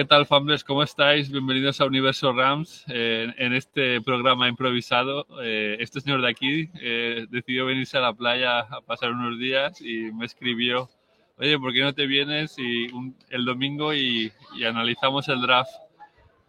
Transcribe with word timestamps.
¿Qué 0.00 0.06
tal, 0.06 0.24
Famblers? 0.24 0.64
¿Cómo 0.64 0.82
estáis? 0.82 1.30
Bienvenidos 1.30 1.78
a 1.78 1.84
Universo 1.84 2.32
Rams. 2.32 2.86
Eh, 2.88 3.34
en 3.36 3.52
este 3.52 4.00
programa 4.00 4.48
improvisado, 4.48 5.26
eh, 5.42 5.76
este 5.78 6.00
señor 6.00 6.22
de 6.22 6.30
aquí 6.30 6.70
eh, 6.80 7.26
decidió 7.28 7.66
venirse 7.66 7.98
a 7.98 8.00
la 8.00 8.14
playa 8.14 8.60
a 8.60 8.80
pasar 8.80 9.12
unos 9.12 9.38
días 9.38 9.78
y 9.82 10.10
me 10.12 10.24
escribió, 10.24 10.88
oye, 11.36 11.58
¿por 11.58 11.74
qué 11.74 11.82
no 11.82 11.92
te 11.92 12.06
vienes 12.06 12.58
y 12.58 12.86
el 13.28 13.44
domingo 13.44 13.92
y, 13.92 14.32
analizamos 14.66 15.28
el 15.28 15.42
draft? 15.42 15.70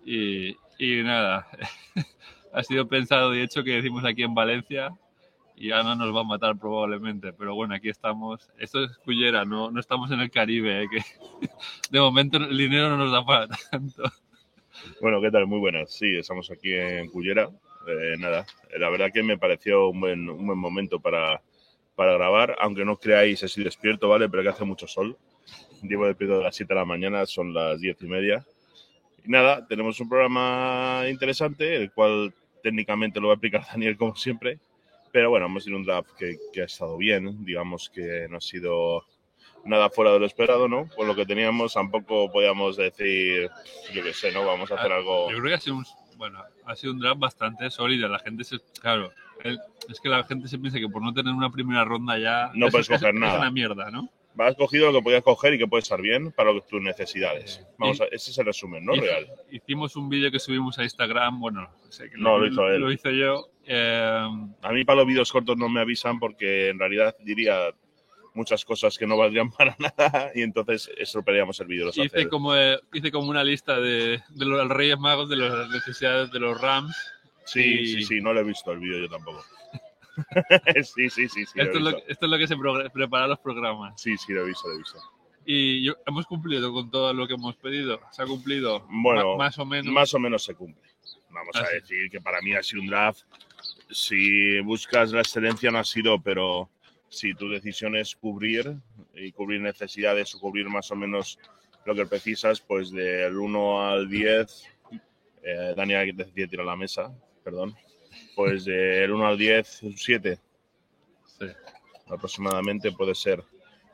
Y, 0.06 0.56
y 0.80 1.04
nada, 1.04 1.46
ha 2.54 2.64
sido 2.64 2.88
pensado 2.88 3.36
y 3.36 3.42
hecho 3.42 3.66
que 3.66 3.72
decimos 3.72 4.06
aquí 4.06 4.24
en 4.24 4.34
Valencia 4.34 4.94
y 5.62 5.68
ya 5.68 5.84
no 5.84 5.96
nos 5.96 6.16
va 6.16 6.22
a 6.22 6.24
matar 6.24 6.58
probablemente, 6.58 7.34
pero 7.34 7.54
bueno, 7.54 7.76
aquí 7.76 7.88
estamos. 7.88 8.50
Esto 8.58 8.84
es 8.84 8.98
Cullera, 8.98 9.46
no, 9.46 9.70
no 9.70 9.80
estamos 9.80 10.10
en 10.10 10.20
el 10.20 10.32
Caribe, 10.32 10.84
eh, 10.84 10.88
que 10.90 11.02
de 11.92 12.00
momento 12.00 12.38
el 12.38 12.58
dinero 12.58 12.90
no 12.90 12.98
nos 12.98 13.12
da 13.12 13.24
para 13.24 13.48
tanto. 13.70 14.04
Bueno, 15.00 15.22
¿qué 15.22 15.30
tal? 15.30 15.46
Muy 15.46 15.60
buenas. 15.60 15.94
Sí, 15.94 16.18
estamos 16.18 16.50
aquí 16.50 16.74
en 16.74 17.12
Cullera. 17.12 17.48
Eh, 17.88 18.16
nada, 18.18 18.44
la 18.76 18.90
verdad 18.90 19.12
que 19.14 19.22
me 19.22 19.38
pareció 19.38 19.90
un 19.90 20.00
buen, 20.00 20.28
un 20.28 20.48
buen 20.48 20.58
momento 20.58 21.00
para, 21.00 21.44
para 21.96 22.14
grabar, 22.14 22.56
aunque 22.60 22.84
no 22.84 22.98
creáis, 22.98 23.44
estoy 23.44 23.64
despierto, 23.64 24.10
¿vale? 24.10 24.30
Pero 24.30 24.42
que 24.42 24.50
hace 24.50 24.66
mucho 24.66 24.88
sol. 24.88 25.16
Llevo 25.84 26.08
despierto 26.08 26.40
de 26.40 26.44
las 26.44 26.56
7 26.56 26.74
de 26.74 26.80
la 26.80 26.86
mañana, 26.86 27.28
son 27.28 27.54
las 27.54 27.80
10 27.80 28.02
y 28.02 28.08
media. 28.08 28.44
Y 29.24 29.30
nada, 29.30 29.68
tenemos 29.68 30.00
un 30.00 30.10
programa 30.10 31.04
interesante, 31.08 31.76
el 31.76 31.92
cual 31.92 32.34
técnicamente 32.64 33.20
lo 33.20 33.28
va 33.28 33.34
a 33.34 33.36
explicar 33.36 33.62
Daniel 33.72 33.96
como 33.96 34.16
siempre. 34.16 34.60
Pero 35.12 35.30
bueno, 35.30 35.46
hemos 35.48 35.64
tenido 35.64 35.80
un 35.80 35.86
draft 35.86 36.12
que, 36.18 36.38
que 36.54 36.62
ha 36.62 36.66
estado 36.66 36.98
bien, 36.98 37.44
digamos 37.46 37.90
que 37.90 38.28
no 38.30 38.38
ha 38.38 38.42
sido 38.42 39.04
nada 39.66 39.90
fuera 39.90 40.12
de 40.14 40.20
lo 40.20 40.26
esperado, 40.26 40.68
¿no? 40.68 40.88
Por 40.96 41.06
lo 41.06 41.16
que 41.16 41.26
teníamos, 41.26 41.74
tampoco 41.74 42.32
podíamos 42.32 42.78
decir, 42.78 43.50
yo 43.94 44.04
qué 44.04 44.14
sé, 44.14 44.32
¿no? 44.32 44.46
Vamos 44.46 44.72
a 44.72 44.76
hacer 44.76 44.92
algo... 44.92 45.30
Yo 45.30 45.38
creo 45.38 45.50
que 45.50 45.54
ha 45.56 45.60
sido 45.60 45.76
un, 45.78 45.86
bueno, 46.18 46.42
ha 46.66 46.76
sido 46.76 46.94
un 46.94 47.00
draft 47.00 47.20
bastante 47.20 47.70
sólido. 47.70 48.08
La 48.08 48.20
gente 48.20 48.44
se, 48.44 48.58
claro, 48.82 49.12
el- 49.44 49.60
es 49.90 50.00
que 50.00 50.10
la 50.10 50.24
gente 50.24 50.48
se 50.48 50.58
piensa 50.58 50.80
que 50.80 50.88
por 50.88 51.02
no 51.04 51.14
tener 51.14 51.34
una 51.34 51.52
primera 51.52 51.84
ronda 51.84 52.18
ya 52.18 52.52
No 52.56 52.68
es- 52.68 52.72
puedes 52.72 52.90
es- 52.90 52.98
coger 53.00 53.14
es 53.14 53.20
nada. 53.22 53.40
una 53.40 53.52
mierda, 53.52 53.92
¿no? 53.92 54.10
Has 54.38 54.56
cogido 54.56 54.92
lo 54.92 55.00
que 55.00 55.04
podías 55.04 55.24
coger 55.24 55.54
y 55.56 55.58
que 55.58 55.68
puede 55.68 55.82
estar 55.84 56.02
bien 56.02 56.32
para 56.32 56.54
lo 56.54 56.62
tus 56.62 56.82
necesidades. 56.82 57.64
Vamos 57.78 58.00
Y- 58.00 58.04
a, 58.04 58.06
ese 58.06 58.32
es 58.32 58.38
el 58.38 58.46
resumen, 58.46 58.86
¿no? 58.86 58.94
Real. 58.94 59.28
Hicimos 59.52 59.96
un 59.98 60.08
vídeo 60.08 60.32
que 60.32 60.40
subimos 60.40 60.80
a 60.80 60.84
Instagram, 60.84 61.40
bueno, 61.42 61.70
sé 61.90 62.10
que 62.10 62.18
No, 62.18 62.38
lo 62.40 62.48
hizo 62.48 62.66
él. 62.70 62.80
Lo 62.80 62.92
hice 62.92 63.16
yo. 63.16 63.50
Eh, 63.66 64.28
A 64.62 64.72
mí 64.72 64.84
para 64.86 64.98
los 65.00 65.08
vídeos 65.08 65.32
cortos 65.32 65.58
no 65.58 65.70
me 65.70 65.82
avisan 65.82 66.20
porque 66.20 66.70
en 66.70 66.80
realidad 66.80 67.16
diría 67.20 67.70
muchas 68.34 68.64
cosas 68.64 68.98
que 68.98 69.06
no 69.06 69.18
valdrían 69.18 69.52
para 69.58 69.76
nada 69.80 70.32
y 70.36 70.42
entonces 70.42 70.90
estropearíamos 70.98 71.60
el 71.60 71.68
vídeo. 71.68 71.90
hice, 71.90 72.02
hacer. 72.06 72.30
como, 72.30 72.56
eh, 72.56 72.80
hice 72.94 73.12
como 73.12 73.30
una 73.30 73.44
lista 73.44 73.80
de, 73.80 74.22
de 74.30 74.46
los 74.46 74.68
Reyes 74.70 74.98
Magos 75.00 75.30
de 75.30 75.36
las 75.38 75.70
necesidades 75.70 76.32
de 76.32 76.40
los 76.40 76.60
Rams. 76.60 76.96
Sí, 77.46 77.62
y- 77.82 77.88
sí, 77.88 78.04
sí, 78.04 78.22
no 78.22 78.34
lo 78.34 78.40
he 78.40 78.44
visto 78.44 78.72
el 78.72 78.80
vídeo 78.80 79.00
yo 79.02 79.10
tampoco. 79.10 79.44
sí, 80.84 81.10
sí, 81.10 81.28
sí, 81.30 81.46
sí. 81.46 81.52
lo 81.56 81.64
esto, 81.64 81.78
es 81.78 81.84
lo, 81.84 81.90
esto 82.08 82.26
es 82.26 82.30
lo 82.32 82.38
que 82.38 82.48
se 82.48 82.56
prepara 82.94 83.28
los 83.28 83.40
programas. 83.40 84.00
Sí, 84.02 84.18
sí, 84.18 84.34
lo 84.34 84.42
he 84.44 84.48
visto, 84.48 84.68
lo 84.68 84.76
he 84.76 84.78
visto. 84.78 84.98
Y 85.46 85.84
yo- 85.84 85.96
hemos 86.06 86.26
cumplido 86.28 86.72
con 86.72 86.92
todo 86.92 87.14
lo 87.14 87.28
que 87.28 87.34
hemos 87.34 87.56
pedido. 87.56 88.00
Se 88.12 88.22
ha 88.22 88.26
cumplido 88.26 88.86
Bueno, 88.90 89.38
más 89.38 89.58
o 89.58 89.66
menos. 89.66 89.92
Más 89.92 90.14
o 90.14 90.20
menos 90.20 90.44
se 90.44 90.54
cumple. 90.54 90.84
Vamos 91.32 91.56
Ah, 91.56 91.62
a 91.62 91.66
sí. 91.66 91.74
decir 91.76 92.10
que 92.12 92.22
para 92.22 92.42
mí 92.42 92.54
ha 92.54 92.62
sido 92.62 92.82
un 92.82 92.88
draft. 92.90 93.22
Si 93.92 94.60
buscas 94.62 95.12
la 95.12 95.22
excelencia 95.22 95.72
no 95.72 95.80
ha 95.80 95.84
sido, 95.84 96.22
pero 96.22 96.70
si 97.10 97.34
tu 97.34 97.50
decisión 97.50 97.96
es 97.96 98.16
cubrir 98.16 98.74
y 99.14 99.32
cubrir 99.32 99.62
necesidades 99.62 100.34
o 100.36 100.40
cubrir 100.40 100.70
más 100.70 100.90
o 100.92 100.96
menos 100.96 101.38
lo 101.86 101.94
que 101.94 102.06
precisas, 102.06 102.62
pues 102.62 102.92
del 102.92 103.38
1 103.38 103.90
al 103.90 104.10
10, 104.10 104.64
eh, 105.44 105.74
Daniel 105.76 106.16
decide 106.16 106.48
tirar 106.48 106.66
la 106.66 106.76
mesa, 106.76 107.14
perdón, 107.44 107.76
pues 108.36 108.66
del 108.66 109.12
1 109.12 109.28
al 109.28 109.38
10, 109.38 109.84
un 109.84 109.98
7 109.98 110.40
Sí. 111.26 111.48
aproximadamente 112.08 112.92
puede 112.92 113.16
ser, 113.16 113.44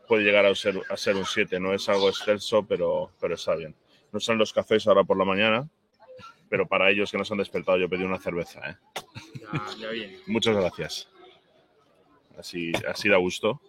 puede 0.07 0.23
llegar 0.23 0.45
a 0.45 0.53
ser, 0.53 0.81
a 0.89 0.97
ser 0.97 1.15
un 1.15 1.25
7, 1.25 1.59
no 1.59 1.73
es 1.73 1.87
algo 1.87 2.09
excelso, 2.09 2.65
pero, 2.67 3.11
pero 3.21 3.35
está 3.35 3.55
bien. 3.55 3.73
No 4.11 4.19
son 4.19 4.37
los 4.37 4.53
cafés 4.53 4.85
ahora 4.87 5.03
por 5.03 5.17
la 5.17 5.25
mañana, 5.25 5.69
pero 6.49 6.67
para 6.67 6.89
ellos 6.89 7.11
que 7.11 7.17
nos 7.17 7.31
han 7.31 7.37
despertado 7.39 7.77
yo 7.77 7.89
pedí 7.89 8.03
una 8.03 8.19
cerveza. 8.19 8.61
¿eh? 8.69 8.75
Muchas 10.27 10.55
gracias. 10.55 11.07
Así, 12.37 12.71
así 12.87 13.09
da 13.09 13.17
gusto. 13.17 13.59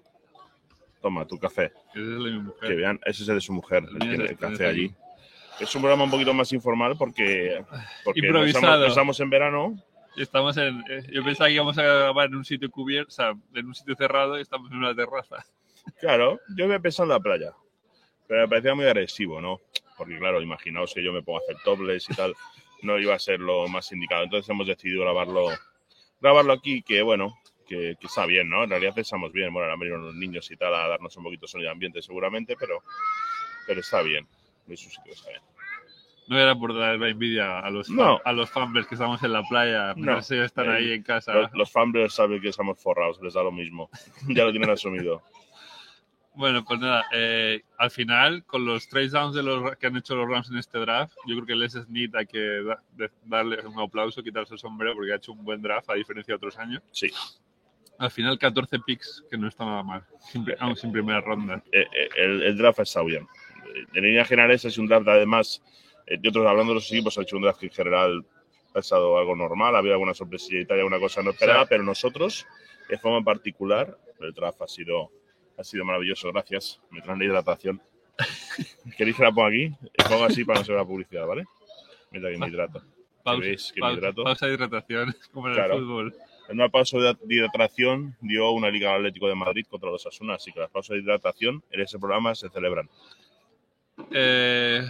Toma, 1.00 1.26
tu 1.26 1.38
café. 1.38 1.72
Esa 1.94 1.98
es 2.00 2.04
la 2.06 2.24
de 2.24 2.30
mi 2.32 2.38
mujer. 2.40 2.68
Que 2.68 2.74
vean, 2.74 3.00
ese 3.04 3.22
es 3.22 3.28
el 3.28 3.36
de 3.36 3.40
su 3.40 3.52
mujer, 3.52 3.84
el, 3.88 4.02
El 4.02 4.08
el 4.14 4.20
el- 4.22 4.30
el 4.30 4.36
café 4.36 4.66
allí. 4.66 4.94
Es 5.60 5.74
un 5.74 5.82
programa 5.82 6.04
un 6.04 6.10
poquito 6.10 6.32
más 6.34 6.52
informal 6.52 6.96
porque, 6.96 7.64
porque 8.04 8.20
no 8.22 8.26
Improvisado. 8.28 8.64
estamos, 8.64 8.80
no 8.80 8.86
estamos 8.86 9.20
en 9.20 9.30
verano. 9.30 9.82
Estamos 10.16 10.56
en, 10.56 10.82
eh, 10.90 11.02
yo 11.12 11.24
pensaba 11.24 11.48
que 11.48 11.54
íbamos 11.54 11.78
a 11.78 11.82
grabar 11.82 12.26
en 12.28 12.36
un 12.36 12.44
sitio 12.44 12.70
cubierto, 12.70 13.08
o 13.08 13.12
sea, 13.12 13.32
en 13.54 13.66
un 13.66 13.74
sitio 13.74 13.94
cerrado 13.96 14.38
y 14.38 14.42
estamos 14.42 14.70
en 14.70 14.78
una 14.78 14.94
terraza. 14.94 15.44
Claro, 16.00 16.38
yo 16.56 16.64
había 16.64 16.78
pensado 16.80 17.04
en 17.04 17.10
la 17.10 17.20
playa, 17.20 17.52
pero 18.26 18.42
me 18.42 18.48
parecía 18.48 18.74
muy 18.74 18.84
agresivo, 18.84 19.40
¿no? 19.40 19.60
Porque 19.96 20.18
claro, 20.18 20.40
imaginaos 20.42 20.92
que 20.94 21.02
yo 21.02 21.12
me 21.12 21.22
pongo 21.22 21.38
a 21.38 21.42
hacer 21.42 21.56
topless 21.64 22.08
y 22.10 22.14
tal, 22.14 22.34
no 22.82 22.98
iba 22.98 23.14
a 23.14 23.18
ser 23.18 23.40
lo 23.40 23.66
más 23.68 23.90
indicado. 23.92 24.24
Entonces 24.24 24.48
hemos 24.48 24.66
decidido 24.66 25.02
grabarlo, 25.02 25.48
grabarlo 26.20 26.52
aquí, 26.52 26.82
que 26.82 27.02
bueno, 27.02 27.38
que, 27.66 27.96
que 28.00 28.06
está 28.06 28.26
bien, 28.26 28.48
¿no? 28.48 28.64
En 28.64 28.70
realidad 28.70 28.94
pensamos 28.94 29.32
bien, 29.32 29.52
bueno, 29.52 29.70
han 29.72 29.78
venido 29.78 29.98
los 29.98 30.14
niños 30.14 30.50
y 30.50 30.56
tal 30.56 30.74
a 30.74 30.88
darnos 30.88 31.16
un 31.16 31.24
poquito 31.24 31.46
de 31.46 31.48
sonido 31.52 31.70
ambiente 31.70 32.00
seguramente, 32.02 32.56
pero, 32.58 32.82
pero 33.66 33.80
está 33.80 34.02
bien. 34.02 34.26
Eso 34.68 34.88
sí 34.90 34.96
que 35.04 35.10
está 35.12 35.30
bien. 35.30 35.42
No 36.28 36.38
era 36.38 36.54
por 36.54 36.78
dar 36.78 36.98
la 36.98 37.08
envidia 37.08 37.58
a 37.58 37.70
los, 37.70 37.88
No. 37.88 38.20
a 38.22 38.32
los 38.32 38.50
fanbers 38.50 38.86
que 38.86 38.96
estamos 38.96 39.22
en 39.22 39.32
la 39.32 39.42
playa, 39.44 39.94
No. 39.96 40.12
no 40.16 40.22
sé, 40.22 40.44
están 40.44 40.66
Eh, 40.66 40.74
ahí 40.76 40.92
en 40.92 41.02
casa. 41.02 41.32
Los, 41.32 41.52
los 41.54 41.72
fanboys 41.72 42.12
saben 42.12 42.40
que 42.42 42.48
estamos 42.50 42.78
forrados, 42.82 43.18
les 43.22 43.32
da 43.32 43.42
lo 43.42 43.50
mismo. 43.50 43.88
ya 44.28 44.44
lo 44.44 44.50
tienen 44.50 44.68
asumido. 44.70 45.22
Bueno, 46.38 46.64
pues 46.64 46.78
nada, 46.78 47.04
eh, 47.12 47.62
al 47.78 47.90
final, 47.90 48.44
con 48.44 48.64
los 48.64 48.88
trade 48.88 49.08
downs 49.08 49.34
de 49.34 49.42
los, 49.42 49.76
que 49.76 49.88
han 49.88 49.96
hecho 49.96 50.14
los 50.14 50.28
Rams 50.28 50.48
en 50.50 50.58
este 50.58 50.78
draft, 50.78 51.12
yo 51.26 51.34
creo 51.34 51.46
que 51.46 51.56
Les 51.56 51.72
Smith 51.72 52.14
hay 52.14 52.26
que 52.26 52.38
da- 52.62 52.80
de- 52.92 53.10
darle 53.24 53.58
un 53.66 53.80
aplauso, 53.80 54.22
quitarse 54.22 54.54
el 54.54 54.60
sombrero, 54.60 54.94
porque 54.94 55.12
ha 55.12 55.16
hecho 55.16 55.32
un 55.32 55.44
buen 55.44 55.60
draft, 55.60 55.90
a 55.90 55.94
diferencia 55.94 56.30
de 56.32 56.36
otros 56.36 56.56
años. 56.56 56.80
Sí. 56.92 57.10
Al 57.98 58.12
final, 58.12 58.38
14 58.38 58.78
picks, 58.78 59.24
que 59.28 59.36
no 59.36 59.48
está 59.48 59.64
nada 59.64 59.82
mal, 59.82 60.04
aún 60.60 60.76
sin 60.76 60.92
primera 60.92 61.20
ronda. 61.20 61.60
eh, 61.72 61.84
eh, 61.92 62.08
el, 62.16 62.42
el 62.44 62.56
draft 62.56 62.78
ha 62.78 62.82
estado 62.84 63.06
bien. 63.06 63.26
En 63.94 64.04
líneas 64.04 64.28
generales 64.28 64.64
es 64.64 64.78
un 64.78 64.86
draft, 64.86 65.08
además, 65.08 65.60
eh, 66.06 66.18
de 66.20 66.28
otros 66.28 66.46
hablando 66.46 66.70
de 66.70 66.76
los 66.76 66.92
equipos, 66.92 67.18
ha 67.18 67.22
hecho 67.22 67.34
un 67.36 67.42
draft 67.42 67.58
que 67.58 67.66
en 67.66 67.72
general 67.72 68.24
ha 68.76 68.78
estado 68.78 69.18
algo 69.18 69.34
normal, 69.34 69.74
había 69.74 69.94
alguna 69.94 70.14
sorpresita 70.14 70.76
y 70.76 70.78
alguna 70.78 71.00
cosa 71.00 71.20
no 71.20 71.30
esperada, 71.30 71.62
Sí. 71.62 71.66
pero 71.70 71.82
nosotros, 71.82 72.46
de 72.88 72.96
forma 72.96 73.24
particular, 73.24 73.98
el 74.20 74.32
draft 74.32 74.62
ha 74.62 74.68
sido, 74.68 75.10
ha 75.58 75.64
sido 75.64 75.84
maravilloso, 75.84 76.30
gracias. 76.32 76.80
Me 76.90 77.00
traen 77.02 77.18
la 77.18 77.24
hidratación. 77.26 77.82
¿Queréis 78.96 79.16
que 79.16 79.22
la 79.22 79.32
ponga 79.32 79.48
aquí? 79.48 79.70
Pongo 80.08 80.24
así 80.24 80.44
para 80.44 80.60
no 80.60 80.64
ser 80.64 80.76
la 80.76 80.84
publicidad, 80.84 81.26
¿vale? 81.26 81.44
Mira 82.10 82.30
que 82.30 82.38
me 82.38 82.48
hidrato. 82.48 82.82
Pausa, 83.22 83.40
veis 83.40 83.72
que 83.72 83.80
me 83.80 83.86
pausa- 83.86 83.98
hidrato? 83.98 84.24
pausa 84.24 84.46
de 84.46 84.54
hidratación, 84.54 85.16
como 85.32 85.48
en 85.48 85.54
Claro. 85.54 85.74
el 85.74 85.80
fútbol. 85.80 86.14
En 86.48 86.54
una 86.54 86.68
pausa 86.70 86.96
de 86.98 87.14
de 87.22 87.34
hidratación 87.34 88.16
dio 88.22 88.50
una 88.52 88.70
Liga 88.70 88.94
Atlético 88.94 89.28
de 89.28 89.34
Madrid 89.34 89.66
contra 89.68 89.90
los 89.90 90.06
Asuna, 90.06 90.34
así 90.34 90.50
que 90.52 90.60
las 90.60 90.70
pausas 90.70 90.94
de 90.96 91.02
hidratación 91.02 91.62
en 91.70 91.80
ese 91.82 91.98
programa 91.98 92.34
se 92.34 92.48
celebran. 92.48 92.88
Eh, 94.12 94.82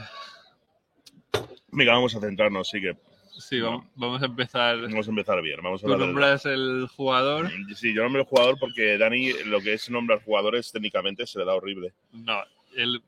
Venga, 1.70 1.92
vamos 1.92 2.14
a 2.16 2.20
centrarnos, 2.20 2.68
sí 2.68 2.80
que 2.80 2.96
sí, 3.38 3.58
No. 3.58 3.66
vamos, 3.66 3.86
vamos 3.94 4.22
a 4.22 4.26
empezar. 4.26 4.80
Vamos 4.82 5.06
a 5.06 5.10
empezar 5.10 5.40
bien. 5.42 5.60
Vamos 5.62 5.82
a 5.82 5.86
Tú 5.86 5.96
nombras 5.96 6.44
el 6.46 6.86
jugador. 6.96 7.50
Sí, 7.74 7.94
yo 7.94 8.02
nombro 8.02 8.22
el 8.22 8.26
jugador 8.28 8.56
porque 8.58 8.98
Dani, 8.98 9.32
lo 9.46 9.60
que 9.60 9.72
es 9.74 9.88
nombrar 9.90 10.22
jugadores 10.22 10.70
técnicamente 10.72 11.26
se 11.26 11.38
le 11.38 11.44
da 11.44 11.54
horrible. 11.54 11.92
No, 12.12 12.42
él, 12.76 13.02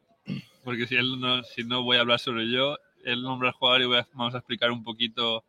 porque 0.65 0.87
si 0.87 0.97
él 0.97 1.21
no, 1.21 1.43
si 1.43 1.65
no 1.65 1.83
voy 1.83 1.97
a 1.97 2.01
hablar 2.01 2.19
sobre 2.21 2.51
yo, 2.51 2.77
él 3.05 3.23
nombra 3.23 3.49
al 3.49 3.55
jugador 3.55 3.83
y 3.83 3.87
voy 3.87 3.99
a- 3.99 4.09
vamos 4.15 4.35
a 4.35 4.39
explicar 4.39 4.71
un 4.71 4.83
poquito 4.85 5.45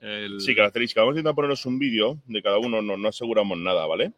el. 0.00 0.40
Sí, 0.40 0.54
característica. 0.54 1.00
Vamos 1.02 1.14
a 1.14 1.18
intentar 1.18 1.34
poneros 1.34 1.64
un 1.66 1.78
vídeo 1.78 2.18
de 2.26 2.42
cada 2.42 2.58
uno, 2.58 2.82
no, 2.82 2.96
no 2.96 3.08
aseguramos 3.08 3.58
nada, 3.58 3.86
¿vale? 3.86 4.12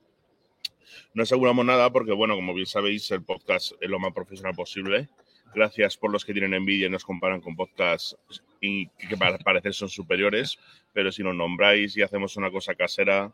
No 1.13 1.23
aseguramos 1.23 1.65
nada 1.65 1.91
porque, 1.91 2.13
bueno, 2.13 2.35
como 2.35 2.55
bien 2.55 2.67
sabéis, 2.67 3.11
el 3.11 3.23
podcast 3.23 3.73
es 3.81 3.89
lo 3.89 3.99
más 3.99 4.13
profesional 4.13 4.55
posible. 4.55 5.09
Gracias 5.55 5.97
por 5.97 6.11
los 6.11 6.25
que 6.25 6.33
tienen 6.33 6.55
envidia 6.55 6.87
y 6.87 6.91
nos 6.91 7.05
comparan 7.05 7.41
con 7.41 7.55
podcasts 7.55 8.17
y 8.61 8.89
que 8.89 9.17
para 9.17 9.39
parecer 9.39 9.75
son 9.75 9.89
superiores, 9.89 10.59
pero 10.93 11.13
si 11.13 11.23
nos 11.23 11.35
nombráis 11.35 11.97
y 11.97 12.03
hacemos 12.03 12.37
una 12.37 12.51
cosa 12.51 12.75
casera, 12.75 13.33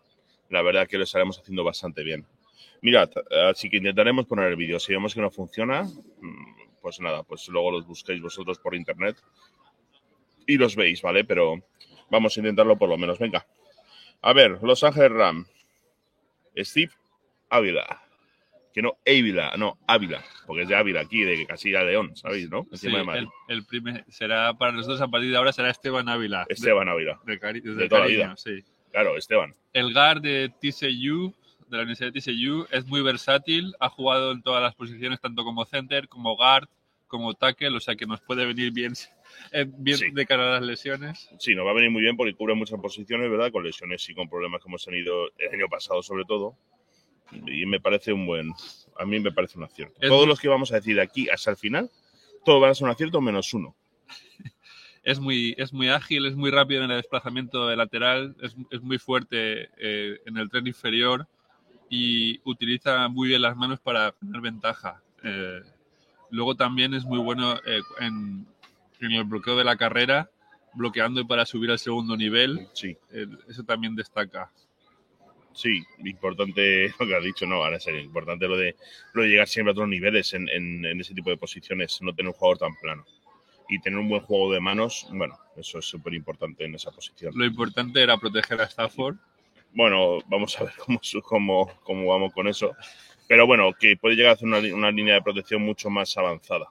la 0.49 0.63
verdad 0.63 0.87
que 0.87 0.99
lo 0.99 1.05
estaremos 1.05 1.39
haciendo 1.39 1.65
bastante 1.65 2.03
bien. 2.03 2.27
Mirad, 2.83 3.11
así 3.49 3.71
que 3.71 3.79
intentaremos 3.79 4.27
poner 4.27 4.49
el 4.49 4.57
vídeo. 4.57 4.79
Si 4.79 4.93
vemos 4.93 5.15
que 5.15 5.21
no 5.21 5.31
funciona, 5.31 5.85
mm, 5.85 6.81
pues 6.83 7.01
nada, 7.01 7.23
pues 7.23 7.49
luego 7.49 7.71
los 7.71 7.87
busquéis 7.87 8.21
vosotros 8.21 8.59
por 8.59 8.75
internet 8.75 9.17
y 10.47 10.57
los 10.57 10.77
veis, 10.77 11.03
¿vale? 11.03 11.25
Pero 11.25 11.63
vamos 12.11 12.37
a 12.37 12.41
intentarlo 12.41 12.77
por 12.77 12.89
lo 12.89 12.99
menos. 12.99 13.19
Venga. 13.19 13.47
A 14.23 14.33
ver, 14.33 14.59
Los 14.63 14.83
Ángeles 14.85 15.13
Ram. 15.13 15.47
Steve 16.57 16.93
Ávila. 17.49 18.10
Que 18.73 18.83
no 18.83 18.99
Ávila, 19.07 19.53
no, 19.57 19.79
Ávila, 19.87 20.23
porque 20.47 20.63
es 20.63 20.69
de 20.69 20.77
Ávila, 20.77 21.01
aquí, 21.01 21.23
de 21.23 21.45
Castilla 21.47 21.83
León, 21.83 22.15
¿sabéis, 22.17 22.49
no? 22.51 22.67
Sí, 22.73 22.91
de 22.91 23.03
Madrid. 23.03 23.27
el, 23.49 23.57
el 23.59 23.65
primer, 23.67 24.05
será 24.09 24.55
para 24.55 24.73
nosotros 24.73 25.01
a 25.01 25.09
partir 25.09 25.31
de 25.31 25.37
ahora 25.37 25.53
será 25.53 25.71
Esteban 25.71 26.09
Ávila. 26.09 26.47
Esteban 26.49 26.89
Ávila. 26.89 27.21
De, 27.25 27.37
de 27.37 27.61
de 27.61 27.89
toda 27.89 28.01
la 28.03 28.07
cariño, 28.07 28.25
vida. 28.27 28.37
sí. 28.37 28.63
Claro, 28.93 29.17
Esteban. 29.17 29.55
El 29.73 29.93
GAR 29.95 30.21
de 30.21 30.49
TCU, 30.61 31.33
de 31.69 31.77
la 31.77 31.83
Universidad 31.85 32.13
de 32.13 32.21
TCU, 32.21 32.67
es 32.73 32.87
muy 32.87 33.03
versátil. 33.03 33.73
Ha 33.79 33.89
jugado 33.89 34.33
en 34.33 34.43
todas 34.43 34.61
las 34.63 34.75
posiciones, 34.75 35.21
tanto 35.21 35.45
como 35.45 35.65
center, 35.65 36.09
como 36.09 36.35
guard, 36.37 36.69
como 37.07 37.35
tackle, 37.35 37.77
o 37.77 37.81
sea 37.81 37.95
que 37.97 38.07
nos 38.07 38.21
puede 38.21 38.47
venir 38.47 38.73
bien, 38.73 38.93
eh, 39.53 39.65
bien 39.69 39.97
Sí. 39.99 40.11
de 40.13 40.27
cara 40.27 40.49
a 40.49 40.53
las 40.61 40.63
lesiones. 40.63 41.29
Sí, 41.39 41.55
nos 41.55 41.67
va 41.67 41.71
a 41.71 41.75
venir 41.75 41.91
muy 41.91 42.03
bien 42.03 42.17
porque 42.17 42.35
cubre 42.35 42.55
muchas 42.55 42.81
posiciones, 42.81 43.31
¿verdad? 43.31 43.51
Con 43.53 43.63
lesiones 43.65 44.09
y 44.09 44.15
con 44.15 44.29
problemas 44.29 44.61
que 44.63 44.69
hemos 44.69 44.85
tenido 44.85 45.29
el 45.39 45.55
año 45.55 45.69
pasado, 45.69 46.03
sobre 46.03 46.25
todo. 46.25 46.57
Y 47.47 47.67
me 47.67 47.81
parece 47.81 48.13
un 48.13 48.27
buen. 48.27 48.53
A 48.99 49.05
mí 49.07 49.21
me 49.21 49.33
parece 49.33 49.59
un 49.59 49.65
acierto. 49.65 49.95
Es 50.01 50.09
Todos 50.09 50.23
muy- 50.23 50.29
los 50.29 50.41
que 50.41 50.49
vamos 50.49 50.73
a 50.73 50.77
decir 50.77 50.97
de 50.97 51.03
aquí 51.03 51.29
hasta 51.29 51.51
el 51.51 51.57
final, 51.57 51.91
todos 52.45 52.61
van 52.61 52.71
a 52.71 52.75
ser 52.75 52.85
un 52.87 52.91
acierto 52.91 53.21
menos 53.21 53.53
uno. 53.55 53.75
Es 55.03 55.19
muy, 55.19 55.55
es 55.57 55.73
muy 55.73 55.89
ágil, 55.89 56.27
es 56.27 56.37
muy 56.37 56.51
rápido 56.51 56.85
en 56.85 56.91
el 56.91 56.99
desplazamiento 56.99 57.67
de 57.67 57.75
lateral, 57.75 58.37
es, 58.43 58.55
es 58.71 58.83
muy 58.83 58.99
fuerte 58.99 59.71
eh, 59.79 60.21
en 60.27 60.37
el 60.37 60.51
tren 60.51 60.67
inferior 60.67 61.27
y 61.89 62.39
utiliza 62.45 63.09
muy 63.09 63.29
bien 63.29 63.41
las 63.41 63.57
manos 63.57 63.81
para 63.81 64.13
tener 64.13 64.43
ventaja. 64.43 65.03
Eh, 65.25 65.63
luego 66.31 66.55
también 66.55 66.93
es 66.93 67.05
muy 67.07 67.19
bueno 67.19 67.57
eh, 67.65 67.81
en, 68.01 68.47
en 69.01 69.13
el 69.13 69.25
bloqueo 69.25 69.57
de 69.57 69.65
la 69.65 69.77
carrera, 69.77 70.29
bloqueando 70.75 71.27
para 71.27 71.47
subir 71.47 71.71
al 71.71 71.79
segundo 71.79 72.15
nivel. 72.15 72.69
Sí, 72.75 72.95
eso 73.49 73.65
también 73.65 73.97
destaca. 73.97 74.53
Sí, 75.53 75.83
importante 76.05 76.93
lo 77.01 77.07
que 77.07 77.15
has 77.17 77.25
dicho, 77.25 77.47
no, 77.47 77.57
ahora 77.65 77.79
serio, 77.81 78.01
importante 78.01 78.47
lo 78.49 78.57
de, 78.57 78.77
lo 79.13 79.23
de 79.23 79.29
llegar 79.29 79.49
siempre 79.49 79.71
a 79.71 79.73
otros 79.73 79.89
niveles 79.89 80.33
en, 80.35 80.49
en- 80.49 80.85
en 80.85 81.01
ese 81.01 81.15
tipo 81.15 81.31
de 81.31 81.37
posiciones, 81.37 82.01
no 82.03 82.15
tener 82.15 82.29
un 82.29 82.35
jugador 82.35 82.59
tan 82.59 82.75
plano. 82.77 83.05
Y 83.69 83.81
tener 83.81 83.99
un 84.01 84.09
buen 84.09 84.23
juego 84.23 84.53
de 84.53 84.59
manos, 84.61 85.07
bueno, 85.13 85.39
eso 85.57 85.79
es 85.79 85.85
súper 85.85 86.13
importante 86.15 86.65
en 86.65 86.75
esa 86.75 86.91
posición. 86.91 87.33
Lo 87.37 87.45
importante 87.47 88.03
era 88.03 88.17
proteger 88.19 88.61
a 88.61 88.65
Stafford. 88.65 89.15
Bueno, 89.73 90.19
vamos 90.27 90.59
a 90.61 90.65
ver 90.65 90.73
cómo, 90.85 91.01
cómo, 91.23 91.73
cómo 91.85 92.07
vamos 92.09 92.33
con 92.33 92.49
eso. 92.49 92.75
Pero 93.29 93.47
bueno, 93.47 93.73
que 93.79 93.97
puede 93.97 94.17
llegar 94.17 94.31
a 94.31 94.35
hacer 94.35 94.49
una, 94.49 94.59
una 94.75 94.91
línea 94.91 95.15
de 95.15 95.23
protección 95.23 95.63
mucho 95.63 95.89
más 95.89 96.17
avanzada. 96.17 96.67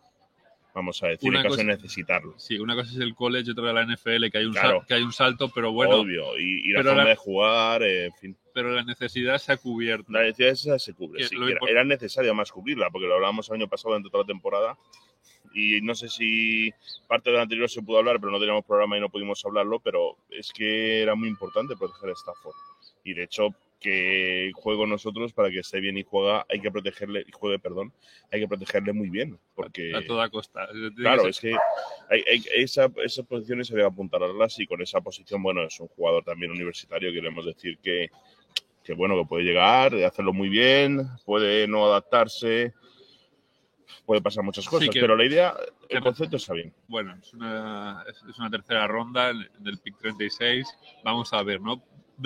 Vamos 0.75 1.01
a 1.01 1.07
decir, 1.07 1.29
Una 1.29 1.39
en 1.39 1.43
caso 1.43 1.55
de 1.55 1.63
necesitarlo. 1.63 2.33
Sí, 2.37 2.59
una 2.59 2.75
cosa 2.75 2.91
es 2.91 2.97
el 2.97 3.15
college 3.15 3.51
otra 3.51 3.71
la 3.71 3.83
NFL, 3.85 4.29
que 4.29 4.37
hay 4.39 4.45
un, 4.45 4.53
sal- 4.53 4.85
que 4.85 4.93
hay 4.93 5.01
un 5.03 5.13
salto, 5.13 5.49
pero 5.55 5.71
bueno, 5.71 6.01
Obvio. 6.01 6.37
Y, 6.37 6.69
y 6.69 6.71
la 6.73 6.83
forma 6.83 7.03
la- 7.05 7.09
de 7.11 7.15
jugar, 7.15 7.83
eh, 7.83 8.05
en 8.07 8.13
fin. 8.15 8.37
Pero 8.59 8.75
la 8.75 8.83
necesidad 8.83 9.37
se 9.37 9.53
ha 9.53 9.57
cubierto. 9.57 10.11
La 10.11 10.21
necesidad 10.23 10.49
esa 10.51 10.79
se 10.79 10.93
cubre. 10.93 11.19
Que 11.21 11.27
sí, 11.29 11.35
que 11.37 11.51
era, 11.51 11.59
era 11.69 11.83
necesario 11.85 12.33
más 12.35 12.51
cubrirla, 12.51 12.89
porque 12.89 13.07
lo 13.07 13.15
hablábamos 13.15 13.47
el 13.49 13.55
año 13.55 13.69
pasado 13.69 13.91
durante 13.91 14.09
toda 14.09 14.23
la 14.23 14.27
temporada. 14.27 14.77
Y 15.53 15.79
no 15.81 15.95
sé 15.95 16.09
si 16.09 16.71
parte 17.07 17.31
del 17.31 17.39
anterior 17.39 17.69
se 17.69 17.81
pudo 17.81 17.99
hablar, 17.99 18.19
pero 18.19 18.31
no 18.31 18.37
teníamos 18.39 18.65
programa 18.65 18.97
y 18.97 18.99
no 18.99 19.09
pudimos 19.09 19.43
hablarlo. 19.45 19.79
Pero 19.79 20.17
es 20.29 20.51
que 20.51 21.01
era 21.01 21.15
muy 21.15 21.29
importante 21.29 21.75
proteger 21.77 22.09
a 22.09 22.13
Stafford. 22.13 22.55
Y 23.05 23.13
de 23.13 23.23
hecho, 23.23 23.55
que 23.79 24.51
juego 24.55 24.85
nosotros 24.85 25.31
para 25.31 25.49
que 25.49 25.59
esté 25.59 25.79
bien 25.79 25.97
y 25.97 26.03
juega, 26.03 26.45
hay 26.49 26.59
que 26.59 26.69
protegerle, 26.69 27.23
y 27.25 27.31
juegue, 27.31 27.59
perdón, 27.59 27.93
hay 28.29 28.41
que 28.41 28.47
protegerle 28.47 28.91
muy 28.91 29.09
bien. 29.09 29.39
Porque 29.55 29.95
a 29.95 30.05
toda 30.05 30.29
costa. 30.29 30.67
Que 30.67 31.01
Claro, 31.01 31.21
ser- 31.21 31.29
es 31.29 31.39
que 31.39 31.55
hay, 32.09 32.23
hay- 32.29 32.43
esa, 32.55 32.91
esas 33.03 33.25
posiciones 33.25 33.67
se 33.67 33.75
debe 33.75 33.87
apuntalarlas 33.87 34.59
y 34.59 34.67
con 34.67 34.81
esa 34.81 34.99
posición, 34.99 35.41
bueno, 35.41 35.63
es 35.63 35.79
un 35.79 35.87
jugador 35.87 36.23
también 36.25 36.51
universitario, 36.51 37.13
queremos 37.13 37.45
decir 37.45 37.77
que, 37.77 38.09
que 38.89 38.95
bueno, 38.95 39.15
que 39.21 39.27
puede 39.29 39.43
llegar, 39.43 39.93
hacerlo 40.03 40.33
muy 40.33 40.49
bien, 40.49 41.07
puede 41.23 41.67
no 41.67 41.85
adaptarse, 41.85 42.73
puede 44.03 44.19
pasar 44.19 44.43
muchas 44.43 44.63
Sí, 44.63 44.69
cosas, 44.71 44.89
que- 44.89 44.99
pero 44.99 45.15
la 45.15 45.25
idea, 45.25 45.53
el 45.89 46.01
concepto 46.01 46.37
está 46.37 46.53
bien. 46.55 46.73
Bueno, 46.87 47.15
es 47.21 47.31
una, 47.35 48.03
es 48.09 48.39
una 48.39 48.49
tercera 48.49 48.87
ronda 48.87 49.31
del 49.59 49.77
pick 49.77 49.95
36. 49.99 50.67
Vamos 51.03 51.31
a 51.33 51.43
ver, 51.43 51.61
¿no? 51.61 51.83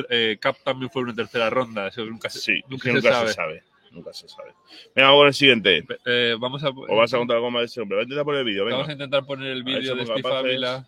Eh, 0.09 0.37
Cap 0.39 0.55
también 0.63 0.89
fue 0.89 1.01
una 1.01 1.13
tercera 1.13 1.49
ronda. 1.49 1.89
Eso 1.89 2.05
nunca 2.05 2.29
se, 2.29 2.39
Sí, 2.39 2.61
nunca 2.69 2.83
que 2.83 2.89
se 2.91 2.95
nunca 2.95 3.11
sabe. 3.11 3.27
se 3.27 3.33
sabe. 3.33 3.63
Nunca 3.91 4.13
se 4.13 4.29
sabe. 4.29 4.53
Venga, 4.95 5.09
vamos 5.09 5.19
con 5.19 5.27
el 5.27 5.33
siguiente. 5.33 5.85
Eh, 6.05 6.35
vamos 6.39 6.63
a, 6.63 6.69
¿O 6.69 6.95
vas 6.95 7.13
a 7.13 7.17
contar 7.17 7.35
algo 7.35 7.51
más 7.51 7.59
de 7.63 7.65
ese 7.65 7.81
hombre? 7.81 7.97
Voy 7.97 8.03
a 8.03 8.05
intentar 8.05 8.23
poner 8.25 8.39
el 8.39 8.45
vídeo, 8.45 8.65
vamos 8.65 8.87
a 8.89 8.91
intentar 8.93 9.25
poner 9.25 9.51
el 9.51 9.63
vídeo 9.63 9.95
de 9.95 10.05
Steve. 10.05 10.29
Ávila. 10.33 10.87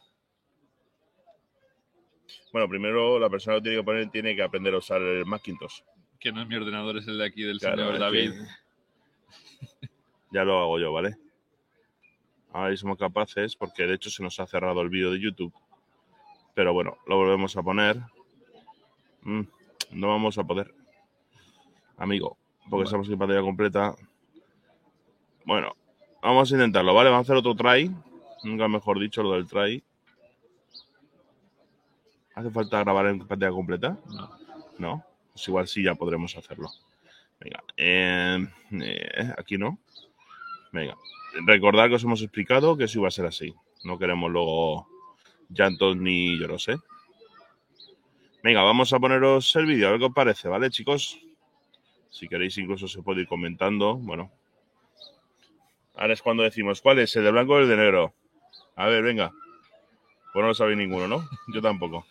Bueno, 2.56 2.70
primero 2.70 3.20
la 3.20 3.30
persona 3.30 3.58
que 3.58 3.64
tiene 3.64 3.78
que 3.80 3.84
poner 3.84 4.10
tiene 4.12 4.34
que 4.34 4.42
aprender 4.42 4.74
a 4.74 4.78
usar 4.78 5.02
el 5.02 5.26
Macintosh. 5.26 5.82
que 6.22 6.32
no 6.32 6.42
es 6.42 6.48
mi 6.48 6.56
ordenador, 6.56 6.96
es 6.96 7.06
el 7.06 7.18
de 7.18 7.26
aquí 7.26 7.44
del 7.44 7.60
Claro, 7.60 7.76
señor 7.84 8.00
David. 8.00 8.32
que- 8.32 9.90
Ya 10.32 10.46
lo 10.46 10.58
hago 10.62 10.80
yo, 10.80 10.94
¿vale? 10.94 11.18
A 12.54 12.62
ver 12.64 12.78
si 12.78 12.82
somos 12.82 12.98
capaces, 12.98 13.58
porque 13.58 13.86
de 13.86 13.96
hecho 13.96 14.10
se 14.10 14.24
nos 14.24 14.40
ha 14.40 14.48
cerrado 14.48 14.80
el 14.80 14.88
vídeo 14.88 15.12
de 15.12 15.20
YouTube. 15.20 15.54
Pero 16.54 16.72
bueno, 16.74 16.98
lo 17.08 17.18
volvemos 17.18 17.58
a 17.58 17.62
poner. 17.62 18.00
Mm, 19.24 19.42
no 19.92 20.08
vamos 20.08 20.38
a 20.38 20.46
poder. 20.46 20.74
Amigo, 21.98 22.38
porque 22.70 22.86
estamos 22.86 23.10
en 23.10 23.18
pantalla 23.20 23.42
completa. 23.42 23.96
Bueno, 25.44 25.76
vamos 26.22 26.50
a 26.50 26.56
intentarlo, 26.56 26.94
¿vale? 26.94 27.10
Vamos 27.10 27.30
a 27.30 27.34
hacer 27.34 27.36
otro 27.46 27.54
try. 27.54 27.92
Nunca 28.46 28.70
mejor 28.70 28.98
dicho 28.98 29.22
lo 29.24 29.34
del 29.34 29.46
try. 29.46 29.84
¿Hace 32.36 32.52
falta 32.52 32.84
grabar 32.84 33.08
en 33.08 33.20
pantalla 33.20 33.52
completa? 33.52 33.98
No. 34.08 34.30
No, 34.78 35.06
pues 35.32 35.48
igual 35.48 35.68
sí 35.68 35.84
ya 35.84 35.96
podremos 35.96 36.36
hacerlo. 36.36 36.70
Venga, 37.40 37.64
eh, 37.78 38.46
eh, 38.72 39.34
aquí 39.38 39.58
no. 39.58 39.80
Venga, 40.72 40.96
recordad 41.46 41.88
que 41.88 41.96
os 41.96 42.04
hemos 42.04 42.22
explicado 42.22 42.76
que 42.76 42.84
eso 42.84 43.00
iba 43.00 43.08
a 43.08 43.12
ser 43.12 43.26
así. 43.26 43.54
No 43.86 43.98
queremos 43.98 44.30
luego 44.30 44.88
llantos 45.50 45.96
ni 45.96 46.38
no 46.38 46.60
sé. 46.60 46.76
Venga, 48.44 48.62
vamos 48.64 48.92
a 48.92 49.00
poneros 49.00 49.56
el 49.56 49.66
vídeo, 49.66 49.88
a 49.88 49.92
ver 49.92 50.00
qué 50.00 50.06
os 50.06 50.14
parece, 50.14 50.48
¿vale, 50.50 50.70
chicos? 50.70 51.20
Si 52.10 52.28
queréis, 52.28 52.58
incluso 52.58 52.88
se 52.88 53.02
puede 53.02 53.22
ir 53.22 53.28
comentando. 53.28 53.96
Bueno, 53.96 54.32
ahora 55.96 56.14
es 56.14 56.22
cuando 56.22 56.44
decimos, 56.44 56.82
¿cuál 56.82 57.00
es? 57.00 57.16
¿El 57.16 57.24
de 57.24 57.32
blanco 57.32 57.54
o 57.54 57.60
el 57.60 57.68
de 57.68 57.78
negro? 57.78 58.14
A 58.76 58.88
ver, 58.88 59.04
venga. 59.04 59.32
Pues 60.34 60.44
no 60.44 60.48
lo 60.50 60.54
sabéis 60.54 60.78
ninguno, 60.78 61.08
¿no? 61.08 61.30
Yo 61.54 61.62
tampoco. 61.62 62.06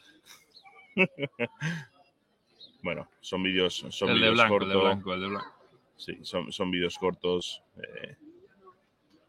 bueno, 2.83 3.09
son 3.21 3.43
vídeos, 3.43 3.85
son 3.91 4.11
El 4.11 4.15
de 4.17 4.21
vídeos 4.31 4.35
blanco, 4.37 4.55
el 4.55 4.69
de 4.69 4.75
cortos. 4.75 4.83
blanco, 4.93 5.15
el 5.15 5.21
de 5.21 5.29
blanco. 5.29 5.53
Sí, 5.97 6.19
son, 6.23 6.53
son 6.53 6.71
vídeos 6.71 6.99
cortos. 6.99 7.63
eh, 7.77 8.17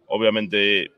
obviamente, 0.08 0.92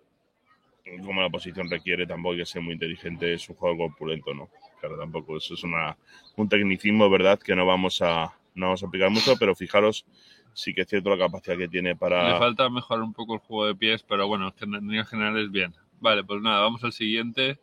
como 1.04 1.22
la 1.22 1.30
posición 1.30 1.70
requiere, 1.70 2.06
tampoco 2.08 2.34
hay 2.34 2.40
que 2.40 2.46
ser 2.46 2.62
muy 2.62 2.74
inteligente. 2.74 3.34
Es 3.34 3.50
un 3.50 3.56
juego 3.56 3.78
corpulento, 3.90 4.34
¿no? 4.34 4.50
Claro, 4.80 4.98
tampoco. 4.98 5.38
Eso 5.38 5.54
es 5.56 5.64
una, 5.64 5.98
un 6.36 6.48
tecnicismo, 6.50 7.10
¿verdad? 7.10 7.40
Que 7.40 7.56
no 7.56 7.66
vamos 7.66 8.02
a, 8.02 8.34
no 8.56 8.68
vamos 8.68 8.84
a 8.84 8.88
aplicar 8.88 9.10
mucho, 9.10 9.36
pero 9.38 9.56
fijaros, 9.56 10.06
sí 10.54 10.74
que 10.74 10.82
es 10.82 10.88
cierto 10.88 11.10
la 11.10 11.18
capacidad 11.18 11.58
que 11.58 11.68
tiene 11.68 11.90
Le 11.90 11.96
para. 11.96 12.40
falta 12.40 12.70
mejorar 12.70 13.04
un 13.04 13.14
poco 13.14 13.34
el 13.36 13.40
juego 13.40 13.66
de 13.68 13.76
pies, 13.76 14.04
pero 14.04 14.28
bueno, 14.28 14.54
en 14.62 14.72
líneas 14.72 15.10
generales 15.10 15.52
bien. 15.52 15.74
Vale, 16.00 16.24
pues 16.24 16.42
nada, 16.42 16.62
vamos 16.62 16.84
al 16.84 16.94
siguiente. 16.94 17.60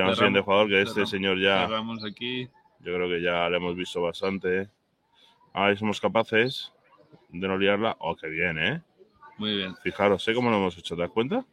Al 0.00 0.14
cerramos- 0.14 0.18
siguiente 0.18 0.40
jugador, 0.40 0.68
que 0.68 0.82
este 0.82 1.06
señor 1.06 1.38
ya, 1.40 1.64
aquí. 2.06 2.44
yo 2.80 2.94
creo 2.94 3.08
que 3.08 3.20
ya 3.22 3.48
le 3.50 3.56
hemos 3.56 3.76
visto 3.76 4.00
bastante. 4.02 4.68
A 5.52 5.66
ver 5.66 5.76
si 5.76 5.80
somos 5.80 6.00
capaces 6.00 6.72
de 7.28 7.46
no 7.48 7.58
liarla. 7.58 7.96
Oh, 8.00 8.16
qué 8.16 8.28
bien, 8.28 8.58
¿eh? 8.58 8.82
Muy 9.38 9.56
bien. 9.56 9.74
Fijaros, 9.82 10.26
¿eh? 10.28 10.34
¿Cómo 10.34 10.50
lo 10.50 10.56
hemos 10.56 10.76
hecho? 10.78 10.94
¿Te 10.96 11.02
das 11.02 11.10
cuenta? 11.10 11.44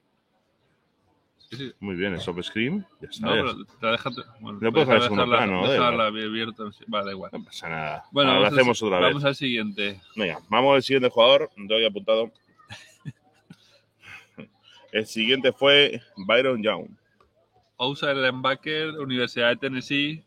Sí, 1.37 1.57
sí. 1.57 1.73
Muy 1.79 1.95
bien, 1.95 2.13
el 2.13 2.19
soft 2.21 2.41
screen. 2.43 2.85
Ya 3.01 3.07
está. 3.09 3.25
No, 3.25 3.31
pero 3.33 3.65
te 3.65 3.85
la 3.85 3.91
deja, 3.93 4.09
bueno, 4.39 4.59
No 4.61 4.71
puedes 4.71 4.73
deja- 4.73 4.79
dejar 4.79 4.95
el 4.97 5.01
segundo 5.03 5.23
dejarla- 5.25 5.37
plano, 5.45 5.67
dejarla 5.71 6.05
abierta. 6.05 6.63
Vale, 6.87 7.11
igual. 7.11 7.31
No 7.33 7.43
pasa 7.43 7.69
nada. 7.69 8.03
Bueno, 8.11 8.29
Ahora 8.31 8.39
lo 8.39 8.43
vamos 8.45 8.53
al 8.53 8.59
hacemos 8.59 8.83
otra 8.83 8.99
vez. 8.99 9.07
Vamos 9.09 9.25
al 9.25 9.35
siguiente. 9.35 10.01
Venga, 10.15 10.39
vamos 10.49 10.75
al 10.75 10.83
siguiente 10.83 11.09
jugador. 11.09 11.49
Lo 11.57 11.75
había 11.75 11.87
apuntado. 11.87 12.31
El 14.91 15.05
siguiente 15.05 15.51
fue 15.51 16.01
Byron 16.15 16.61
Young. 16.63 16.87
Outside 17.79 18.15
linebacker, 18.15 18.99
Universidad 18.99 19.49
de 19.49 19.55
Tennessee. 19.55 20.23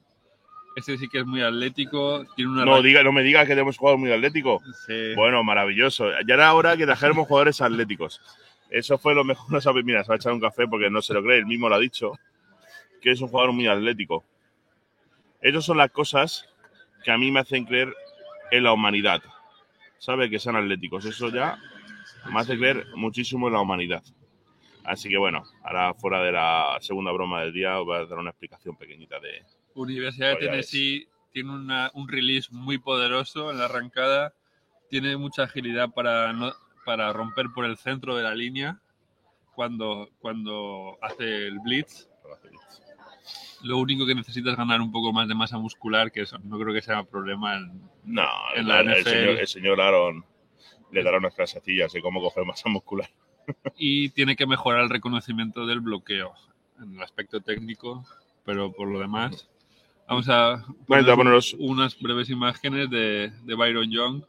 Este 0.74 0.96
sí 0.96 1.06
que 1.08 1.18
es 1.18 1.26
muy 1.26 1.42
atlético. 1.42 2.24
Tiene 2.34 2.52
una 2.52 2.64
No, 2.64 2.80
diga, 2.80 3.02
no 3.02 3.12
me 3.12 3.22
diga 3.22 3.44
que 3.44 3.52
hemos 3.52 3.76
jugado 3.76 3.98
muy 3.98 4.10
atlético. 4.10 4.62
Sí. 4.86 5.14
Bueno, 5.14 5.44
maravilloso. 5.44 6.10
Ya 6.26 6.34
era 6.34 6.54
hora 6.54 6.76
que 6.76 6.86
trajéramos 6.86 7.28
jugadores 7.28 7.60
atléticos. 7.60 8.20
Eso 8.70 8.96
fue 8.96 9.14
lo 9.14 9.22
mejor. 9.22 9.46
No 9.52 9.60
sabe, 9.60 9.82
mira, 9.82 10.02
se 10.02 10.08
va 10.08 10.14
a 10.14 10.16
echar 10.16 10.32
un 10.32 10.40
café 10.40 10.66
porque 10.66 10.88
no 10.88 11.02
se 11.02 11.12
lo 11.12 11.22
cree, 11.22 11.38
él 11.38 11.46
mismo 11.46 11.68
lo 11.68 11.74
ha 11.74 11.78
dicho, 11.78 12.12
que 13.02 13.10
es 13.10 13.20
un 13.20 13.28
jugador 13.28 13.52
muy 13.52 13.66
atlético. 13.66 14.24
Esas 15.42 15.64
son 15.64 15.76
las 15.76 15.90
cosas 15.90 16.48
que 17.04 17.10
a 17.10 17.18
mí 17.18 17.30
me 17.30 17.40
hacen 17.40 17.66
creer 17.66 17.94
en 18.50 18.64
la 18.64 18.72
humanidad. 18.72 19.22
¿Sabe? 19.98 20.30
Que 20.30 20.38
sean 20.38 20.56
atléticos. 20.56 21.04
Eso 21.04 21.28
ya 21.28 21.58
me 22.32 22.40
hace 22.40 22.56
creer 22.56 22.86
muchísimo 22.94 23.48
en 23.48 23.52
la 23.54 23.60
humanidad. 23.60 24.02
Así 24.84 25.08
que 25.08 25.16
bueno, 25.16 25.44
ahora 25.64 25.94
fuera 25.94 26.22
de 26.22 26.32
la 26.32 26.76
segunda 26.80 27.12
broma 27.12 27.42
del 27.42 27.52
día 27.52 27.78
os 27.80 27.86
voy 27.86 27.96
a 27.98 28.06
dar 28.06 28.18
una 28.18 28.30
explicación 28.30 28.76
pequeñita 28.76 29.20
de... 29.20 29.44
Universidad 29.74 30.30
de 30.30 30.36
Tennessee 30.36 31.08
tiene 31.32 31.50
una- 31.52 31.90
un 31.94 32.08
release 32.08 32.48
muy 32.52 32.78
poderoso 32.78 33.50
en 33.50 33.58
la 33.58 33.66
arrancada. 33.66 34.34
tiene 34.90 35.16
mucha 35.16 35.44
agilidad 35.44 35.88
para, 35.90 36.32
no- 36.34 36.52
para 36.84 37.12
romper 37.12 37.46
por 37.54 37.64
el 37.64 37.76
centro 37.78 38.14
de 38.16 38.22
la 38.24 38.34
línea 38.34 38.78
cuando, 39.54 40.08
cuando 40.20 40.98
hace 41.00 41.46
el 41.46 41.58
blitz. 41.60 42.08
Lo 43.62 43.78
único 43.78 44.04
que 44.04 44.14
necesita 44.14 44.50
es 44.50 44.56
ganar 44.56 44.80
un 44.80 44.90
poco 44.90 45.12
más 45.12 45.28
de 45.28 45.34
masa 45.36 45.56
muscular, 45.56 46.10
que 46.10 46.22
eso 46.22 46.36
no 46.40 46.58
creo 46.58 46.74
que 46.74 46.82
sea 46.82 47.04
problema. 47.04 47.56
en- 47.56 47.80
No, 48.04 48.26
En 48.54 48.62
el, 48.62 48.68
la 48.68 48.80
el 48.80 48.88
NFL. 48.90 49.08
señor, 49.10 49.38
el 49.38 49.46
señor 49.46 49.80
Aaron 49.80 50.24
le 50.90 51.02
dará 51.04 51.18
unas 51.18 51.34
clasecillas 51.34 51.92
de 51.92 52.02
cómo 52.02 52.20
coger 52.20 52.44
masa 52.44 52.68
muscular. 52.68 53.08
Y 53.76 54.10
tiene 54.10 54.36
que 54.36 54.46
mejorar 54.46 54.84
el 54.84 54.90
reconocimiento 54.90 55.66
del 55.66 55.80
bloqueo 55.80 56.32
en 56.80 56.94
el 56.94 57.02
aspecto 57.02 57.40
técnico, 57.40 58.04
pero 58.44 58.72
por 58.72 58.88
lo 58.88 59.00
demás. 59.00 59.48
Vamos 60.08 60.28
a 60.28 60.64
Bueno, 60.86 61.16
poner 61.16 61.40
unas 61.58 61.98
breves 61.98 62.28
imágenes 62.28 62.90
de, 62.90 63.32
de 63.44 63.54
Byron 63.54 63.90
Young. 63.90 64.22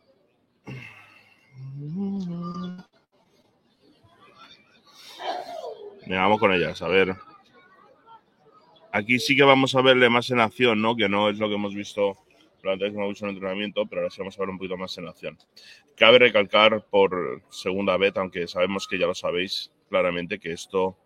Venga, 6.06 6.22
vamos 6.22 6.40
con 6.40 6.54
ellas, 6.54 6.82
a 6.82 6.88
ver. 6.88 7.16
Aquí 8.92 9.20
sí 9.20 9.36
que 9.36 9.44
vamos 9.44 9.74
a 9.76 9.82
verle 9.82 10.10
más 10.10 10.30
en 10.30 10.40
acción, 10.40 10.82
¿no? 10.82 10.96
Que 10.96 11.10
no 11.10 11.30
es 11.30 11.40
lo 11.40 11.48
que 11.48 11.56
hemos 11.56 11.74
visto 11.74 12.18
durante 12.64 12.86
el 12.86 12.92
visto 12.92 13.26
en 13.26 13.30
el 13.32 13.36
entrenamiento, 13.36 13.86
pero 13.86 14.02
ahora 14.02 14.10
sí 14.10 14.20
vamos 14.20 14.38
a 14.38 14.42
ver 14.42 14.50
un 14.50 14.58
poquito 14.58 14.78
más 14.78 14.98
en 14.98 15.08
acción. 15.08 15.38
Cabe 15.98 16.18
recalcar 16.20 16.86
por 16.90 17.42
segunda 17.50 17.98
vez, 17.98 18.16
aunque 18.16 18.48
sabemos 18.48 18.88
que 18.88 18.98
ya 18.98 19.06
lo 19.06 19.14
sabéis 19.14 19.72
claramente, 19.90 20.40
que 20.40 20.54
esto, 20.54 20.98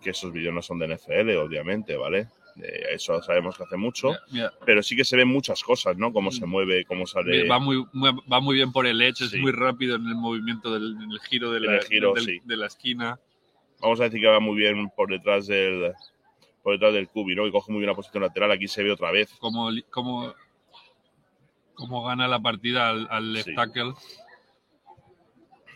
que 0.00 0.10
esos 0.10 0.32
vídeos 0.32 0.54
no 0.54 0.62
son 0.62 0.78
de 0.78 0.86
NFL, 0.86 1.36
obviamente, 1.38 1.96
¿vale? 1.96 2.28
Eh, 2.62 2.82
eso 2.94 3.20
sabemos 3.22 3.56
que 3.56 3.64
hace 3.64 3.76
mucho, 3.76 4.08
Mira, 4.08 4.22
mira, 4.30 4.52
pero 4.64 4.82
sí 4.82 4.94
que 4.96 5.04
se 5.04 5.16
ven 5.16 5.28
muchas 5.28 5.62
cosas, 5.62 5.96
¿no? 5.96 6.12
Cómo 6.12 6.30
se 6.30 6.46
mueve, 6.46 6.84
cómo 6.84 7.06
sale. 7.06 7.46
va, 7.48 7.58
muy, 7.58 7.84
muy- 7.92 8.10
va 8.30 8.40
muy 8.40 8.54
bien 8.56 8.72
por 8.72 8.86
el 8.86 9.00
hecho, 9.02 9.26
Sí. 9.26 9.36
es 9.36 9.42
muy 9.42 9.52
rápido 9.52 9.96
en 9.96 10.06
el 10.06 10.14
movimiento 10.14 10.72
del 10.72 10.94
en 11.02 11.10
el 11.10 11.20
giro 11.20 11.50
de 11.52 11.58
En 11.58 11.66
la, 11.66 11.76
el 11.76 11.84
giro, 11.84 12.12
del- 12.14 12.24
sí. 12.24 12.40
de 12.44 12.56
la 12.56 12.66
esquina. 12.66 13.18
Vamos 13.80 14.00
a 14.00 14.04
decir 14.04 14.20
que 14.20 14.26
va 14.26 14.40
muy 14.40 14.56
bien 14.56 14.90
por 14.90 15.08
detrás 15.10 15.46
del 15.48 15.92
por 16.62 16.74
detrás 16.74 16.92
del 16.92 17.08
cubi, 17.08 17.34
¿no? 17.34 17.46
Y 17.46 17.50
coge 17.52 17.72
muy 17.72 17.80
bien 17.80 17.88
la 17.88 17.94
posición 17.94 18.22
lateral. 18.22 18.50
Aquí 18.52 18.68
se 18.68 18.82
ve 18.82 18.90
otra 18.92 19.10
vez. 19.10 19.30
Como, 19.38 19.70
como, 19.90 20.34
como 21.80 22.04
gana 22.04 22.28
la 22.28 22.38
partida 22.40 22.90
al, 22.90 23.08
al 23.10 23.32
left 23.32 23.48
Sí. 23.48 23.54
tackle. 23.56 23.94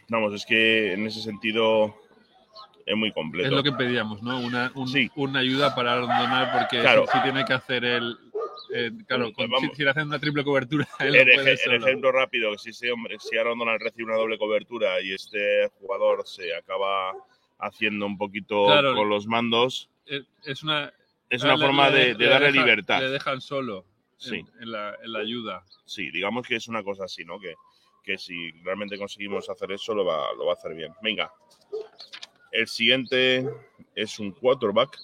Vamos, 0.08 0.34
es 0.34 0.44
que 0.46 0.92
en 0.92 1.06
ese 1.06 1.20
sentido 1.22 1.94
es 2.86 2.96
muy 2.96 3.10
completo. 3.12 3.48
Es 3.48 3.52
lo 3.54 3.62
que 3.62 3.72
pedíamos, 3.72 4.22
¿no? 4.22 4.38
Una, 4.38 4.70
un- 4.74 4.86
Sí. 4.88 5.10
una 5.16 5.40
ayuda 5.40 5.74
para 5.74 5.94
abandonar, 5.94 6.52
porque 6.60 6.80
Claro. 6.80 7.06
si, 7.10 7.16
si 7.18 7.22
tiene 7.24 7.44
que 7.44 7.54
hacer 7.54 7.84
el. 7.84 8.16
eh, 8.74 8.90
claro, 9.06 9.32
con- 9.32 9.48
si, 9.60 9.68
si 9.74 9.82
le 9.84 9.90
hacen 9.90 10.06
una 10.08 10.18
triple 10.18 10.44
cobertura, 10.44 10.86
él 11.00 11.14
el, 11.14 11.34
puede 11.34 11.56
el 11.64 11.72
ejemplo 11.82 12.12
rápido, 12.12 12.52
que 12.52 12.58
si 12.58 12.70
ese 12.70 12.92
hombre, 12.92 13.16
si 13.18 13.36
Aaron 13.36 13.58
Donald 13.58 13.80
recibe 13.80 14.04
una 14.04 14.16
doble 14.16 14.38
cobertura 14.38 15.00
y 15.00 15.12
este 15.12 15.68
jugador 15.80 16.26
se 16.26 16.54
acaba 16.54 17.12
haciendo 17.58 18.04
un 18.06 18.18
poquito 18.18 18.66
Claro. 18.66 18.94
con 18.94 19.08
los 19.08 19.26
mandos, 19.26 19.88
Es- 20.06 20.62
una, 20.62 20.92
es 21.30 21.42
una 21.42 21.56
forma 21.58 21.90
de, 21.90 22.08
le 22.08 22.14
de 22.14 22.26
darle 22.26 22.52
libertad. 22.52 23.00
Le 23.00 23.08
dejan 23.10 23.40
solo 23.40 23.84
Sí. 24.30 24.44
en, 24.60 24.70
la, 24.72 24.94
en 25.02 25.12
la 25.12 25.18
ayuda. 25.20 25.64
Sí, 25.84 26.10
digamos 26.10 26.46
que 26.46 26.56
es 26.56 26.68
una 26.68 26.82
cosa 26.82 27.04
así, 27.04 27.24
¿no? 27.24 27.38
Que, 27.38 27.54
que 28.02 28.18
si 28.18 28.50
realmente 28.62 28.98
conseguimos 28.98 29.48
hacer 29.50 29.72
eso, 29.72 29.94
lo 29.94 30.04
va, 30.04 30.32
lo 30.36 30.46
va 30.46 30.52
a 30.52 30.54
hacer 30.56 30.74
bien. 30.74 30.92
Venga. 31.02 31.32
El 32.52 32.66
siguiente 32.68 33.48
es 33.94 34.18
un 34.18 34.30
quarterback. 34.32 34.98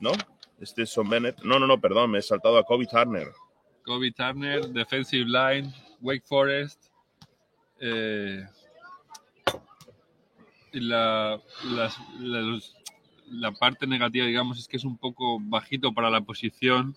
¿No? 0.00 0.12
Este 0.60 0.82
es 0.82 0.90
Son 0.90 1.08
Bennett. 1.08 1.38
No, 1.42 1.58
no, 1.58 1.66
no, 1.66 1.80
perdón, 1.80 2.10
me 2.12 2.18
he 2.18 2.22
saltado 2.22 2.56
a 2.58 2.64
Kobe 2.64 2.86
Turner. 2.86 3.32
Kobe 3.84 4.12
Turner, 4.12 4.66
defensive 4.68 5.24
line, 5.26 5.72
Wake 6.00 6.24
Forest. 6.26 6.86
eh, 7.80 8.44
y 10.72 10.80
la, 10.80 11.40
las- 11.64 11.98
la- 12.20 12.60
la 13.30 13.52
parte 13.52 13.86
negativa, 13.86 14.24
digamos, 14.26 14.58
es 14.58 14.66
que 14.68 14.76
es 14.78 14.84
un 14.84 14.96
poco 14.98 15.38
bajito 15.40 15.92
para 15.92 16.10
la 16.10 16.20
posición. 16.22 16.96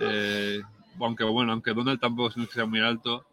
Eh, 0.00 0.62
aunque 1.00 1.24
bueno, 1.24 1.52
aunque 1.52 1.74
Donald 1.74 2.00
tampoco 2.00 2.40
es 2.40 2.50
sea 2.50 2.66
muy 2.66 2.80
alto. 2.80 3.24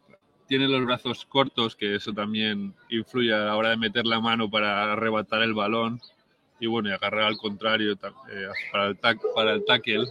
Tiene 0.48 0.67
los 0.67 0.86
brazos 0.86 1.25
cortos, 1.25 1.75
que 1.75 1.95
eso 1.95 2.13
también 2.13 2.74
influye 2.89 3.34
a 3.34 3.39
la 3.39 3.55
hora 3.55 3.69
de 3.69 3.77
meter 3.77 4.05
la 4.05 4.19
mano 4.19 4.50
para 4.50 4.93
arrebatar 4.93 5.41
el 5.41 5.53
balón. 5.53 6.00
Y 6.60 6.67
bueno, 6.67 6.89
y 6.89 6.91
agarrar 6.93 7.24
al 7.24 7.38
contrario 7.38 7.93
eh, 7.93 8.48
para, 8.72 9.53
el 9.53 9.65
tackle 9.65 10.05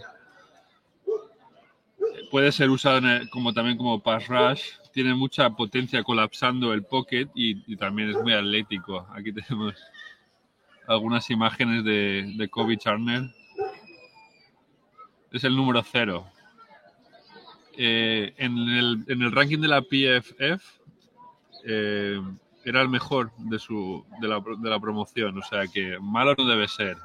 puede 2.29 2.51
ser 2.51 2.69
usado 2.69 3.01
como 3.31 3.53
también 3.53 3.77
como 3.77 4.01
pass 4.01 4.27
rush. 4.27 4.63
Tiene 4.91 5.13
mucha 5.15 5.49
potencia 5.49 6.03
colapsando 6.03 6.73
el 6.73 6.83
pocket 6.83 7.29
y, 7.33 7.75
también 7.77 8.09
es 8.09 8.21
muy 8.21 8.33
atlético. 8.33 9.07
Aquí 9.13 9.31
tenemos 9.31 9.73
algunas 10.87 11.29
imágenes 11.29 11.83
de, 11.83 12.33
de 12.37 12.49
Kobe 12.49 12.77
Turner. 12.77 13.23
Es 15.31 15.43
el 15.43 15.55
número 15.55 15.81
cero. 15.83 16.27
Eh, 17.77 18.33
en, 18.37 18.57
el, 18.57 19.03
en 19.07 19.21
el 19.21 19.31
ranking 19.31 19.59
de 19.59 19.67
la 19.67 19.81
PFF 19.81 20.63
eh, 21.65 22.21
era 22.63 22.81
el 22.81 22.89
mejor 22.89 23.31
de, 23.37 23.59
su, 23.59 24.05
de, 24.21 24.27
la, 24.27 24.39
de 24.39 24.69
la 24.69 24.79
promoción. 24.79 25.37
O 25.37 25.41
sea 25.41 25.67
que 25.67 25.97
malo 25.99 26.35
no 26.37 26.45
debe 26.45 26.67
ser. 26.67 26.97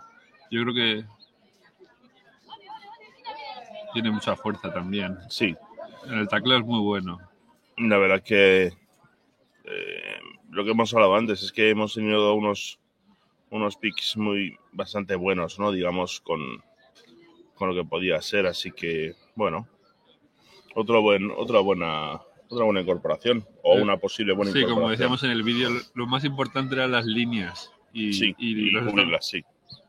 Yo 0.51 0.63
creo 0.63 0.75
que 0.75 1.05
tiene 3.93 4.11
mucha 4.11 4.37
fuerza 4.37 4.73
también. 4.73 5.19
Sí, 5.29 5.57
En 6.07 6.15
el 6.15 6.29
tacleo 6.29 6.59
es 6.59 6.65
muy 6.65 6.81
bueno. 6.81 7.19
la 7.77 7.99
verdad 7.99 8.23
que 8.23 8.73
eh, 9.65 10.21
lo 10.51 10.65
que 10.65 10.71
hemos 10.71 10.93
hablado 10.95 11.15
antes 11.15 11.43
es 11.43 11.53
que 11.53 11.71
hemos 11.71 11.95
tenido 11.95 12.35
unos, 12.35 12.79
unos 13.51 13.77
picks 13.77 14.17
muy 14.17 14.57
bastante 14.73 15.15
buenos, 15.15 15.59
¿no? 15.59 15.73
Digamos, 15.73 16.21
con, 16.21 16.41
con 17.55 17.69
lo 17.69 17.75
que 17.75 17.89
podía 17.89 18.21
ser. 18.23 18.47
Así 18.47 18.71
que, 18.71 19.15
bueno, 19.35 19.69
otro 20.75 21.03
buen, 21.03 21.31
otra 21.31 21.61
buena 21.61 22.21
otra 22.49 22.65
buena 22.65 22.81
incorporación 22.81 23.47
o 23.63 23.79
Eh, 23.79 23.83
una 23.83 23.97
posible 23.97 24.33
buena 24.33 24.51
Sí, 24.51 24.59
incorporación. 24.59 24.81
como 24.81 24.91
decíamos 24.91 25.23
en 25.23 25.31
el 25.31 25.43
vídeo, 25.45 25.71
lo 25.95 26.07
más 26.09 26.25
importante 26.25 26.75
eran 26.75 26.91
las 26.93 27.07
líneas. 27.07 27.71
Y, 27.93 28.13
Sí, 28.13 28.35
y 28.39 28.69
y 28.77 28.85
cubrirlas, 28.85 29.27
sí. 29.29 29.43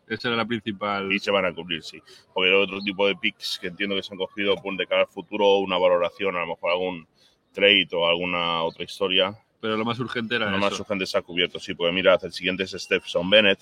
esa 0.08 0.28
era 0.28 0.38
la 0.38 0.46
principal. 0.46 1.12
Y 1.12 1.18
se 1.20 1.32
van 1.32 1.46
a 1.46 1.54
cubrir, 1.54 1.82
sí. 1.84 2.00
Porque 2.34 2.50
hay 2.52 2.56
otro 2.56 2.80
tipo 2.82 3.08
de 3.08 3.16
picks 3.16 3.58
que 3.60 3.68
entiendo 3.68 3.96
que 3.96 4.04
se 4.04 4.14
han 4.14 4.18
cogido 4.20 4.56
pues, 4.62 4.78
de 4.78 4.86
cara 4.86 5.02
al 5.02 5.08
futuro, 5.08 5.58
una 5.58 5.78
valoración, 5.80 6.36
a 6.36 6.42
lo 6.42 6.48
mejor 6.48 6.72
algún 6.72 7.08
trade 7.52 7.88
o 7.94 8.08
alguna 8.08 8.62
otra 8.64 8.84
historia. 8.84 9.36
Pero 9.60 9.78
lo 9.78 9.86
más 9.86 10.00
urgente 10.00 10.36
era 10.36 10.46
Lo 10.50 10.58
eso. 10.58 10.60
más 10.70 10.80
urgente 10.80 11.06
se 11.08 11.18
ha 11.18 11.22
cubierto, 11.22 11.60
sí, 11.60 11.74
porque 11.74 11.92
mirad, 11.94 12.24
el 12.26 12.32
siguiente 12.32 12.64
es 12.64 12.72
Stephen 12.72 13.30
Bennett. 13.30 13.60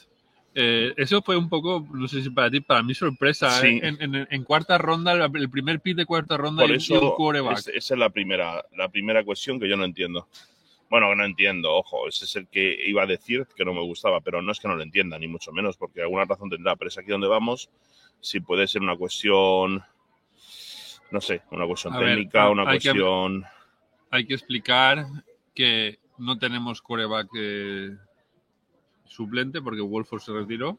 Eh, 0.55 0.93
eso 0.97 1.21
fue 1.21 1.37
un 1.37 1.47
poco, 1.47 1.87
no 1.93 2.07
sé 2.07 2.21
si 2.23 2.29
para 2.31 2.49
ti, 2.49 2.59
para 2.59 2.81
mí 2.83 2.93
sorpresa. 2.93 3.49
Sí. 3.61 3.67
¿eh? 3.67 3.79
En, 3.83 4.15
en- 4.15 4.27
en 4.29 4.43
cuarta 4.43 4.77
ronda, 4.77 5.13
el 5.13 5.49
primer 5.49 5.79
pick 5.79 5.95
de 5.95 6.05
cuarta 6.05 6.37
ronda 6.37 6.63
Por 6.63 6.71
y, 6.71 6.93
un 6.93 7.11
quarterback. 7.15 7.59
es- 7.59 7.67
esa 7.67 7.93
es 7.93 7.99
la 7.99 8.09
primera, 8.09 8.65
la 8.75 8.89
primera 8.89 9.23
cuestión 9.23 9.59
que 9.59 9.69
yo 9.69 9.77
no 9.77 9.85
entiendo. 9.85 10.27
Bueno, 10.89 11.07
que 11.09 11.15
no 11.17 11.23
entiendo, 11.25 11.71
ojo, 11.75 12.07
ese 12.07 12.25
es 12.25 12.35
el 12.35 12.47
que 12.47 12.75
iba 12.87 13.03
a 13.03 13.05
decir 13.05 13.45
que 13.55 13.63
no 13.63 13.75
me 13.75 13.81
gustaba, 13.81 14.21
pero 14.21 14.41
no 14.41 14.51
es 14.51 14.59
que 14.59 14.67
no 14.67 14.75
lo 14.75 14.81
entienda, 14.81 15.19
ni 15.19 15.27
mucho 15.27 15.51
menos, 15.51 15.77
porque 15.77 16.01
alguna 16.01 16.25
razón 16.25 16.49
tendrá, 16.49 16.75
pero 16.75 16.87
es 16.89 16.97
aquí 16.97 17.09
donde 17.11 17.27
vamos, 17.27 17.69
si 18.19 18.39
puede 18.39 18.67
ser 18.67 18.81
una 18.81 18.97
cuestión, 18.97 19.83
no 21.11 21.21
sé, 21.21 21.43
una 21.51 21.67
cuestión 21.67 21.93
A 21.93 21.99
ver, 21.99 22.15
técnica, 22.15 22.45
hay 22.45 22.51
una 22.51 22.63
que- 22.63 22.69
cuestión... 22.71 23.45
Hay 24.11 24.25
que 24.25 24.33
explicar 24.33 25.05
que 25.53 25.99
no 26.17 26.39
tenemos 26.39 26.81
quarterback 26.81 27.27
eh, 27.37 27.91
suplente 29.09 29.61
porque 29.61 29.81
Wolford 29.81 30.21
se 30.21 30.31
retiró. 30.31 30.77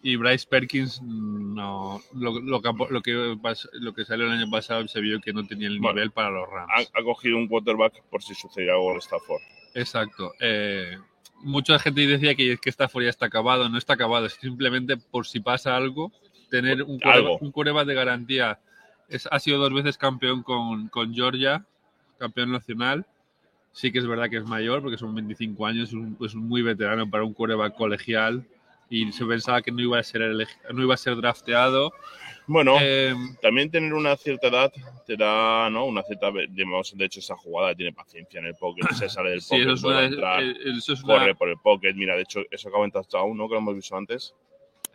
Y 0.00 0.14
Bryce 0.14 0.46
Perkins 0.48 1.02
no 1.02 2.00
lo, 2.14 2.38
lo 2.40 2.62
que, 2.62 2.72
lo, 2.90 3.02
que, 3.02 3.36
lo 3.72 3.92
que 3.94 4.04
salió 4.04 4.26
el 4.26 4.32
año 4.32 4.48
pasado 4.48 4.86
se 4.86 5.00
vio 5.00 5.20
que 5.20 5.32
no 5.32 5.44
tenía 5.44 5.66
el 5.66 5.80
Bueno, 5.80 5.94
nivel 5.94 6.12
para 6.12 6.30
los 6.30 6.48
Rams. 6.48 6.70
Ha, 6.94 7.00
ha 7.00 7.02
cogido 7.02 7.36
un 7.36 7.48
quarterback 7.48 8.02
por 8.04 8.22
si 8.22 8.32
sucediera 8.34 8.74
algo 8.74 8.92
en 8.92 8.98
Stafford. 8.98 9.40
Exacto. 9.74 10.32
Eh, 10.38 10.96
mucha 11.40 11.80
gente 11.80 12.06
decía 12.06 12.36
que, 12.36 12.58
que 12.58 12.70
Stafford 12.70 13.04
ya 13.04 13.10
está 13.10 13.26
acabado. 13.26 13.68
No 13.68 13.76
está 13.76 13.94
acabado. 13.94 14.26
Es 14.26 14.34
simplemente 14.34 14.96
por 14.96 15.26
si 15.26 15.40
pasa 15.40 15.76
algo, 15.76 16.12
tener 16.48 16.84
un 16.84 17.00
Algo. 17.02 17.38
un 17.38 17.50
quarterback 17.50 17.86
de 17.86 17.94
garantía. 17.94 18.60
Es, 19.08 19.28
ha 19.32 19.40
sido 19.40 19.58
dos 19.58 19.72
veces 19.72 19.98
campeón 19.98 20.44
con, 20.44 20.88
con 20.90 21.12
Georgia, 21.12 21.64
campeón 22.18 22.52
nacional. 22.52 23.04
Sí 23.72 23.92
que 23.92 23.98
es 23.98 24.06
verdad 24.06 24.28
que 24.28 24.38
es 24.38 24.44
mayor 24.44 24.82
porque 24.82 24.98
son 24.98 25.14
25 25.14 25.66
años, 25.66 25.88
es 25.90 25.94
un, 25.94 26.16
es 26.24 26.34
muy 26.34 26.62
veterano 26.62 27.08
para 27.08 27.24
un 27.24 27.32
quarterback 27.32 27.74
colegial 27.76 28.44
y 28.90 29.12
se 29.12 29.24
pensaba 29.26 29.62
que 29.62 29.70
no 29.70 29.80
iba 29.82 29.98
a 29.98 30.02
ser, 30.02 30.22
no 30.72 30.82
iba 30.82 30.94
a 30.94 30.96
ser 30.96 31.14
drafteado. 31.16 31.92
Bueno, 32.46 32.76
Eh, 32.80 33.14
también 33.42 33.70
tener 33.70 33.92
una 33.92 34.16
cierta 34.16 34.48
edad 34.48 34.72
te 35.06 35.16
da, 35.16 35.68
¿no? 35.70 35.84
Una 35.84 36.02
cierta, 36.02 36.30
digamos, 36.48 36.96
de 36.96 37.04
hecho 37.04 37.20
esa 37.20 37.36
jugada 37.36 37.74
tiene 37.74 37.92
paciencia 37.92 38.40
en 38.40 38.46
el 38.46 38.54
pocket, 38.54 38.88
se 38.94 39.08
sale 39.08 39.30
del 39.30 39.42
sí, 39.42 39.50
pocket, 39.50 39.62
eso 39.64 39.72
es, 39.74 39.84
una, 39.84 40.04
entrar, 40.06 40.42
eh, 40.42 40.54
eso 40.76 40.92
es 40.94 41.02
una- 41.04 41.14
corre 41.18 41.34
por 41.34 41.48
el 41.50 41.58
pocket, 41.58 41.92
mira, 41.94 42.16
de 42.16 42.22
hecho 42.22 42.40
eso 42.50 42.68
acaba 42.70 42.84
en 42.86 42.90
touchdown, 42.90 43.36
¿no? 43.36 43.46
Que 43.48 43.54
lo 43.54 43.58
hemos 43.60 43.74
visto 43.76 43.96
antes. 43.96 44.34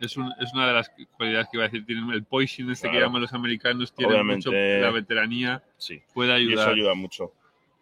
Es, 0.00 0.16
un- 0.16 0.32
es 0.40 0.52
una 0.52 0.66
de 0.66 0.74
las 0.74 0.90
cualidades 1.16 1.46
que 1.48 1.56
iba 1.56 1.64
a 1.64 1.68
decir. 1.68 1.86
Tienen 1.86 2.10
el 2.10 2.24
poison 2.24 2.68
este 2.72 2.88
que 2.88 2.92
Claro. 2.94 3.06
llaman 3.06 3.22
los 3.22 3.32
americanos, 3.32 3.94
tiene 3.94 4.20
mucho 4.24 4.50
la 4.50 4.90
veteranía, 4.90 5.62
Sí, 5.78 6.02
puede 6.12 6.32
y 6.42 6.52
eso 6.52 6.62
ayudar. 6.62 6.74
ayuda 6.74 6.94
mucho. 6.94 7.32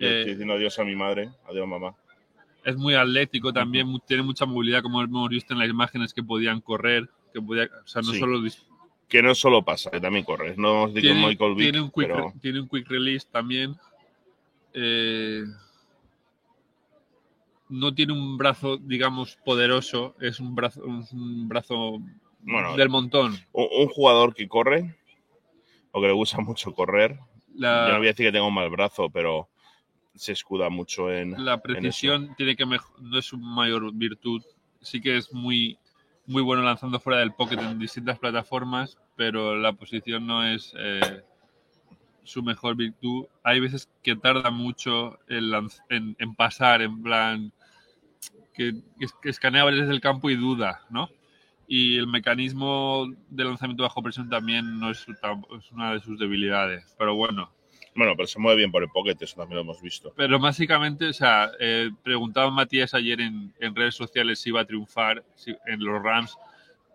Eh, 0.05 0.19
Estoy 0.21 0.33
diciendo 0.33 0.55
adiós 0.55 0.79
a 0.79 0.85
mi 0.85 0.97
madre, 0.97 1.31
adiós 1.49 1.67
mamá. 1.69 1.95
es 2.65 2.77
muy 2.77 2.95
atlético 2.95 3.53
también, 3.53 3.87
tiene 4.07 4.23
mucha 4.23 4.47
movilidad, 4.47 4.83
como 4.83 5.03
hemos 5.03 5.29
visto 5.29 5.53
en 5.53 5.59
las 5.61 5.69
imágenes 5.69 6.13
que 6.15 6.23
podían 6.23 6.61
correr, 6.61 7.09
que 7.33 7.41
podía, 7.41 7.65
o 7.85 7.87
sea, 7.87 8.03
no 8.03 8.13
Sí. 8.13 8.19
solo 8.19 8.41
Que 9.09 9.23
no 9.23 9.35
solo 9.35 9.63
pasa, 9.65 9.91
que 9.91 10.01
también 10.01 10.25
corre. 10.25 10.57
No 10.57 10.87
decir 10.87 10.95
que 10.95 11.01
tiene, 11.09 11.27
Michael 11.27 11.55
Vick, 11.55 11.65
tiene 11.65 11.81
un 11.81 11.91
quick, 11.91 12.07
pero 12.09 12.17
re- 12.29 12.35
tiene 12.41 12.61
un 12.61 12.69
quick 12.69 12.89
release 12.89 13.27
también. 13.31 13.75
Eh, 14.75 15.45
no 17.69 17.95
tiene 17.95 18.13
un 18.13 18.37
brazo, 18.39 18.77
digamos, 18.77 19.37
poderoso, 19.45 20.15
es 20.21 20.41
un 20.41 20.55
brazo, 20.55 20.83
un, 20.85 21.07
un 21.13 21.49
brazo 21.49 21.99
Bueno, 22.41 22.77
del 22.77 22.89
montón. 22.89 23.35
un, 23.53 23.67
un 23.81 23.89
jugador 23.89 24.35
que 24.35 24.49
corre, 24.49 24.95
o 25.91 26.01
que 26.01 26.07
le 26.07 26.13
gusta 26.13 26.39
mucho 26.41 26.73
correr, 26.75 27.19
La, 27.55 27.87
yo 27.87 27.93
no 27.93 27.99
voy 27.99 28.07
a 28.09 28.11
decir 28.11 28.27
que 28.27 28.33
tenga 28.33 28.47
un 28.47 28.55
mal 28.55 28.71
brazo, 28.71 29.11
pero 29.11 29.49
se 30.15 30.33
escuda 30.33 30.69
mucho 30.71 31.11
en... 31.13 31.45
la 31.45 31.61
precisión 31.61 32.35
tiene 32.37 32.57
que 32.57 32.67
no 32.67 33.19
es 33.19 33.25
su 33.25 33.39
mayor 33.39 33.93
virtud. 33.95 34.43
Sí 34.81 35.01
que 35.01 35.17
es 35.17 35.33
muy, 35.33 35.79
muy 36.27 36.43
bueno 36.43 36.63
lanzando 36.63 36.99
fuera 37.01 37.21
del 37.21 37.33
pocket 37.33 37.59
en 37.61 37.79
distintas 37.79 38.19
plataformas, 38.19 38.99
pero 39.17 39.57
la 39.57 39.73
posición 39.73 40.27
no 40.27 40.45
es 40.45 40.73
eh, 40.77 41.23
su 42.25 42.43
mejor 42.43 42.77
virtud. 42.77 43.27
Hay 43.43 43.61
veces 43.61 43.89
que 44.03 44.17
tarda 44.17 44.51
mucho 44.51 45.19
en, 45.29 45.51
lanz- 45.51 45.83
en- 45.89 46.17
en 46.19 46.35
pasar, 46.35 46.83
en 46.83 47.03
plan 47.03 47.53
que, 48.55 48.75
que 49.21 49.29
escanea 49.31 49.65
desde 49.67 49.93
el 49.93 50.01
campo 50.01 50.31
y 50.31 50.37
duda, 50.37 50.83
¿no? 50.91 51.09
Y 51.69 51.97
el 51.97 52.07
mecanismo 52.07 53.07
de 53.31 53.45
lanzamiento 53.45 53.85
bajo 53.85 54.03
presión 54.03 54.29
también 54.29 54.79
no 54.79 54.91
es 54.91 55.07
una 55.73 55.95
de 55.95 56.01
sus 56.01 56.19
debilidades. 56.19 56.95
Pero 56.99 57.15
bueno, 57.15 57.51
Bueno, 57.95 58.15
pero 58.17 58.27
se 58.27 58.39
mueve 58.39 58.57
bien 58.59 58.73
por 58.73 58.83
el 58.83 58.89
pocket, 58.89 59.17
eso 59.21 59.37
también 59.37 59.57
lo 59.57 59.63
hemos 59.63 59.83
visto. 59.83 60.13
pero 60.17 60.39
básicamente, 60.39 61.07
o 61.09 61.13
sea, 61.13 61.51
eh, 61.61 61.91
preguntaba 62.03 62.51
Matías 62.51 62.95
ayer 62.95 63.21
en, 63.21 63.53
en 63.61 63.75
redes 63.75 63.95
sociales 63.95 64.39
si 64.41 64.49
iba 64.49 64.61
a 64.63 64.65
triunfar 64.65 65.23
si- 65.35 65.57
en 65.67 65.85
los 65.85 66.03
Rams. 66.03 66.37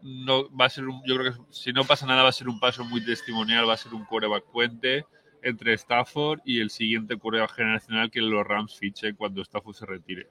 No, 0.01 0.49
va 0.55 0.65
a 0.65 0.69
ser 0.69 0.87
un, 0.87 1.01
yo 1.05 1.15
creo 1.17 1.33
que 1.33 1.39
si 1.51 1.71
no 1.73 1.83
pasa 1.83 2.05
nada 2.05 2.23
va 2.23 2.29
a 2.29 2.31
ser 2.31 2.47
un 2.49 2.59
paso 2.59 2.83
muy 2.83 3.03
testimonial, 3.03 3.67
va 3.67 3.73
a 3.73 3.77
ser 3.77 3.93
un 3.93 4.05
coreback 4.05 4.43
puente 4.51 5.05
entre 5.43 5.73
Stafford 5.73 6.39
y 6.45 6.59
el 6.61 6.69
siguiente 6.71 7.17
coreback 7.17 7.53
generacional 7.55 8.09
que 8.11 8.21
los 8.21 8.45
Rams 8.45 8.75
fichen 8.77 9.15
cuando 9.15 9.41
Stafford 9.43 9.75
se 9.75 9.85
retire. 9.85 10.27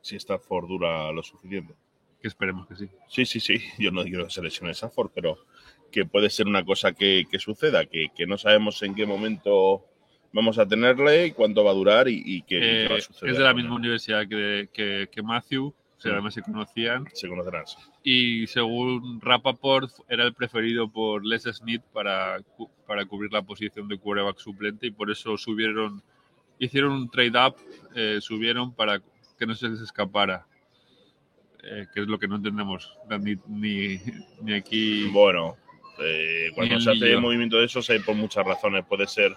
Si 0.00 0.16
Stafford 0.16 0.66
dura 0.68 1.12
lo 1.12 1.22
suficiente. 1.22 1.74
Que 2.20 2.28
esperemos 2.28 2.66
que 2.68 2.76
sí. 2.76 2.88
Sí, 3.08 3.26
sí, 3.26 3.40
sí. 3.40 3.54
Yo 3.78 3.90
no 3.90 4.02
quiero 4.04 4.24
que 4.26 4.30
se 4.32 4.42
lesione 4.42 4.72
Stafford, 4.72 5.10
pero 5.14 5.44
que 5.92 6.04
puede 6.06 6.30
ser 6.30 6.46
una 6.48 6.64
cosa 6.64 6.92
que, 6.92 7.26
que 7.30 7.38
suceda, 7.38 7.86
que, 7.86 8.08
que 8.16 8.26
no 8.26 8.36
sabemos 8.38 8.82
en 8.82 8.94
qué 8.96 9.06
momento 9.06 9.84
vamos 10.32 10.58
a 10.58 10.66
tenerle 10.66 11.26
y 11.26 11.30
cuánto 11.32 11.62
va 11.62 11.70
a 11.70 11.74
durar 11.74 12.08
y, 12.08 12.20
y 12.24 12.42
qué, 12.42 12.84
Eh, 12.84 12.88
va 12.88 12.94
a 12.94 12.98
es 12.98 13.04
suceder. 13.04 13.36
de 13.36 13.44
la 13.44 13.54
misma 13.54 13.76
universidad 13.76 14.26
que, 14.26 14.68
que, 14.72 15.08
que 15.12 15.22
Matthew, 15.22 15.66
o 15.66 16.00
sea, 16.00 16.12
además 16.14 16.34
se 16.34 16.42
conocían. 16.42 17.04
Se 17.12 17.28
conocerán. 17.28 17.64
sí. 17.66 17.76
y 18.02 18.46
según 18.48 19.20
Rappaport 19.20 19.90
era 20.08 20.24
el 20.24 20.34
preferido 20.34 20.88
por 20.90 21.24
Les 21.24 21.42
Smith 21.44 21.82
para, 21.92 22.38
para 22.88 23.04
cubrir 23.04 23.30
la 23.32 23.42
posición 23.42 23.86
de 23.88 23.98
quarterback 23.98 24.38
suplente 24.38 24.86
y 24.88 24.90
por 24.90 25.10
eso 25.12 25.36
subieron, 25.38 26.02
hicieron 26.58 26.92
un 26.92 27.10
trade-up, 27.10 27.54
eh, 27.94 28.18
subieron 28.20 28.74
para 28.74 29.00
que 29.38 29.46
no 29.46 29.54
se 29.54 29.68
les 29.68 29.80
escapara, 29.80 30.46
eh, 31.62 31.86
que 31.94 32.00
es 32.00 32.06
lo 32.08 32.18
que 32.18 32.26
no 32.26 32.36
entendemos 32.36 32.92
ni, 33.20 33.36
ni, 33.46 34.00
ni 34.40 34.54
aquí. 34.54 35.04
Bueno, 35.12 35.56
eh, 36.04 36.50
cuando 36.54 36.80
se 36.80 36.90
hace 36.90 37.16
movimiento 37.16 37.56
de 37.58 37.66
esos 37.66 37.88
hay 37.90 37.98
por 38.00 38.14
muchas 38.14 38.44
razones. 38.44 38.84
Puede 38.86 39.06
ser 39.06 39.34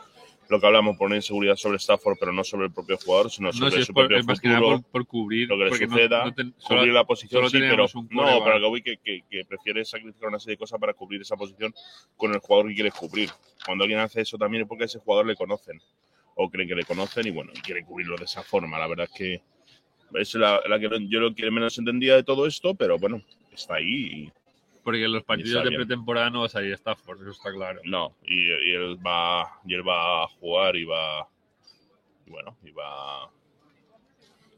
lo 0.47 0.59
que 0.59 0.67
hablamos 0.67 0.95
una 1.07 1.15
inseguridad 1.15 1.55
sobre 1.55 1.77
Stafford, 1.77 2.17
pero 2.19 2.31
no 2.31 2.43
sobre 2.43 2.67
el 2.67 2.71
propio 2.71 2.97
jugador, 2.97 3.31
sino 3.31 3.47
no 3.47 3.53
sobre 3.53 3.71
sé, 3.71 3.79
es, 3.79 3.85
su 3.87 3.93
por, 3.93 4.07
propio 4.07 4.23
más 4.25 4.39
que 4.39 4.49
futuro, 4.49 4.81
por, 4.81 4.91
por 4.91 5.07
cubrir. 5.07 5.47
lo 5.49 5.57
que 5.57 5.63
le 5.65 5.69
no- 5.71 5.75
suceda, 5.95 6.25
no 6.25 6.33
ten- 6.33 6.53
solo- 6.57 6.79
cubrir 6.81 6.93
la 6.93 7.03
posición, 7.03 7.49
sí, 7.49 7.57
pero 7.59 7.87
no, 8.11 8.43
pero 8.43 8.59
que 8.59 8.65
voy 8.67 8.81
que, 8.83 8.97
que, 8.97 9.21
que 9.29 9.43
prefiere 9.45 9.83
sacrificar 9.85 10.29
una 10.29 10.39
serie 10.39 10.53
de 10.53 10.59
cosas 10.59 10.79
para 10.79 10.93
cubrir 10.93 11.21
esa 11.21 11.35
posición 11.35 11.73
con 12.15 12.31
el 12.33 12.39
jugador 12.39 12.67
que 12.69 12.75
quiere 12.75 12.91
cubrir. 12.91 13.29
Cuando 13.65 13.83
alguien 13.85 13.99
hace 13.99 14.21
eso 14.21 14.37
también 14.37 14.63
es 14.63 14.69
porque 14.69 14.83
a 14.83 14.85
ese 14.85 14.99
jugador 14.99 15.25
le 15.25 15.35
conocen 15.35 15.81
o 16.35 16.49
creen 16.49 16.67
que 16.67 16.75
le 16.75 16.83
conocen 16.83 17.25
y 17.27 17.31
bueno, 17.31 17.51
y 17.55 17.59
quiere 17.61 17.83
cubrirlo 17.83 18.15
de 18.17 18.25
esa 18.25 18.43
forma. 18.43 18.77
La 18.77 18.87
verdad 18.87 19.07
es 19.11 19.17
que 19.17 19.41
es 20.19 20.35
la, 20.35 20.61
la 20.67 20.79
que 20.79 20.87
yo 21.09 21.19
lo 21.19 21.33
que 21.33 21.49
menos 21.49 21.77
entendía 21.79 22.15
de 22.15 22.23
todo 22.23 22.45
esto, 22.45 22.75
pero 22.75 22.99
bueno, 22.99 23.21
está 23.51 23.75
ahí 23.75 23.85
y 24.27 24.31
porque 24.85 25.03
en 25.03 25.11
los 25.11 25.23
partidos 25.23 25.63
de 25.63 25.71
pretemporada 25.71 26.29
no 26.29 26.41
va 26.41 26.45
a 26.45 26.49
salir 26.49 26.71
Stafford, 26.73 27.21
eso 27.23 27.31
está 27.31 27.51
claro. 27.51 27.81
no, 27.83 28.15
y, 28.23 28.45
y 28.45 28.71
él 28.71 28.97
va 29.05 29.59
y 29.65 29.73
él 29.73 29.85
va 29.85 30.23
a 30.23 30.27
jugar 30.27 30.75
y 30.75 30.85
va 30.85 31.27
y 32.25 32.29
bueno, 32.29 32.55
y 32.63 32.71
va 32.71 33.29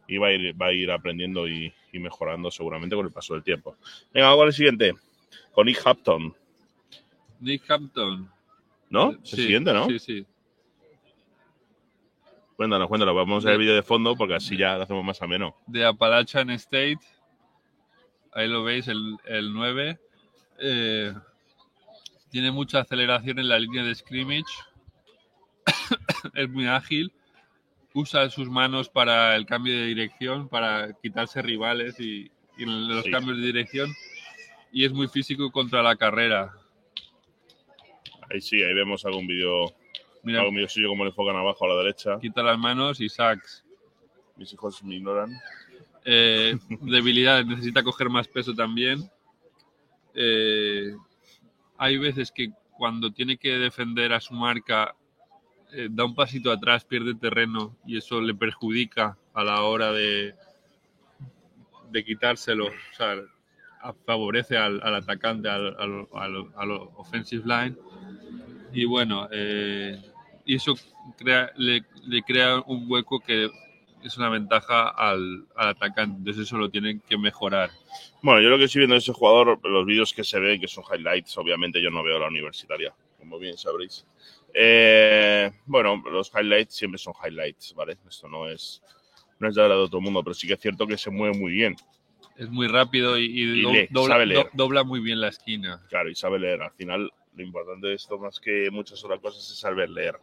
y 0.07 0.17
va 0.17 0.27
a 0.27 0.33
ir, 0.33 0.61
va 0.61 0.65
a 0.67 0.73
ir 0.73 0.91
aprendiendo 0.91 1.47
y, 1.47 1.73
y 1.93 1.99
mejorando 1.99 2.51
seguramente 2.51 2.95
con 2.95 3.05
el 3.05 3.11
paso 3.11 3.33
del 3.33 3.43
tiempo. 3.43 3.77
Venga, 4.13 4.29
vamos 4.29 4.45
al 4.45 4.53
siguiente. 4.53 4.93
Con 5.53 5.65
Nick 5.65 5.81
Hampton, 5.85 6.35
Nick 7.39 7.69
Hampton. 7.71 8.29
¿no? 8.89 9.13
Sí, 9.23 9.35
el 9.37 9.41
siguiente, 9.43 9.73
¿no? 9.73 9.87
Sí, 9.87 9.99
sí. 9.99 10.25
Cuéntanos, 12.57 12.87
cuéntanos. 12.87 13.15
Vamos 13.15 13.45
a 13.45 13.49
ver 13.49 13.55
el 13.55 13.61
vídeo 13.61 13.75
de 13.75 13.83
fondo 13.83 14.15
porque 14.15 14.35
así 14.35 14.57
ya 14.57 14.75
lo 14.75 14.83
hacemos 14.83 15.05
más 15.05 15.21
ameno. 15.21 15.55
de 15.67 15.85
Appalachian 15.85 16.49
State. 16.51 16.99
Ahí 18.33 18.47
lo 18.47 18.63
veis, 18.63 18.87
el, 18.87 19.17
el 19.25 19.53
9. 19.53 19.99
Eh, 20.59 21.13
tiene 22.29 22.51
mucha 22.51 22.79
aceleración 22.81 23.39
en 23.39 23.47
la 23.49 23.59
línea 23.59 23.83
de 23.83 23.95
scrimmage. 23.95 24.45
es 26.33 26.49
muy 26.49 26.67
ágil. 26.67 27.11
Usa 27.93 28.29
sus 28.29 28.49
manos 28.49 28.89
para 28.89 29.35
el 29.35 29.45
cambio 29.45 29.73
de 29.73 29.85
dirección, 29.85 30.49
para 30.49 30.93
quitarse 31.01 31.41
rivales 31.41 31.99
y, 31.99 32.31
los 32.57 33.03
Sí. 33.03 33.11
cambios 33.11 33.37
de 33.37 33.45
dirección. 33.45 33.93
Y 34.71 34.85
es 34.85 34.91
muy 34.91 35.07
físico 35.07 35.51
contra 35.51 35.81
la 35.81 35.95
carrera. 35.95 36.53
Ahí 38.29 38.41
sí, 38.41 38.61
ahí 38.61 38.73
vemos 38.73 39.05
algún 39.05 39.25
vídeo, 39.25 39.73
Mira, 40.23 40.41
algún 40.41 40.55
vídeo 40.55 40.67
suyo 40.69 40.89
como 40.89 41.05
le 41.05 41.11
enfocan 41.11 41.35
abajo 41.35 41.65
a 41.65 41.69
la 41.69 41.75
derecha. 41.83 42.19
quita 42.19 42.43
las 42.43 42.57
manos 42.59 42.99
y 42.99 43.07
sacks. 43.09 43.63
Mis 44.35 44.51
hijos 44.53 44.83
me 44.83 44.95
ignoran. 44.95 45.31
Eh, 46.03 46.57
debilidades, 46.81 47.45
necesita 47.47 47.83
coger 47.83 48.09
más 48.09 48.27
peso 48.27 48.53
también. 48.53 49.09
Eh, 50.17 50.95
hay 51.77 51.97
veces 51.97 52.31
que 52.31 52.51
cuando 52.77 53.11
tiene 53.11 53.37
que 53.37 53.51
defender 53.57 54.13
a 54.13 54.21
su 54.21 54.33
marca, 54.33 54.95
eh, 55.73 55.89
da 55.91 56.05
un 56.05 56.15
pasito 56.15 56.51
atrás, 56.51 56.85
pierde 56.85 57.15
terreno 57.15 57.77
y 57.85 57.97
eso 57.97 58.21
le 58.21 58.35
perjudica 58.35 59.17
a 59.33 59.43
la 59.43 59.63
hora 59.63 59.91
de, 59.93 60.35
de 61.91 62.03
quitárselo. 62.03 62.67
O 62.67 62.93
sea, 62.95 63.15
favorece 64.05 64.57
al, 64.57 64.81
al 64.83 64.95
atacante, 64.95 65.49
al, 65.49 65.75
al, 65.79 66.07
al- 66.55 66.71
offensive 66.95 67.43
line. 67.45 67.75
Y 68.73 68.85
bueno, 68.85 69.27
eh, 69.31 70.01
y 70.45 70.55
eso 70.55 70.75
crea, 71.17 71.51
le 71.57 72.21
crea 72.23 72.61
un 72.67 72.85
hueco 72.89 73.19
que 73.19 73.49
es 74.07 74.17
una 74.17 74.29
ventaja 74.29 74.89
al, 74.89 75.45
al 75.55 75.69
atacante. 75.69 76.17
Entonces 76.19 76.43
eso 76.47 76.57
lo 76.57 76.69
tienen 76.69 76.99
que 77.01 77.17
mejorar. 77.17 77.69
Bueno, 78.21 78.41
yo 78.41 78.49
lo 78.49 78.57
que 78.57 78.65
estoy 78.65 78.79
viendo 78.79 78.93
de 78.95 78.99
ese 78.99 79.13
jugador, 79.13 79.59
los 79.63 79.85
vídeos 79.85 80.13
que 80.13 80.23
se 80.23 80.39
ven, 80.39 80.59
que 80.59 80.67
son 80.67 80.83
highlights, 80.91 81.37
obviamente 81.37 81.81
yo 81.81 81.89
no 81.89 82.03
veo 82.03 82.19
la 82.19 82.27
universitaria, 82.27 82.93
como 83.19 83.37
bien 83.39 83.57
sabréis. 83.57 84.05
Eh, 84.53 85.51
bueno, 85.65 86.01
los 86.11 86.31
highlights 86.33 86.75
siempre 86.75 86.97
son 86.97 87.13
highlights, 87.23 87.73
¿vale? 87.75 87.97
Esto 88.07 88.27
no 88.27 88.49
es, 88.49 88.81
no 89.39 89.47
es 89.49 89.55
de 89.55 89.61
de 89.63 89.69
todo 89.69 89.97
el 89.97 90.03
mundo, 90.03 90.23
pero 90.23 90.33
sí 90.33 90.47
que 90.47 90.53
es 90.53 90.59
cierto 90.59 90.87
que 90.87 90.97
se 90.97 91.11
mueve 91.11 91.37
muy 91.37 91.51
bien. 91.51 91.75
Es 92.37 92.49
muy 92.49 92.67
rápido 92.67 93.17
y, 93.17 93.25
y 93.25 93.43
Y 93.43 93.61
do- 93.61 93.71
lee, 93.71 93.87
dobla, 93.89 94.13
sabe 94.15 94.25
leer. 94.25 94.43
do- 94.45 94.49
dobla 94.53 94.83
muy 94.83 94.99
bien 94.99 95.21
la 95.21 95.27
esquina. 95.29 95.81
Claro, 95.89 96.09
y 96.09 96.15
sabe 96.15 96.39
leer. 96.39 96.61
Al 96.61 96.71
final, 96.71 97.11
lo 97.35 97.43
importante 97.43 97.87
de 97.87 97.93
esto, 97.93 98.17
más 98.17 98.39
que 98.39 98.69
muchas 98.71 99.03
otras 99.03 99.19
cosas, 99.19 99.49
es 99.49 99.59
saber 99.59 99.89
leer 99.89 100.17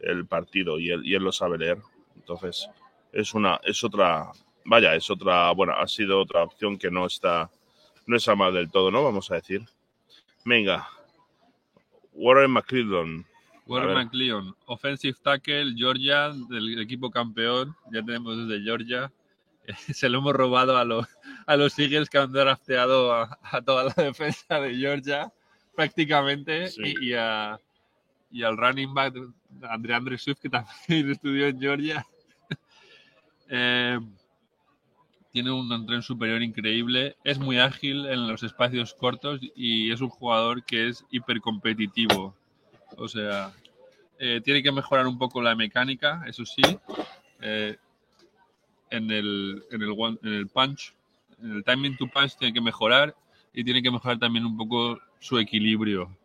el 0.00 0.26
partido 0.26 0.78
y 0.78 0.90
él, 0.90 1.04
y 1.04 1.14
él 1.14 1.22
lo 1.22 1.32
sabe 1.32 1.58
leer. 1.58 1.78
Entonces, 2.16 2.68
es 3.14 3.34
una, 3.34 3.60
es 3.64 3.82
otra, 3.84 4.30
vaya, 4.64 4.94
es 4.94 5.08
otra, 5.10 5.50
bueno, 5.52 5.72
ha 5.74 5.86
sido 5.86 6.20
otra 6.20 6.42
opción 6.42 6.76
que 6.78 6.90
no 6.90 7.06
está, 7.06 7.50
no 8.06 8.16
está 8.16 8.34
mal 8.34 8.52
del 8.54 8.70
todo, 8.70 8.90
¿no? 8.90 9.02
Vamos 9.02 9.30
a 9.30 9.36
decir. 9.36 9.62
Venga. 10.44 10.86
Warren 12.12 12.50
McClellan. 12.50 13.24
Warren. 13.66 13.94
McLeon, 13.94 14.54
offensive 14.66 15.16
tackle, 15.22 15.72
Georgia, 15.74 16.30
del 16.50 16.78
equipo 16.80 17.10
campeón. 17.10 17.74
Ya 17.90 18.02
tenemos 18.04 18.46
desde 18.46 18.62
Georgia. 18.62 19.10
Se 19.94 20.08
lo 20.10 20.18
hemos 20.18 20.34
robado 20.34 20.76
a 20.76 20.84
los, 20.84 21.06
a 21.46 21.56
los 21.56 21.78
Eagles 21.78 22.10
que 22.10 22.18
han 22.18 22.30
drafteado 22.30 23.12
a, 23.14 23.38
a 23.42 23.62
toda 23.62 23.84
la 23.84 23.94
defensa 24.04 24.60
de 24.60 24.76
Georgia, 24.76 25.32
prácticamente. 25.74 26.68
Sí. 26.68 26.82
Y, 27.00 27.10
y 27.10 27.12
a- 27.14 27.58
y 28.30 28.42
al 28.42 28.56
running 28.56 28.92
back, 28.92 29.14
Andre 29.62 29.94
Andre 29.94 30.18
Swift, 30.18 30.40
que 30.40 30.48
también 30.50 31.10
estudió 31.12 31.46
en 31.46 31.60
Georgia. 31.60 32.04
Eh, 33.48 33.98
tiene 35.32 35.50
un 35.50 35.86
tren 35.86 36.02
superior 36.02 36.42
increíble, 36.42 37.16
es 37.24 37.38
muy 37.38 37.58
ágil 37.58 38.06
en 38.06 38.28
los 38.28 38.42
espacios 38.42 38.94
cortos 38.94 39.40
y 39.56 39.90
es 39.90 40.00
un 40.00 40.08
jugador 40.08 40.62
que 40.64 40.88
es 40.88 41.04
hipercompetitivo. 41.10 42.34
O 42.96 43.08
sea, 43.08 43.52
Eh, 44.16 44.40
tiene 44.44 44.62
que 44.62 44.70
mejorar 44.70 45.08
un 45.08 45.18
poco 45.18 45.42
la 45.42 45.56
mecánica, 45.56 46.22
eso 46.28 46.44
sí. 46.46 46.62
Eh, 47.40 47.76
en, 48.90 49.10
el, 49.10 49.64
en, 49.72 49.82
el, 49.82 49.90
one- 49.90 50.18
en 50.22 50.32
el 50.34 50.46
punch, 50.46 50.94
en 51.42 51.50
el 51.56 51.64
timing 51.64 51.96
to 51.96 52.06
punch 52.06 52.36
tiene 52.36 52.54
que 52.54 52.60
mejorar 52.60 53.12
y 53.52 53.64
tiene 53.64 53.82
que 53.82 53.90
mejorar 53.90 54.18
también 54.20 54.46
un 54.46 54.56
poco 54.56 55.00
su 55.18 55.36
equilibrio 55.36 56.16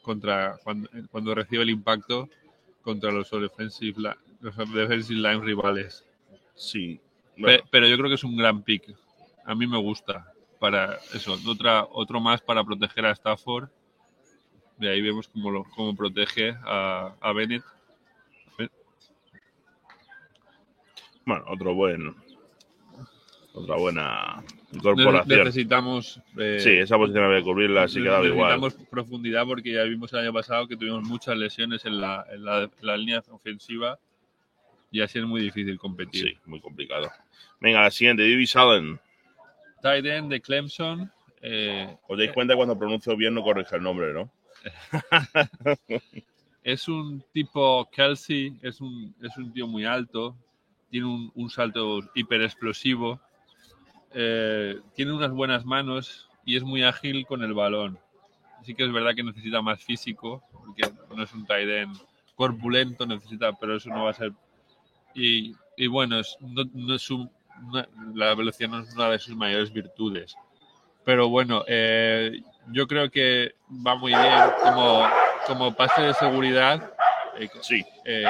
contra 0.00 0.56
cuando, 0.64 1.34
recibe 1.34 1.64
el 1.64 1.70
impacto 1.70 2.30
contra 2.82 3.12
los 3.12 3.30
los 3.30 3.52
defensive 4.40 5.20
line 5.20 5.40
rivales. 5.40 6.04
Sí. 6.54 7.00
Pe- 7.42 7.62
pero 7.70 7.86
yo 7.86 7.96
creo 7.96 8.08
que 8.08 8.14
es 8.14 8.24
un 8.24 8.36
gran 8.36 8.62
pick. 8.62 8.94
A 9.44 9.54
mí 9.54 9.66
me 9.66 9.78
gusta. 9.78 10.32
Para 10.58 10.96
eso, 11.14 11.36
otra, 11.46 11.86
otro 11.90 12.20
más 12.20 12.40
para 12.42 12.62
proteger 12.64 13.06
a 13.06 13.12
Stafford. 13.12 13.68
De 14.76 14.88
ahí 14.90 15.00
vemos 15.00 15.28
cómo, 15.28 15.50
lo, 15.50 15.64
cómo 15.74 15.94
protege 15.94 16.54
a, 16.64 17.14
a 17.20 17.32
Bennett. 17.32 17.62
bueno, 21.24 21.44
otro 21.48 21.74
buen. 21.74 22.14
Otra 23.52 23.76
buena 23.76 24.42
incorporación. 24.72 25.40
Necesitamos, 25.40 26.20
eh, 26.38 26.58
Sí, 26.60 26.70
esa 26.70 26.96
posición 26.96 27.24
había 27.24 27.38
que 27.38 27.44
cubrirla, 27.44 27.82
así 27.84 28.00
quedaba 28.00 28.24
igual. 28.24 28.60
necesitamos 28.60 28.88
profundidad 28.88 29.44
porque 29.44 29.72
ya 29.72 29.82
vimos 29.82 30.12
el 30.12 30.20
año 30.20 30.32
pasado 30.32 30.68
que 30.68 30.76
tuvimos 30.76 31.02
muchas 31.02 31.36
lesiones 31.36 31.84
en 31.84 32.00
la, 32.00 32.24
en 32.30 32.44
la, 32.44 32.62
en 32.62 32.70
la 32.80 32.96
línea 32.96 33.22
ofensiva 33.30 33.98
y 34.90 35.00
así 35.00 35.18
es 35.18 35.24
muy 35.24 35.40
difícil 35.42 35.78
competir. 35.78 36.28
Sí, 36.28 36.38
muy 36.46 36.60
complicado. 36.60 37.10
Venga, 37.60 37.82
la 37.82 37.90
siguiente, 37.90 38.22
Divis 38.22 38.56
Allen. 38.56 38.98
Tight 39.82 40.04
end 40.06 40.30
de 40.30 40.40
Clemson. 40.40 41.10
eh, 41.42 41.96
Os 42.08 42.18
dais 42.18 42.32
cuenta 42.32 42.54
cuando 42.56 42.78
pronuncio 42.78 43.16
bien 43.16 43.34
no 43.34 43.42
corrige 43.42 43.76
el 43.76 43.82
nombre, 43.82 44.12
¿no? 44.12 44.30
Es 46.62 46.88
un 46.88 47.24
tipo 47.32 47.88
Kelsey, 47.90 48.54
es 48.60 48.82
un, 48.82 49.14
es 49.22 49.34
un 49.38 49.50
tío 49.50 49.66
muy 49.66 49.86
alto, 49.86 50.36
tiene 50.90 51.06
un, 51.06 51.32
un 51.34 51.48
salto 51.48 52.00
hiper 52.14 52.42
explosivo, 52.42 53.18
eh, 54.12 54.78
tiene 54.94 55.12
unas 55.12 55.30
buenas 55.30 55.64
manos 55.64 56.28
y 56.44 56.56
es 56.56 56.62
muy 56.62 56.82
ágil 56.82 57.24
con 57.26 57.42
el 57.42 57.54
balón. 57.54 57.98
Sí 58.62 58.74
que 58.74 58.84
es 58.84 58.92
verdad 58.92 59.14
que 59.14 59.22
necesita 59.22 59.62
más 59.62 59.82
físico, 59.82 60.42
porque 60.52 60.82
no 61.16 61.22
es 61.22 61.32
un 61.32 61.46
tight 61.46 61.66
end 61.68 61.96
corpulento, 62.34 63.06
necesita, 63.06 63.52
pero 63.54 63.76
eso 63.76 63.88
no 63.88 64.04
va 64.04 64.10
a 64.10 64.14
ser. 64.14 64.32
Y, 65.14 65.54
y 65.76 65.86
bueno, 65.86 66.18
es, 66.20 66.36
no, 66.40 66.62
no 66.72 66.94
es 66.94 67.10
un- 67.10 67.30
no- 67.72 67.86
la 68.14 68.34
velocidad 68.34 68.68
no 68.70 68.80
es 68.80 68.94
una 68.94 69.10
de 69.10 69.18
sus 69.18 69.34
mayores 69.36 69.72
virtudes. 69.72 70.34
Pero 71.04 71.28
bueno, 71.28 71.64
eh, 71.66 72.40
yo 72.72 72.86
creo 72.86 73.10
que 73.10 73.54
va 73.86 73.94
muy 73.96 74.12
bien 74.12 74.38
como, 74.62 75.06
como 75.46 75.74
pase 75.74 76.02
de 76.02 76.14
seguridad. 76.14 76.92
eh, 77.38 77.48
Sí, 77.60 77.82
eh, 78.04 78.24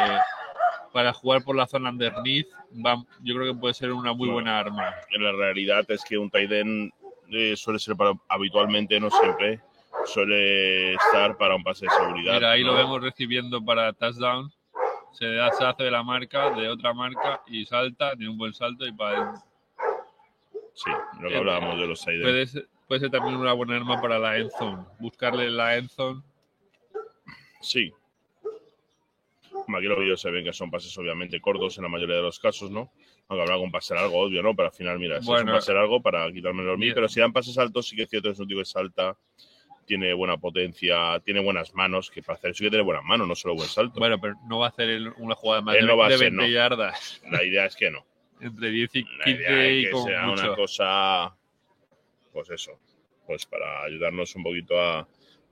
para 0.92 1.12
jugar 1.12 1.42
por 1.44 1.56
la 1.56 1.66
zona 1.66 1.90
underneath, 1.90 2.46
va- 2.84 3.04
yo 3.22 3.34
creo 3.34 3.52
que 3.54 3.58
puede 3.60 3.74
ser 3.74 3.92
una 3.92 4.12
muy 4.12 4.28
Bueno. 4.28 4.34
buena 4.34 4.58
arma. 4.58 4.94
en 5.12 5.22
la 5.24 5.32
realidad 5.32 5.84
es 5.88 6.04
que 6.04 6.16
un 6.18 6.30
tight 6.30 6.50
end 6.50 6.92
eh, 7.32 7.56
suele 7.56 7.78
ser 7.78 7.94
para, 7.96 8.12
habitualmente, 8.28 8.98
no 8.98 9.08
siempre, 9.10 9.60
suele 10.06 10.94
estar 10.94 11.36
para 11.36 11.54
un 11.54 11.62
pase 11.62 11.86
de 11.86 11.90
seguridad. 11.92 12.34
Mira, 12.34 12.50
ahí 12.52 12.62
¿no? 12.64 12.68
lo 12.72 12.74
vemos 12.76 13.00
recibiendo 13.02 13.64
para 13.64 13.92
touchdown. 13.92 14.50
Se, 15.12 15.26
da, 15.34 15.50
se 15.52 15.64
hace 15.64 15.82
de 15.84 15.90
la 15.90 16.02
marca, 16.02 16.50
de 16.50 16.68
otra 16.68 16.94
marca 16.94 17.42
y 17.46 17.64
salta, 17.66 18.14
tiene 18.16 18.30
un 18.30 18.38
buen 18.38 18.54
salto 18.54 18.86
y 18.86 18.92
para 18.92 19.34
Sí, 20.74 20.90
lo 21.20 21.28
que 21.28 21.36
hablábamos 21.36 21.78
de 21.78 21.86
los 21.86 22.06
ends. 22.06 22.22
puede 22.22 22.46
ser, 22.46 22.68
puede 22.88 23.00
ser 23.00 23.10
también 23.10 23.36
una 23.36 23.52
buena 23.52 23.76
arma 23.76 24.00
para 24.00 24.18
la 24.18 24.38
end 24.38 24.50
zone. 24.56 24.84
Buscarle 24.98 25.50
la 25.50 25.76
end 25.76 25.90
zone. 25.90 26.22
Sí. 27.60 27.92
Aquí 29.52 29.86
los 29.86 29.98
vídeos 29.98 30.20
se 30.20 30.30
ven 30.30 30.44
que 30.44 30.52
son 30.52 30.70
pases 30.70 30.96
obviamente 30.98 31.40
cortos 31.40 31.76
en 31.78 31.84
la 31.84 31.88
mayoría 31.90 32.16
de 32.16 32.22
los 32.22 32.38
casos, 32.40 32.70
¿no? 32.70 32.90
Aunque 33.28 33.42
habrá 33.42 33.56
con 33.58 33.70
pase 33.70 33.94
largo, 33.94 34.18
obvio, 34.18 34.42
¿no? 34.42 34.54
Pero 34.56 34.68
al 34.68 34.74
final, 34.74 34.98
mira, 34.98 35.20
si 35.22 35.32
es 35.32 35.40
un 35.42 35.46
pase 35.46 35.72
largo 35.74 36.00
para 36.02 36.30
quitarme 36.32 36.62
el 36.62 36.76
mí, 36.76 36.86
Bien. 36.86 36.94
pero 36.94 37.08
si 37.08 37.20
dan 37.20 37.32
pases 37.32 37.56
altos, 37.58 37.86
sí 37.86 37.94
que 37.94 38.02
es 38.02 38.10
cierto 38.10 38.28
que 38.28 38.32
es 38.32 38.40
un 38.40 38.48
tío 38.48 38.58
que 38.58 38.64
salta, 38.64 39.16
tiene 39.90 40.14
buena 40.14 40.36
potencia, 40.36 41.18
tiene 41.24 41.40
buenas 41.40 41.74
manos, 41.74 42.12
que 42.12 42.22
para 42.22 42.38
hacer 42.38 42.52
eso 42.52 42.62
hay 42.62 42.68
que 42.68 42.70
tener 42.70 42.84
buenas 42.84 43.02
manos, 43.02 43.26
no 43.26 43.34
solo 43.34 43.56
buen 43.56 43.68
salto. 43.68 43.98
Bueno, 43.98 44.20
pero 44.20 44.36
no 44.46 44.60
va 44.60 44.66
a 44.66 44.68
hacer 44.68 45.00
una 45.16 45.34
jugada 45.34 45.62
más 45.62 45.74
Él 45.74 45.80
de, 45.80 45.86
no 45.88 45.96
va 45.96 46.06
a 46.06 46.10
de 46.10 46.18
ser, 46.18 46.30
20 46.30 46.46
no. 46.46 46.48
yardas. 46.48 47.20
La 47.28 47.42
idea 47.42 47.66
es 47.66 47.74
que 47.74 47.90
no. 47.90 48.06
Entre 48.40 48.70
10 48.70 48.94
y 48.94 49.02
La 49.18 49.24
15 49.24 49.30
idea 49.42 49.64
es 49.66 49.80
y 49.80 49.84
que 49.86 49.90
como 49.90 50.06
sea 50.06 50.26
mucho. 50.26 50.42
una 50.44 50.54
cosa, 50.54 51.36
pues 52.32 52.50
eso, 52.50 52.78
pues 53.26 53.44
para 53.46 53.82
ayudarnos 53.82 54.36
un 54.36 54.44
poquito 54.44 54.80
a, 54.80 55.08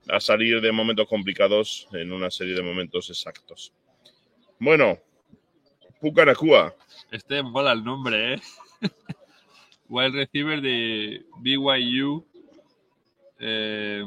a 0.07 0.19
salir 0.21 0.61
de 0.61 0.71
momentos 0.71 1.05
complicados 1.05 1.89
en 1.91 2.13
una 2.13 2.31
serie 2.31 2.55
de 2.55 2.61
momentos 2.61 3.09
exactos. 3.09 3.73
Bueno, 4.57 4.97
Pucaracua. 5.99 6.73
Este 7.11 7.43
mola 7.43 7.73
el 7.73 7.83
nombre, 7.83 8.35
¿eh? 8.35 8.39
Wide 9.89 10.11
receiver 10.11 10.61
de 10.61 11.25
BYU. 11.39 12.25
Eh, 13.41 14.03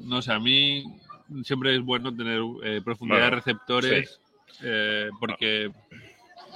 no 0.00 0.22
sé, 0.22 0.32
a 0.32 0.38
mí 0.38 0.84
siempre 1.44 1.74
es 1.74 1.82
bueno 1.82 2.14
tener 2.14 2.40
eh, 2.62 2.80
profundidad 2.84 3.18
Bueno, 3.20 3.30
de 3.36 3.36
receptores 3.36 4.20
eh, 4.62 5.10
porque 5.20 5.70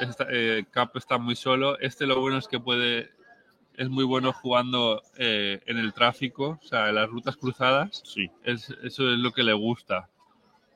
esta- 0.00 0.26
eh, 0.30 0.64
Cap 0.70 0.96
está 0.96 1.18
muy 1.18 1.36
solo. 1.36 1.78
Este 1.78 2.06
lo 2.06 2.20
bueno 2.20 2.38
es 2.38 2.48
que 2.48 2.58
puede 2.60 3.10
es 3.76 3.88
muy 3.88 4.04
bueno 4.04 4.32
jugando 4.34 5.02
eh, 5.16 5.60
en 5.66 5.78
el 5.78 5.92
tráfico, 5.94 6.58
o 6.62 6.66
sea, 6.66 6.88
en 6.90 6.94
las 6.96 7.08
rutas 7.08 7.36
cruzadas 7.36 8.02
Sí, 8.04 8.30
es- 8.44 8.70
eso 8.82 9.10
es 9.10 9.18
lo 9.18 9.32
que 9.32 9.42
le 9.42 9.52
gusta. 9.54 10.08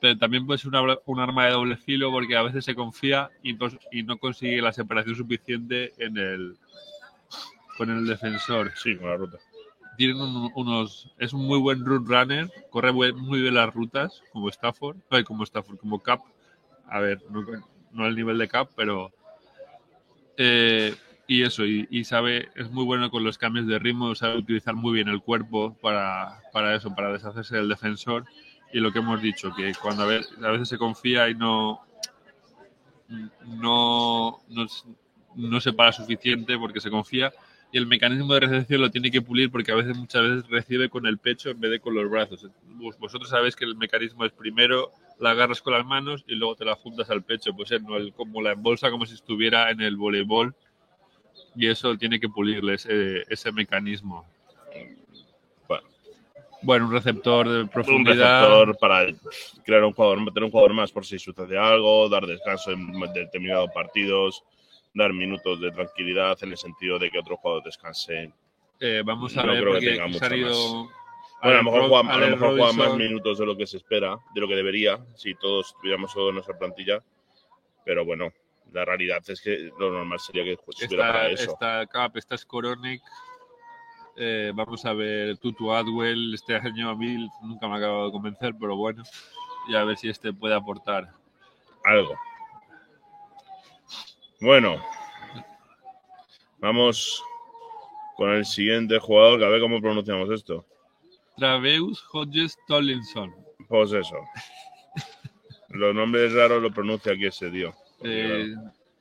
Pero 0.00 0.18
también 0.18 0.46
puede 0.46 0.59
ser 0.59 0.68
una- 0.74 0.98
un 1.07 1.20
arma 1.20 1.46
de 1.46 1.52
doble 1.52 1.76
filo 1.76 2.11
porque 2.11 2.37
a 2.37 2.42
veces 2.42 2.64
se 2.64 2.74
confía 2.74 3.31
y 3.42 3.55
no, 3.55 3.68
y 3.90 4.02
no 4.02 4.18
consigue 4.18 4.61
la 4.62 4.72
separación 4.72 5.14
suficiente 5.16 5.92
en 5.98 6.16
el, 6.18 6.57
con 7.76 7.90
el 7.90 8.07
defensor. 8.07 8.72
sí, 8.76 8.96
con 8.96 9.09
la 9.11 9.16
ruta. 9.16 9.38
Tienen 9.97 10.21
un- 10.21 10.51
unos, 10.55 11.11
es 11.19 11.33
un 11.33 11.47
muy 11.47 11.59
buen 11.59 11.85
route 11.85 12.07
runner, 12.09 12.51
corre 12.71 12.93
muy 12.93 13.41
bien 13.41 13.55
las 13.55 13.73
rutas, 13.73 14.23
como 14.33 14.49
Stafford, 14.49 14.97
ay, 15.11 15.25
como 15.25 15.45
Stafford, 15.45 15.79
como 15.79 16.03
Cap. 16.03 16.21
A 16.89 17.01
ver, 17.01 17.23
no, 17.31 17.45
no 17.93 18.05
al 18.05 18.15
nivel 18.17 18.39
de 18.39 18.49
Cap, 18.49 18.71
pero 18.77 19.13
eh, 20.37 20.95
y 21.29 21.43
eso, 21.43 21.65
y, 21.65 22.05
sabe, 22.05 22.51
es 22.55 22.71
muy 22.71 22.85
bueno 22.85 23.11
con 23.11 23.25
los 23.25 23.37
cambios 23.37 23.67
de 23.67 23.79
ritmo, 23.81 24.15
sabe 24.15 24.37
utilizar 24.39 24.75
muy 24.77 24.93
bien 24.95 25.09
el 25.09 25.21
cuerpo 25.23 25.77
para, 25.81 26.41
para 26.53 26.77
eso, 26.77 26.95
para 26.95 27.13
deshacerse 27.13 27.57
del 27.57 27.69
defensor. 27.69 28.25
Y 28.73 28.79
lo 28.79 28.93
que 28.93 29.01
hemos 29.01 29.21
dicho, 29.21 29.53
que 29.55 29.73
cuando 29.81 30.05
a 30.05 30.07
veces, 30.07 30.33
a 30.43 30.51
veces 30.51 30.69
se 30.69 30.79
confía 30.79 31.29
y 31.29 31.35
no, 31.35 31.81
no, 33.45 34.41
no, 34.49 34.67
no 35.35 35.61
se 35.61 35.73
para 35.73 35.93
suficiente 35.93 36.59
porque 36.59 36.81
se 36.81 36.91
confía. 36.91 37.33
Y 37.77 37.79
el 37.79 37.87
mecanismo 37.87 38.33
de 38.33 38.41
recepción 38.41 38.81
lo 38.81 38.91
tiene 38.91 39.11
que 39.11 39.21
pulir 39.21 39.51
porque 39.51 39.71
a 39.71 39.75
veces, 39.75 39.95
muchas 39.95 40.23
veces 40.23 40.49
recibe 40.49 40.89
con 40.89 41.05
el 41.05 41.19
pecho 41.19 41.51
en 41.51 41.61
vez 41.61 41.71
de 41.73 41.79
con 41.79 41.95
los 41.95 42.09
brazos. 42.11 42.47
Vos- 42.69 42.97
Vosotros 42.99 43.29
sabéis 43.29 43.55
que 43.55 43.67
el 43.67 43.77
mecanismo 43.77 44.25
es 44.25 44.33
primero 44.33 44.93
la 45.21 45.33
agarras 45.33 45.61
con 45.61 45.75
las 45.75 45.85
manos 45.85 46.25
y 46.27 46.37
luego 46.37 46.55
te 46.57 46.65
la 46.65 46.75
juntas 46.75 47.11
al 47.11 47.23
pecho. 47.23 47.53
Pues 47.55 47.71
él 47.73 47.83
no, 47.83 47.99
él 47.99 48.15
como 48.17 48.41
la 48.41 48.53
embolsa 48.53 48.91
como 48.91 49.05
si 49.05 49.12
estuviera 49.12 49.71
en 49.71 49.83
el 49.83 49.97
voleibol 49.99 50.55
y 51.55 51.67
eso 51.67 51.99
tiene 51.99 52.19
que 52.19 52.31
pulirle 52.31 52.73
ese, 52.77 53.25
ese 53.29 53.53
mecanismo. 53.53 54.25
Bueno. 56.62 56.87
Un 56.87 56.93
receptor 56.93 57.47
de 57.47 57.61
Un 57.61 57.69
profundidad. 57.69 58.41
receptor 58.49 58.79
para 58.79 59.07
crear 59.67 59.85
un 59.85 59.93
jugador, 59.93 60.25
tener 60.33 60.45
un 60.45 60.51
jugador 60.51 60.73
más 60.73 60.91
por 60.91 61.05
si 61.05 61.19
sucede 61.19 61.59
algo, 61.59 62.09
dar 62.09 62.25
descanso 62.27 62.71
en 62.71 62.91
determinados 63.12 63.69
partidos, 63.75 64.43
dar 64.97 65.13
minutos 65.13 65.61
de 65.61 65.71
tranquilidad 65.73 66.39
en 66.43 66.51
el 66.53 66.57
sentido 66.57 66.99
de 66.99 67.11
que 67.11 67.19
otro 67.19 67.37
jugador 67.37 67.63
descanse. 67.63 68.33
Eh, 68.81 69.03
vamos 69.05 69.37
a 69.37 69.43
No 69.45 69.53
ver 69.53 69.61
creo 69.63 69.75
que 69.75 69.81
tenga 69.91 70.37
ido 70.37 70.85
Bueno, 70.85 70.91
a 71.43 71.49
lo 71.51 71.63
mejor 71.65 71.81
Ro- 71.81 71.89
juega, 71.89 72.15
a 72.15 72.19
lo 72.19 72.37
mejor 72.37 72.75
más 72.75 72.97
minutos 72.97 73.39
de 73.39 73.47
lo 73.47 73.57
que 73.57 73.67
se 73.67 73.77
espera, 73.77 74.17
de 74.35 74.41
lo 74.41 74.49
que 74.49 74.55
debería, 74.57 74.99
si 75.15 75.35
todos 75.35 75.75
tuviéramos 75.81 76.13
todo 76.15 76.31
en 76.31 76.37
nuestra 76.37 76.59
plantilla. 76.59 77.01
Pero 77.85 78.05
bueno, 78.07 78.33
la 78.73 78.85
realidad 78.87 79.23
es 79.29 79.41
que 79.43 79.71
lo 79.79 79.93
normal 79.93 80.19
sería 80.19 80.45
que 80.45 80.53
estuviera 80.53 81.13
para 81.13 81.29
eso. 81.29 81.53
está 81.53 81.87
Cap, 81.87 82.17
está 82.17 82.37
Skoronek. 82.37 83.03
Eh, 84.17 84.51
vamos 84.55 84.83
a 84.87 84.95
ver 84.95 85.37
Tutu 85.37 85.73
Adwell. 85.73 86.33
Este 86.35 86.57
año 86.57 86.89
a 86.89 86.97
mí 86.97 87.29
nunca 87.43 87.69
me 87.69 87.75
ha 87.75 87.77
acabado 87.77 88.07
de 88.07 88.13
convencer, 88.13 88.55
pero 88.59 88.77
bueno. 88.77 89.03
Y 89.69 89.75
a 89.77 89.85
ver 89.85 89.99
si 89.99 90.09
este 90.09 90.33
puede 90.33 90.55
aportar. 90.55 91.11
Algo. 91.85 92.15
Bueno, 94.40 94.83
vamos 96.59 97.22
con 98.16 98.31
el 98.31 98.44
siguiente 98.44 98.99
jugador, 98.99 99.38
que 99.38 99.44
a 99.46 99.49
ver 99.49 99.61
cómo 99.61 99.81
pronunciamos 99.81 100.31
esto. 100.31 100.64
Traveus 101.37 102.05
Hodges 102.12 102.57
Tollinson. 102.66 103.35
Pues 103.68 103.92
eso. 103.92 104.16
Los 105.68 105.94
nombres 105.94 106.33
raros 106.33 106.62
lo 106.62 106.70
pronuncia 106.70 107.12
aquí 107.12 107.27
ese 107.27 107.51
tío. 107.51 107.75
Eh, 108.03 108.55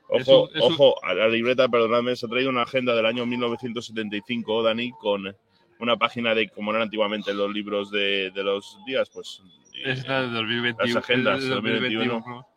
Ojo, 0.08 0.50
ojo, 0.60 1.04
a 1.04 1.14
la 1.14 1.28
libreta, 1.28 1.68
perdonadme, 1.68 2.16
se 2.16 2.26
ha 2.26 2.30
traído 2.30 2.50
una 2.50 2.62
agenda 2.62 2.96
del 2.96 3.08
año 3.08 3.26
1975, 3.26 4.62
Dani, 4.64 4.92
con 4.92 5.36
una 5.80 5.98
página 5.98 6.36
de 6.36 6.48
como 6.50 6.72
eran 6.72 6.84
antiguamente 6.84 7.34
los 7.34 7.52
libros 7.52 7.90
de, 7.90 8.32
de 8.32 8.44
los 8.44 8.78
días, 8.86 9.10
pues 9.10 9.42
Es 9.84 10.08
la 10.08 10.22
de 10.22 10.28
2021. 10.30 10.94
Las 10.94 11.04
agendas 11.04 11.40
es 11.40 11.50
de 11.50 11.56
2021. 11.56 12.48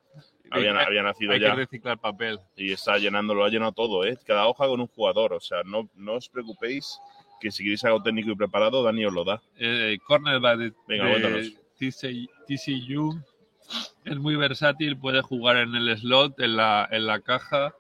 Había, 0.51 0.79
Hay- 0.79 0.87
había 0.87 1.03
nacido 1.03 1.33
Hay 1.33 1.41
ya 1.41 1.51
que 1.51 1.57
reciclar 1.57 1.99
papel. 1.99 2.39
y 2.57 2.73
está 2.73 2.99
llenando, 2.99 3.35
lo 3.35 3.45
ha 3.45 3.49
llenado 3.49 3.73
todo, 3.73 4.05
¿eh? 4.05 4.17
Cada 4.27 4.47
hoja 4.47 4.67
con 4.67 4.81
un 4.81 4.87
jugador, 4.89 5.33
o 5.33 5.41
sea, 5.41 5.63
no, 5.65 5.89
no 5.95 6.15
os 6.15 6.29
preocupéis 6.29 6.99
que 7.41 7.51
si 7.51 7.63
queréis 7.63 7.85
algo 7.85 8.03
técnico 8.03 8.31
y 8.31 8.37
preparado, 8.37 8.83
Dani 8.83 9.05
os 9.07 9.13
lo 9.13 9.25
da. 9.25 9.41
Eh, 9.59 9.99
cornerback 10.07 10.59
de, 10.59 10.73
Venga, 10.89 11.07
de. 11.29 11.53
TC 11.79 12.27
TCU 12.49 13.23
es 14.05 14.17
muy 14.19 14.35
versátil, 14.37 14.97
puede 14.99 15.23
jugar 15.23 15.57
en 15.59 15.75
el 15.77 15.97
slot, 15.99 16.41
en 16.41 16.57
la, 16.57 16.89
en 16.91 17.07
la 17.07 17.21
caja 17.21 17.75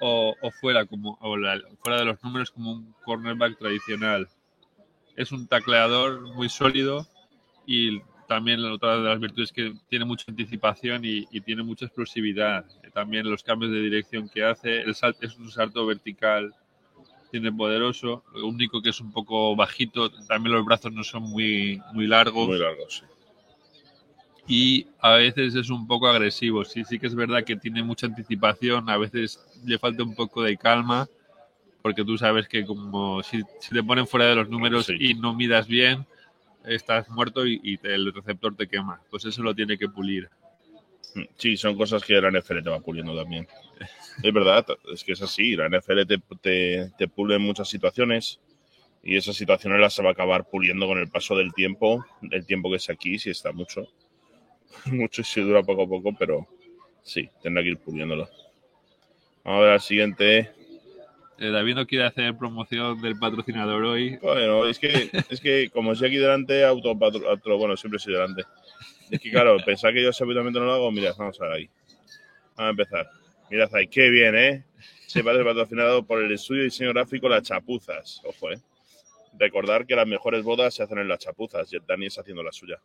o, 0.00 0.34
o 0.40 0.50
fuera, 0.52 0.84
como, 0.86 1.18
o 1.20 1.36
la- 1.36 1.60
fuera 1.82 1.98
de 1.98 2.04
los 2.04 2.22
números 2.22 2.50
como 2.50 2.72
un 2.72 2.94
cornerback 3.04 3.58
tradicional. 3.58 4.28
Es 5.16 5.32
un 5.32 5.46
tacleador 5.48 6.20
muy 6.34 6.48
sólido 6.48 7.06
y 7.66 8.00
también 8.32 8.62
la 8.62 8.72
otra 8.72 8.96
de 8.96 9.02
las 9.08 9.20
virtudes 9.20 9.50
es 9.50 9.52
que 9.52 9.74
tiene 9.90 10.04
mucha 10.06 10.24
anticipación 10.28 11.04
y, 11.04 11.26
y 11.30 11.40
tiene 11.42 11.62
mucha 11.62 11.84
explosividad. 11.84 12.64
También 12.94 13.30
los 13.30 13.42
cambios 13.42 13.70
de 13.72 13.80
dirección 13.82 14.28
que 14.28 14.42
hace, 14.42 14.80
el 14.80 14.94
sal- 14.94 15.16
es 15.20 15.36
un 15.36 15.50
salto 15.50 15.84
vertical, 15.84 16.54
tiene 17.30 17.52
poderoso, 17.52 18.24
lo 18.34 18.46
único 18.46 18.80
que 18.80 18.90
es 18.90 19.00
un 19.00 19.12
poco 19.12 19.54
bajito, 19.54 20.10
también 20.26 20.54
los 20.54 20.64
brazos 20.64 20.92
no 20.92 21.04
son 21.04 21.22
muy, 21.24 21.80
muy 21.92 22.06
largos 22.06 22.48
Muy 22.48 22.58
largo, 22.58 22.88
sí. 22.88 23.02
y 24.46 24.86
a 25.00 25.12
veces 25.14 25.54
es 25.54 25.70
un 25.70 25.86
poco 25.86 26.08
agresivo. 26.08 26.64
Sí, 26.64 26.84
sí 26.84 26.98
que 26.98 27.06
es 27.06 27.14
verdad 27.14 27.44
que 27.44 27.56
tiene 27.56 27.82
mucha 27.82 28.06
anticipación, 28.06 28.88
a 28.90 28.96
veces 28.96 29.40
le 29.64 29.78
falta 29.78 30.02
un 30.02 30.14
poco 30.14 30.42
de 30.42 30.56
calma, 30.56 31.06
porque 31.82 32.04
tú 32.04 32.16
sabes 32.18 32.48
que 32.48 32.64
como 32.64 33.22
si, 33.22 33.42
si 33.60 33.70
te 33.74 33.82
ponen 33.82 34.06
fuera 34.06 34.26
de 34.26 34.34
los 34.36 34.48
números 34.48 34.86
Sí. 34.86 34.96
y 34.98 35.14
no 35.14 35.34
midas 35.34 35.66
bien, 35.66 36.06
estás 36.64 37.08
muerto 37.08 37.46
y, 37.46 37.78
el 37.82 38.12
receptor 38.12 38.56
te 38.56 38.68
quema. 38.68 39.00
Pues 39.10 39.24
eso 39.24 39.42
lo 39.42 39.54
tiene 39.54 39.78
que 39.78 39.88
pulir. 39.88 40.28
Sí, 41.36 41.56
son 41.56 41.76
cosas 41.76 42.02
que 42.04 42.20
la 42.20 42.30
NFL 42.30 42.62
te 42.62 42.70
va 42.70 42.80
puliendo 42.80 43.14
también. 43.16 43.46
Es 44.22 44.32
verdad, 44.32 44.64
es 44.92 45.04
que 45.04 45.12
es 45.12 45.22
así. 45.22 45.56
La 45.56 45.68
NFL 45.68 46.06
te, 46.06 46.18
te, 46.40 46.92
te 46.96 47.10
en 47.16 47.42
muchas 47.42 47.68
situaciones 47.68 48.40
y 49.02 49.16
esas 49.16 49.36
situaciones 49.36 49.80
las 49.80 49.94
se 49.94 50.02
va 50.02 50.10
a 50.10 50.12
acabar 50.12 50.48
puliendo 50.48 50.86
con 50.86 50.98
el 50.98 51.08
paso 51.08 51.34
del 51.36 51.52
tiempo, 51.52 52.04
el 52.30 52.46
tiempo 52.46 52.70
que 52.70 52.76
es 52.76 52.88
aquí, 52.88 53.18
si 53.18 53.30
está 53.30 53.52
mucho. 53.52 53.88
Mucho 54.86 55.20
y 55.20 55.24
si 55.24 55.42
dura 55.42 55.62
poco 55.62 55.82
a 55.82 55.86
poco, 55.86 56.16
pero 56.18 56.48
sí, 57.02 57.28
tendrá 57.42 57.62
que 57.62 57.70
ir 57.70 57.78
puliéndolo. 57.78 58.26
Vamos 59.44 59.58
a 59.58 59.64
ver 59.64 59.72
al 59.72 59.80
siguiente. 59.82 60.50
Eh, 61.42 61.50
David 61.50 61.74
no 61.74 61.86
quiere 61.88 62.04
hacer 62.04 62.36
promoción 62.36 63.00
del 63.02 63.18
patrocinador 63.18 63.82
hoy. 63.82 64.16
Bueno, 64.18 64.64
es 64.66 64.78
que, 64.78 65.10
es 65.28 65.40
que 65.40 65.70
como 65.70 65.92
estoy 65.92 66.08
aquí 66.08 66.16
delante, 66.18 66.64
auto, 66.64 66.90
auto- 66.90 67.58
bueno, 67.58 67.76
siempre 67.76 67.96
estoy 67.96 68.14
delante. 68.14 68.44
Es 69.10 69.18
que 69.18 69.28
claro, 69.30 69.56
pensar 69.64 69.92
que 69.92 70.00
yo 70.02 70.08
absolutamente 70.08 70.60
no 70.60 70.66
lo 70.66 70.72
hago, 70.74 70.92
mirad, 70.92 71.16
vamos 71.18 71.40
a 71.40 71.44
ver 71.46 71.52
ahí. 71.54 71.70
Vamos 72.56 72.58
a 72.58 72.70
empezar. 72.70 73.10
Mirad 73.50 73.74
ahí, 73.74 73.88
qué 73.88 74.08
bien, 74.08 74.36
¿eh? 74.36 74.64
Se 75.08 75.24
parece 75.24 75.44
patrocinado 75.44 76.04
por 76.04 76.22
el 76.22 76.30
estudio 76.30 76.60
de 76.60 76.66
diseño 76.66 76.90
gráfico 76.92 77.28
Las 77.28 77.42
Chapuzas. 77.42 78.20
Ojo, 78.24 78.52
¿eh? 78.52 78.60
Recordar 79.36 79.84
que 79.84 79.96
las 79.96 80.06
mejores 80.06 80.44
bodas 80.44 80.74
se 80.74 80.84
hacen 80.84 80.98
en 80.98 81.08
las 81.08 81.18
chapuzas 81.18 81.72
y 81.72 81.76
el 81.76 81.82
Dani 81.84 82.06
está 82.06 82.20
haciendo 82.20 82.42
la 82.44 82.52
suya. 82.52 82.80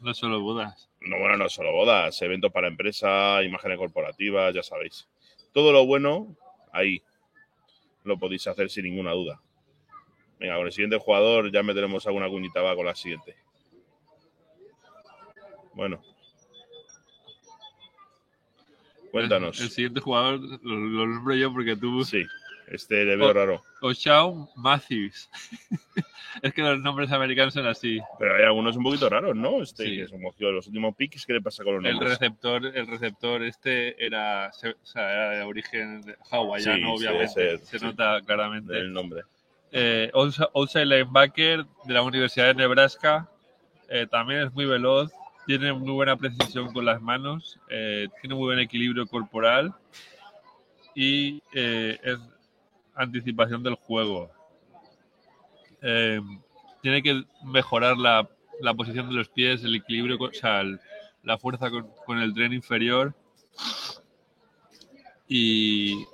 No 0.00 0.14
solo 0.14 0.40
bodas. 0.40 0.90
No, 1.00 1.16
bueno, 1.18 1.36
no 1.36 1.48
solo 1.48 1.72
bodas, 1.72 2.20
eventos 2.22 2.50
para 2.50 2.66
empresa, 2.68 3.40
imágenes 3.44 3.78
corporativas, 3.78 4.52
ya 4.52 4.62
sabéis. 4.64 5.06
Todo 5.52 5.72
lo 5.72 5.86
bueno, 5.86 6.36
ahí. 6.72 7.00
Lo 8.04 8.18
podéis 8.18 8.46
hacer 8.46 8.70
sin 8.70 8.84
ninguna 8.84 9.12
duda. 9.12 9.40
Venga, 10.38 10.56
con 10.56 10.66
el 10.66 10.72
siguiente 10.72 10.98
jugador 10.98 11.52
ya 11.52 11.62
meteremos 11.62 12.06
alguna 12.06 12.28
cuñita 12.28 12.62
va 12.62 12.74
con 12.74 12.86
la 12.86 12.94
siguiente. 12.94 13.36
Bueno. 15.74 16.02
Cuéntanos. 19.10 19.58
El, 19.58 19.64
el 19.64 19.70
siguiente 19.70 20.00
jugador 20.00 20.40
lo, 20.40 20.76
lo 20.76 21.06
nombro 21.06 21.34
yo 21.34 21.52
porque 21.52 21.76
tú. 21.76 22.04
Sí, 22.04 22.24
este 22.70 23.04
le 23.04 23.16
veo 23.16 23.28
Oh. 23.28 23.32
raro. 23.32 23.62
Oshaw 23.82 24.48
Matthews. 24.56 25.28
es 26.42 26.52
que 26.54 26.62
los 26.62 26.78
nombres 26.80 27.10
americanos 27.12 27.54
son 27.54 27.66
así. 27.66 27.98
Pero 28.18 28.36
hay 28.36 28.44
algunos 28.44 28.76
un 28.76 28.84
poquito 28.84 29.08
raros, 29.08 29.34
¿no? 29.36 29.62
Este 29.62 29.84
Sí. 29.84 29.96
que 29.96 30.02
es 30.04 30.10
que 30.36 30.44
los 30.44 30.66
últimos 30.66 30.94
picks, 30.96 31.26
¿qué 31.26 31.34
le 31.34 31.40
pasa 31.40 31.64
con 31.64 31.74
los 31.76 31.84
El 31.84 31.92
nombres? 31.92 32.18
receptor, 32.18 32.64
el 32.66 32.86
receptor 32.86 33.42
este 33.42 34.04
era, 34.04 34.52
se- 34.52 34.70
o 34.70 34.86
sea, 34.86 35.10
era 35.12 35.30
de 35.30 35.42
origen 35.42 36.02
hawaiano, 36.30 36.74
Sí, 36.76 36.80
sí, 36.82 37.06
obviamente. 37.08 37.54
ese- 37.54 37.64
se 37.66 37.78
sí. 37.78 37.84
nota 37.84 38.20
claramente. 38.24 38.72
Del 38.72 38.92
nombre. 38.92 39.22
Eh, 39.72 40.10
outside 40.14 40.48
outside 40.54 40.86
linebacker 40.86 41.64
de 41.84 41.94
la 41.94 42.02
Universidad 42.02 42.46
de 42.48 42.54
Nebraska. 42.54 43.28
Eh, 43.88 44.06
también 44.10 44.42
es 44.42 44.52
muy 44.52 44.66
veloz. 44.66 45.10
Tiene 45.46 45.72
muy 45.72 45.90
buena 45.92 46.16
precisión 46.16 46.72
con 46.72 46.84
las 46.84 47.00
manos. 47.00 47.58
eh, 47.70 48.08
tiene 48.20 48.34
muy 48.36 48.46
buen 48.46 48.58
equilibrio 48.60 49.06
corporal. 49.06 49.72
Y 50.94 51.42
eh, 51.54 51.98
es 52.02 52.18
anticipación 53.02 53.62
del 53.62 53.74
juego. 53.74 54.30
Eh, 55.82 56.20
tiene 56.82 57.02
que 57.02 57.24
mejorar 57.44 57.96
la, 57.96 58.28
la 58.60 58.74
posición 58.74 59.08
de 59.08 59.14
los 59.14 59.28
pies, 59.28 59.64
el 59.64 59.74
equilibrio, 59.76 60.18
con- 60.18 60.30
o 60.30 60.34
sea, 60.34 60.60
el- 60.60 60.80
la 61.22 61.38
fuerza 61.38 61.70
con, 61.70 61.88
con 62.06 62.18
el 62.18 62.32
tren 62.34 62.52
inferior. 62.52 63.14
Y, 65.28 66.04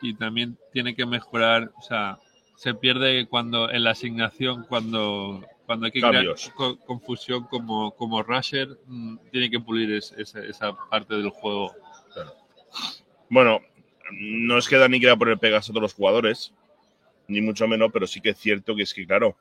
y 0.00 0.14
también 0.14 0.56
tiene 0.72 0.94
que 0.94 1.04
mejorar, 1.06 1.70
o 1.78 1.82
sea, 1.82 2.18
se 2.56 2.74
pierde 2.74 3.26
cuando 3.26 3.70
en 3.70 3.84
la 3.84 3.90
asignación, 3.90 4.64
cuando, 4.68 5.44
cuando 5.66 5.86
hay 5.86 5.92
que 5.92 6.00
Cambios. 6.00 6.40
crear 6.42 6.54
co- 6.56 6.78
confusión 6.78 7.44
como, 7.44 7.90
como 7.92 8.22
rusher, 8.22 8.68
mm, 8.86 9.16
tiene 9.30 9.50
que 9.50 9.60
pulir 9.60 9.92
es- 9.92 10.12
esa, 10.16 10.40
esa 10.40 10.72
parte 10.88 11.14
del 11.14 11.28
juego. 11.30 11.72
Bueno, 13.28 13.60
no 14.12 14.58
es 14.58 14.68
que 14.68 14.76
Dani 14.76 14.98
quiera 14.98 15.16
poner 15.16 15.38
pegas 15.38 15.68
a 15.68 15.72
todos 15.72 15.82
los 15.82 15.94
jugadores, 15.94 16.52
ni 17.28 17.40
mucho 17.40 17.66
menos, 17.66 17.90
pero 17.92 18.06
sí 18.06 18.20
que 18.20 18.30
es 18.30 18.38
cierto 18.38 18.76
que 18.76 18.82
es 18.82 18.94
que, 18.94 19.06
claro, 19.06 19.36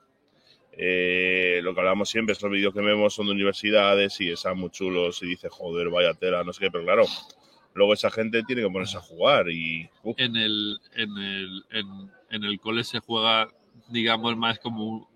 eh, 0.73 1.59
lo 1.63 1.73
que 1.73 1.79
hablamos 1.81 2.09
siempre, 2.09 2.33
estos 2.33 2.49
vídeos 2.49 2.73
que 2.73 2.81
vemos 2.81 3.13
son 3.13 3.27
de 3.27 3.33
universidades 3.33 4.19
y 4.21 4.31
están 4.31 4.57
muy 4.57 4.69
chulos 4.69 5.21
y 5.21 5.27
dice, 5.27 5.49
joder, 5.49 5.89
vaya 5.89 6.13
tela, 6.13 6.43
no 6.43 6.53
sé 6.53 6.61
qué, 6.61 6.71
pero 6.71 6.83
claro, 6.83 7.05
luego 7.73 7.93
esa 7.93 8.09
gente 8.09 8.43
tiene 8.43 8.63
que 8.63 8.69
ponerse 8.69 8.97
a 8.97 9.01
jugar 9.01 9.49
y... 9.49 9.89
En 10.17 10.35
el, 10.35 10.79
en 10.95 11.17
el, 11.17 11.65
en, 11.71 12.11
en 12.31 12.43
el 12.43 12.59
cole 12.59 12.83
se 12.83 12.99
juega, 12.99 13.49
digamos, 13.89 14.35
más 14.37 14.59
como... 14.59 15.09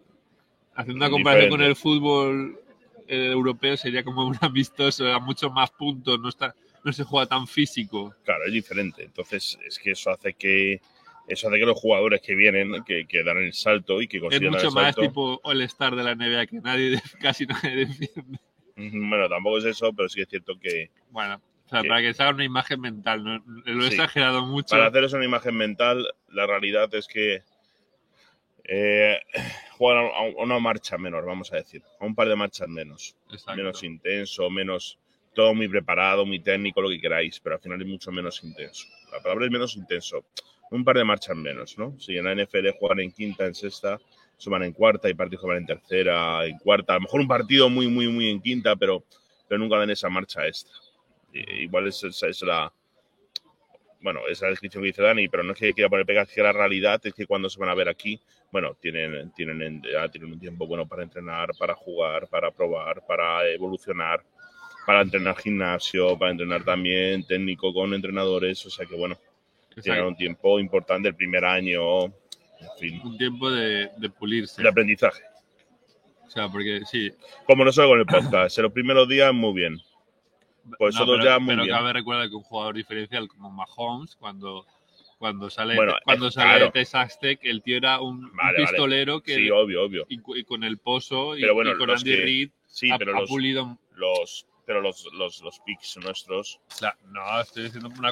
Haciendo 0.75 1.03
una 1.03 1.09
comparación 1.09 1.49
con 1.49 1.61
el 1.63 1.75
fútbol 1.75 2.59
eh, 3.07 3.31
europeo 3.31 3.77
sería 3.77 4.03
como 4.03 4.27
un 4.27 4.37
amistoso, 4.41 5.07
a 5.11 5.19
muchos 5.19 5.51
más 5.51 5.71
puntos, 5.71 6.19
no, 6.19 6.29
está, 6.29 6.53
no 6.87 6.93
se 6.93 7.03
juega 7.03 7.25
tan 7.27 7.45
físico. 7.47 8.15
claro, 8.23 8.45
es 8.45 8.53
diferente. 8.53 9.03
Entonces, 9.03 9.59
es 9.67 9.77
que 9.79 9.91
eso 9.91 10.09
hace 10.09 10.33
que... 10.33 10.81
Eso 11.27 11.49
hace 11.49 11.59
que 11.59 11.65
los 11.65 11.77
jugadores 11.77 12.21
que 12.21 12.33
vienen, 12.35 12.83
que, 12.85 13.05
que 13.05 13.21
dan 13.21 13.37
el 13.37 13.51
salto 13.51 14.01
y 14.01 14.07
que 14.07 14.15
Es 14.17 14.23
consiguen 14.23 14.51
dar 14.53 14.61
mucho 14.61 14.69
el 14.69 14.73
más 14.73 14.83
salto, 14.95 15.01
tipo 15.01 15.41
All-Star 15.43 15.93
de 15.97 16.03
la 16.03 16.15
NBA 16.15 16.47
que 16.47 16.61
nadie, 16.61 17.01
casi 17.21 17.45
nadie 17.45 17.85
defiende. 17.85 18.39
Bueno, 18.77 19.27
tampoco 19.27 19.57
es 19.57 19.65
eso, 19.65 19.91
pero 19.91 20.07
sí 20.07 20.15
que 20.15 20.21
es 20.23 20.29
cierto 20.29 20.57
que 20.57 20.89
Bueno, 21.09 21.41
o 21.65 21.69
sea, 21.69 21.81
Sí. 21.81 21.87
para 21.89 21.99
que 22.01 22.13
se 22.13 22.23
haga 22.23 22.31
una 22.31 22.45
imagen 22.45 22.79
mental, 22.79 23.23
¿no? 23.25 23.43
lo 23.65 23.81
he 23.83 23.87
Sí. 23.89 23.95
exagerado 23.95 24.45
mucho. 24.45 24.69
para 24.69 24.85
haceros 24.87 25.11
una 25.11 25.25
imagen 25.25 25.55
mental, 25.57 26.07
la 26.29 26.47
realidad 26.47 26.93
es 26.95 27.07
que 27.09 27.41
eh, 28.63 29.19
juegan 29.77 30.05
a 30.05 30.17
a 30.39 30.43
una 30.43 30.59
marcha 30.59 30.97
menor, 30.97 31.25
vamos 31.25 31.51
a 31.53 31.57
decir, 31.57 31.81
a 31.99 32.05
un 32.05 32.15
par 32.15 32.27
de 32.29 32.35
marchas 32.37 32.67
menos, 32.67 33.15
Exacto. 33.31 33.55
menos 33.57 33.83
intenso, 33.83 34.49
menos 34.49 34.97
todo 35.37 35.53
muy 35.53 35.67
preparado, 35.69 36.25
muy 36.25 36.39
técnico, 36.39 36.81
lo 36.81 36.89
que 36.89 36.99
queráis, 36.99 37.39
pero 37.39 37.55
al 37.57 37.61
final 37.61 37.79
es 37.81 37.87
mucho 37.87 38.11
menos 38.11 38.43
intenso. 38.43 38.87
La 39.13 39.21
palabra 39.21 39.45
es 39.45 39.51
menos 39.51 39.75
intenso, 39.77 40.25
un 40.71 40.83
par 40.83 40.97
de 40.97 41.03
marchas 41.05 41.37
menos, 41.37 41.77
¿no? 41.77 41.95
Si 41.99 42.17
en 42.17 42.25
la 42.25 42.31
NFL 42.33 42.71
juegan 42.79 43.01
en 43.01 43.11
quinta, 43.11 43.45
en 43.45 43.53
sexta, 43.53 43.99
suman 44.35 44.63
en 44.63 44.73
cuarta, 44.73 45.09
y 45.09 45.13
partidos 45.13 45.43
que 45.43 45.47
van 45.49 45.57
en 45.57 45.67
tercera, 45.67 46.45
en 46.47 46.57
cuarta, 46.57 46.93
a 46.93 46.95
lo 46.95 47.01
mejor 47.03 47.21
un 47.21 47.27
partido 47.27 47.69
muy, 47.69 47.87
muy, 47.87 48.07
muy 48.09 48.29
en 48.31 48.41
quinta, 48.41 48.75
pero, 48.75 49.03
pero 49.47 49.59
nunca 49.59 49.77
dan 49.77 49.91
esa 49.91 50.09
marcha 50.09 50.47
extra. 50.47 50.73
I- 51.33 51.63
Igual 51.65 51.87
es, 51.87 52.03
es- 52.03 52.41
la, 52.41 52.73
bueno, 54.01 54.21
es 54.29 54.41
la 54.41 54.49
descripción 54.49 54.83
que 54.83 54.87
dice 54.87 55.01
Dani, 55.01 55.27
pero 55.27 55.43
no 55.43 55.53
es 55.53 55.59
que 55.59 55.73
quiera 55.73 55.89
poner 55.89 56.05
pegas, 56.05 56.29
es 56.29 56.35
que 56.35 56.41
la 56.43 56.53
realidad 56.53 57.01
es 57.03 57.13
que 57.13 57.25
cuando 57.25 57.49
se 57.49 57.59
van 57.59 57.69
a 57.69 57.73
ver 57.75 57.89
aquí, 57.89 58.19
bueno, 58.51 58.75
tienen, 58.79 59.31
tienen, 59.31 59.81
tienen 60.11 60.31
un 60.33 60.39
tiempo 60.39 60.67
bueno 60.67 60.87
para 60.87 61.03
entrenar, 61.03 61.49
para 61.59 61.73
jugar, 61.75 62.27
para 62.27 62.51
probar, 62.51 63.05
para 63.07 63.47
evolucionar, 63.49 64.23
para 64.87 65.01
entrenar 65.01 65.35
gimnasio, 65.37 66.17
para 66.17 66.31
entrenar 66.31 66.63
también 66.63 67.27
técnico 67.27 67.73
con 67.73 67.93
entrenadores, 67.93 68.65
o 68.65 68.69
sea 68.69 68.85
que 68.85 68.95
bueno, 68.95 69.17
Exacto. 69.75 70.07
un 70.07 70.15
tiempo 70.15 70.59
importante, 70.61 71.09
el 71.09 71.15
primer 71.15 71.43
año, 71.43 72.05
en 72.05 72.11
fin, 72.79 73.01
Un 73.03 73.17
tiempo 73.17 73.51
de, 73.51 73.89
de 73.97 74.09
pulirse. 74.09 74.63
de 74.63 74.69
aprendizaje. 74.69 75.21
O 76.25 76.29
sea, 76.29 76.47
porque 76.49 76.81
sí. 76.89 77.11
Como 77.45 77.65
no 77.65 77.71
solo 77.73 77.89
con 77.89 77.99
el 77.99 78.05
podcast, 78.05 78.57
en 78.57 78.63
los 78.63 78.71
primeros 78.71 79.07
días 79.09 79.33
muy 79.33 79.53
bien. 79.53 79.77
Pues 80.77 80.95
no, 80.95 81.05
pero, 81.05 81.23
ya 81.23 81.37
muy 81.39 81.49
pero 81.53 81.63
bien. 81.63 81.75
cabe 81.75 81.93
recordar 81.93 82.29
que 82.29 82.35
un 82.35 82.43
jugador 82.43 82.75
diferencial 82.75 83.27
como 83.27 83.51
Mahomes, 83.51 84.15
cuando 84.15 84.65
Cuando 85.17 85.49
sale, 85.49 85.75
Bueno, 85.75 85.95
cuando 86.05 86.27
eh, 86.27 86.31
sale 86.31 86.55
claro. 86.57 86.71
Tess 86.71 86.93
Aztec, 86.95 87.39
el 87.43 87.61
tío 87.63 87.75
era 87.77 87.99
un, 88.01 88.23
un 88.25 88.35
Vale, 88.35 88.53
vale. 88.53 88.67
pistolero 88.67 89.21
que 89.21 89.35
Sí, 89.35 89.49
obvio, 89.49 89.83
obvio. 89.83 90.05
y, 90.09 90.43
con 90.43 90.63
el 90.63 90.77
pozo 90.77 91.35
y, 91.37 91.41
Pero 91.41 91.55
bueno, 91.55 91.71
y 91.71 91.77
con 91.77 91.89
Andy 91.89 92.03
que- 92.11 92.21
Reid 92.21 92.49
Sí, 92.67 92.91
ha, 92.91 92.97
pero 92.97 93.17
ha 93.17 93.21
los, 93.21 93.29
pulido. 93.29 93.77
los, 93.95 94.45
pero 94.67 94.81
los, 94.81 95.07
los, 95.13 95.41
los 95.41 95.59
picks 95.61 95.97
nuestros, 95.97 96.59
la- 96.81 96.95
no, 97.05 97.39
estoy 97.41 97.63
diciendo 97.63 97.89
una, 97.97 98.11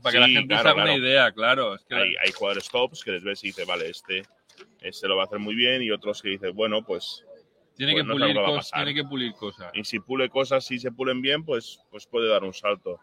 para 0.00 0.12
que 0.12 0.20
la 0.20 0.26
Sí, 0.26 0.32
gente 0.32 0.48
claro, 0.54 0.62
se 0.62 0.68
haga 0.68 0.74
una 0.76 0.84
claro. 0.84 0.98
idea, 1.02 1.32
claro. 1.32 1.74
Es 1.74 1.84
que 1.84 1.94
hay, 1.96 2.14
hay 2.24 2.30
jugadores 2.32 2.68
tops 2.70 3.02
que 3.04 3.10
les 3.10 3.24
ves 3.24 3.42
y 3.42 3.48
dices, 3.48 3.66
vale, 3.66 3.90
este, 3.90 4.22
este 4.80 5.08
lo 5.08 5.16
va 5.16 5.24
a 5.24 5.26
hacer 5.26 5.40
muy 5.40 5.54
bien, 5.56 5.82
y 5.82 5.90
otros 5.90 6.22
que 6.22 6.30
dices, 6.30 6.54
bueno, 6.54 6.82
pues. 6.84 7.24
tiene, 7.76 7.92
pues 7.92 8.04
que 8.04 8.08
no 8.08 8.14
pulir 8.14 8.36
cosas, 8.36 8.70
tiene 8.72 8.94
que 8.94 9.04
pulir 9.04 9.32
cosas. 9.34 9.70
Y 9.74 9.82
si 9.84 9.98
pule 9.98 10.28
cosas, 10.30 10.64
si 10.64 10.78
se 10.78 10.92
pulen 10.92 11.20
bien, 11.20 11.44
pues, 11.44 11.80
pues 11.90 12.06
puede 12.06 12.28
dar 12.28 12.44
un 12.44 12.54
salto. 12.54 13.00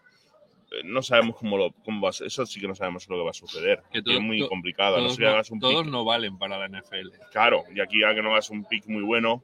Eh, 0.72 0.82
No 0.86 1.02
sabemos 1.04 1.36
cómo 1.36 1.58
lo 1.58 1.72
cómo 1.84 2.02
va 2.02 2.10
a 2.10 2.14
ser- 2.14 2.28
eso 2.28 2.46
sí 2.46 2.60
que 2.62 2.68
no 2.68 2.76
sabemos 2.76 3.08
lo 3.10 3.18
que 3.18 3.24
va 3.24 3.30
a 3.32 3.34
suceder. 3.34 3.84
Que 3.92 4.02
todo- 4.02 4.14
es 4.16 4.22
muy 4.22 4.40
to- 4.40 4.48
complicado. 4.50 4.96
No 4.98 5.04
Todos, 5.04 5.16
sé 5.16 5.20
que 5.20 5.26
no, 5.26 5.32
hagas 5.32 5.52
un 5.52 5.60
todos 5.60 5.84
pick 5.84 5.92
no 5.92 6.06
valen 6.06 6.38
para 6.38 6.58
la 6.58 6.66
NFL. 6.70 7.12
caro 7.34 7.64
y 7.76 7.82
aquí 7.82 8.00
ya 8.00 8.16
que 8.16 8.22
no 8.22 8.32
hagas 8.32 8.50
un 8.50 8.64
pick 8.66 8.88
muy 8.88 9.04
bueno 9.04 9.44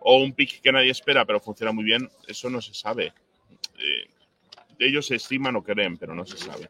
o 0.00 0.16
un 0.18 0.32
pick 0.32 0.60
que 0.60 0.72
nadie 0.72 0.90
espera 0.90 1.24
pero 1.24 1.40
funciona 1.40 1.72
muy 1.72 1.84
bien, 1.84 2.08
eso 2.26 2.50
no 2.50 2.60
se 2.60 2.74
sabe. 2.74 3.12
Eh, 3.78 4.10
ellos 4.78 5.06
se 5.06 5.16
estiman 5.16 5.56
o 5.56 5.62
creen, 5.62 5.96
pero 5.98 6.14
no 6.14 6.24
se 6.24 6.36
sabe. 6.36 6.68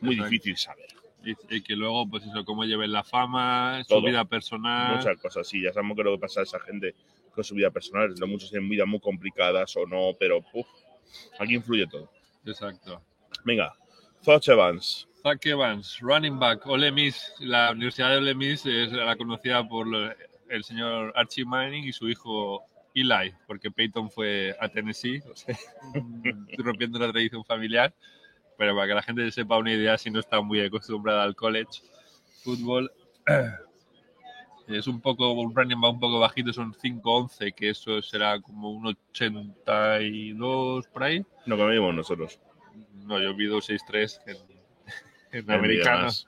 Muy 0.00 0.14
Exacto. 0.14 0.30
difícil 0.30 0.56
saber. 0.56 0.86
Y, 1.24 1.56
y 1.56 1.62
que 1.62 1.74
luego, 1.74 2.08
pues 2.08 2.24
eso, 2.24 2.44
cómo 2.44 2.64
lleven 2.64 2.92
la 2.92 3.02
fama, 3.02 3.82
Todo. 3.88 4.00
su 4.00 4.06
vida 4.06 4.24
personal. 4.24 4.96
Muchas 4.96 5.18
cosas, 5.20 5.48
sí. 5.48 5.62
Ya 5.62 5.72
sabemos 5.72 5.96
que 5.96 6.04
lo 6.04 6.12
que 6.12 6.20
pasa 6.20 6.40
a 6.40 6.42
esa 6.44 6.60
gente 6.60 6.94
con 7.34 7.42
su 7.42 7.54
vida 7.54 7.70
personal. 7.70 8.14
Lo 8.18 8.26
muchos 8.26 8.50
tienen 8.50 8.68
vidas 8.68 8.86
muy 8.86 9.00
complicadas 9.00 9.76
o 9.76 9.86
no, 9.86 10.12
pero 10.18 10.44
uf, 10.52 10.66
aquí 11.38 11.54
influye 11.54 11.86
todo. 11.86 12.10
Exacto. 12.46 13.02
Venga, 13.44 13.74
Thoughts 14.24 14.48
Evans. 14.48 15.08
Zach 15.22 15.44
Evans, 15.46 15.98
running 16.00 16.38
back, 16.38 16.64
Ole 16.66 16.92
Miss. 16.92 17.32
La 17.40 17.72
Universidad 17.72 18.10
de 18.10 18.16
Ole 18.18 18.34
Miss 18.34 18.64
es 18.66 18.92
la 18.92 19.16
conocida 19.16 19.66
por 19.68 19.86
el 20.48 20.64
señor 20.64 21.12
Archie 21.16 21.44
Manning 21.44 21.84
y 21.84 21.92
su 21.92 22.08
hijo 22.08 22.64
Eli, 22.94 23.32
porque 23.46 23.70
Peyton 23.70 24.10
fue 24.10 24.56
a 24.60 24.68
Tennessee, 24.68 25.22
o 25.30 25.36
sea, 25.36 25.56
rompiendo 26.58 26.98
la 26.98 27.10
tradición 27.10 27.44
familiar. 27.44 27.94
Pero 28.56 28.74
para 28.74 28.88
que 28.88 28.94
la 28.94 29.02
gente 29.02 29.30
sepa 29.30 29.56
una 29.56 29.72
idea, 29.72 29.96
si 29.96 30.10
no 30.10 30.18
está 30.18 30.40
muy 30.40 30.60
acostumbrada 30.60 31.22
al 31.22 31.36
college 31.36 31.82
fútbol, 32.42 32.90
es 34.66 34.86
un 34.88 35.00
poco 35.00 35.30
un 35.32 35.54
running 35.54 35.80
back 35.80 35.92
un 35.92 36.00
poco 36.00 36.18
bajito, 36.18 36.52
son 36.52 36.74
5'11, 36.74 37.54
que 37.54 37.70
eso 37.70 38.02
será 38.02 38.40
como 38.40 38.72
un 38.72 38.88
82 38.88 40.88
por 40.88 41.04
ahí. 41.04 41.24
No 41.46 41.56
que 41.56 41.62
medimos 41.62 41.94
nosotros. 41.94 42.40
No, 42.94 43.20
yo 43.20 43.32
mido 43.34 43.58
6'3 43.58 44.20
en, 44.26 44.36
en 45.32 45.44
En 45.44 45.50
americanos. 45.52 46.26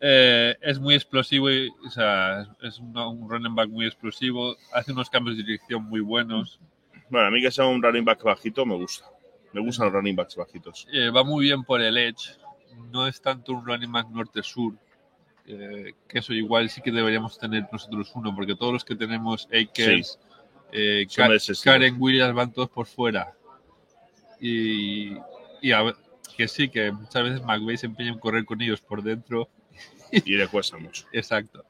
Eh, 0.00 0.56
es 0.60 0.78
muy 0.78 0.94
explosivo, 0.94 1.50
y, 1.50 1.68
o 1.84 1.90
sea, 1.90 2.46
es 2.62 2.78
un, 2.78 2.96
un 2.96 3.28
running 3.28 3.54
back 3.54 3.68
muy 3.68 3.86
explosivo, 3.86 4.56
hace 4.72 4.92
unos 4.92 5.10
cambios 5.10 5.36
de 5.36 5.42
dirección 5.42 5.84
muy 5.84 6.00
buenos, 6.00 6.60
Bueno, 7.10 7.26
a 7.26 7.30
mí 7.30 7.40
que 7.40 7.50
sea 7.50 7.66
un 7.66 7.82
running 7.82 8.04
back 8.04 8.22
bajito 8.22 8.64
me 8.66 8.76
gusta. 8.76 9.06
Me 9.52 9.60
gustan 9.60 9.86
los 9.86 9.94
running 9.94 10.14
backs 10.14 10.36
bajitos. 10.36 10.86
Eh, 10.92 11.10
va 11.10 11.24
muy 11.24 11.46
bien 11.46 11.64
por 11.64 11.80
el 11.80 11.96
edge, 11.96 12.36
no 12.92 13.06
es 13.06 13.20
tanto 13.20 13.52
un 13.52 13.64
running 13.66 13.90
back 13.90 14.08
norte-sur, 14.10 14.74
eh, 15.46 15.94
que 16.06 16.18
eso 16.18 16.34
igual 16.34 16.68
sí 16.68 16.82
que 16.82 16.92
deberíamos 16.92 17.38
tener 17.38 17.66
nosotros 17.72 18.12
uno, 18.14 18.34
porque 18.34 18.54
todos 18.54 18.72
los 18.74 18.84
que 18.84 18.94
tenemos 18.94 19.46
Akers, 19.46 20.20
eh, 20.70 21.06
ese 21.08 21.52
estilo. 21.52 21.72
Karen 21.72 21.96
Williams 21.98 22.34
van 22.34 22.52
todos 22.52 22.68
por 22.68 22.86
fuera. 22.86 23.32
Y, 24.38 25.16
y 25.62 25.72
a 25.72 25.94
que 26.36 26.46
sí, 26.46 26.68
que 26.68 26.92
muchas 26.92 27.22
veces 27.24 27.42
McVeigh 27.42 27.78
se 27.78 27.86
empeña 27.86 28.12
en 28.12 28.18
correr 28.18 28.44
con 28.44 28.60
ellos 28.60 28.80
por 28.80 29.02
dentro 29.02 29.48
Y 30.12 30.36
le 30.36 30.48
cuesta 30.48 30.76
mucho. 30.78 31.04
Exacto. 31.12 31.64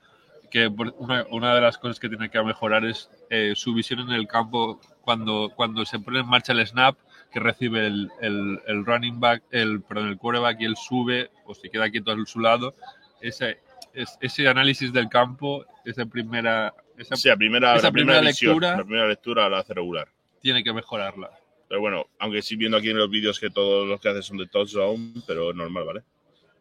Que 0.50 0.66
una, 0.68 1.26
una 1.30 1.54
de 1.54 1.60
las 1.60 1.76
cosas 1.78 2.00
que 2.00 2.08
tiene 2.08 2.30
que 2.30 2.42
mejorar 2.42 2.84
es 2.84 3.10
eh, 3.30 3.52
su 3.54 3.74
visión 3.74 4.00
en 4.00 4.10
el 4.10 4.26
campo 4.26 4.80
cuando, 5.02 5.52
cuando 5.54 5.84
se 5.84 5.98
pone 5.98 6.20
en 6.20 6.26
marcha 6.26 6.52
el 6.52 6.66
snap, 6.66 6.96
que 7.30 7.40
recibe 7.40 7.86
el, 7.86 8.10
el- 8.22 8.58
el 8.66 8.86
running 8.86 9.20
back, 9.20 9.42
el, 9.50 9.82
perdón, 9.82 10.08
el 10.08 10.16
quarterback 10.16 10.60
y 10.60 10.64
él 10.64 10.76
sube 10.76 11.30
o 11.44 11.54
se 11.54 11.68
queda 11.68 11.90
quieto 11.90 12.10
a 12.12 12.16
su 12.26 12.40
lado. 12.40 12.74
Ese, 13.20 13.58
es- 13.92 14.16
ese 14.20 14.48
análisis 14.48 14.92
del 14.92 15.08
campo, 15.10 15.66
esa 15.84 16.06
primera, 16.06 16.72
esa 16.96 17.16
Sí, 17.16 17.28
la 17.28 17.36
primera, 17.36 17.74
esa 17.76 17.88
la 17.88 17.92
primera, 17.92 18.18
primera 18.18 18.30
visión, 18.30 18.52
lectura- 18.54 18.76
la 18.78 18.84
primera 18.84 19.08
lectura 19.08 19.48
la 19.50 19.58
hace 19.58 19.74
regular. 19.74 20.08
tiene 20.40 20.64
que 20.64 20.72
mejorarla. 20.72 21.30
Pero 21.68 21.82
bueno, 21.82 22.06
aunque 22.18 22.40
sí 22.40 22.56
viendo 22.56 22.78
aquí 22.78 22.88
en 22.88 22.96
los 22.96 23.10
vídeos 23.10 23.38
que 23.38 23.50
todos 23.50 23.86
los 23.86 24.00
que 24.00 24.08
hace 24.08 24.22
son 24.22 24.38
de 24.38 24.46
touchdown, 24.46 25.22
pero 25.26 25.52
normal, 25.52 25.84
¿vale? 25.84 26.02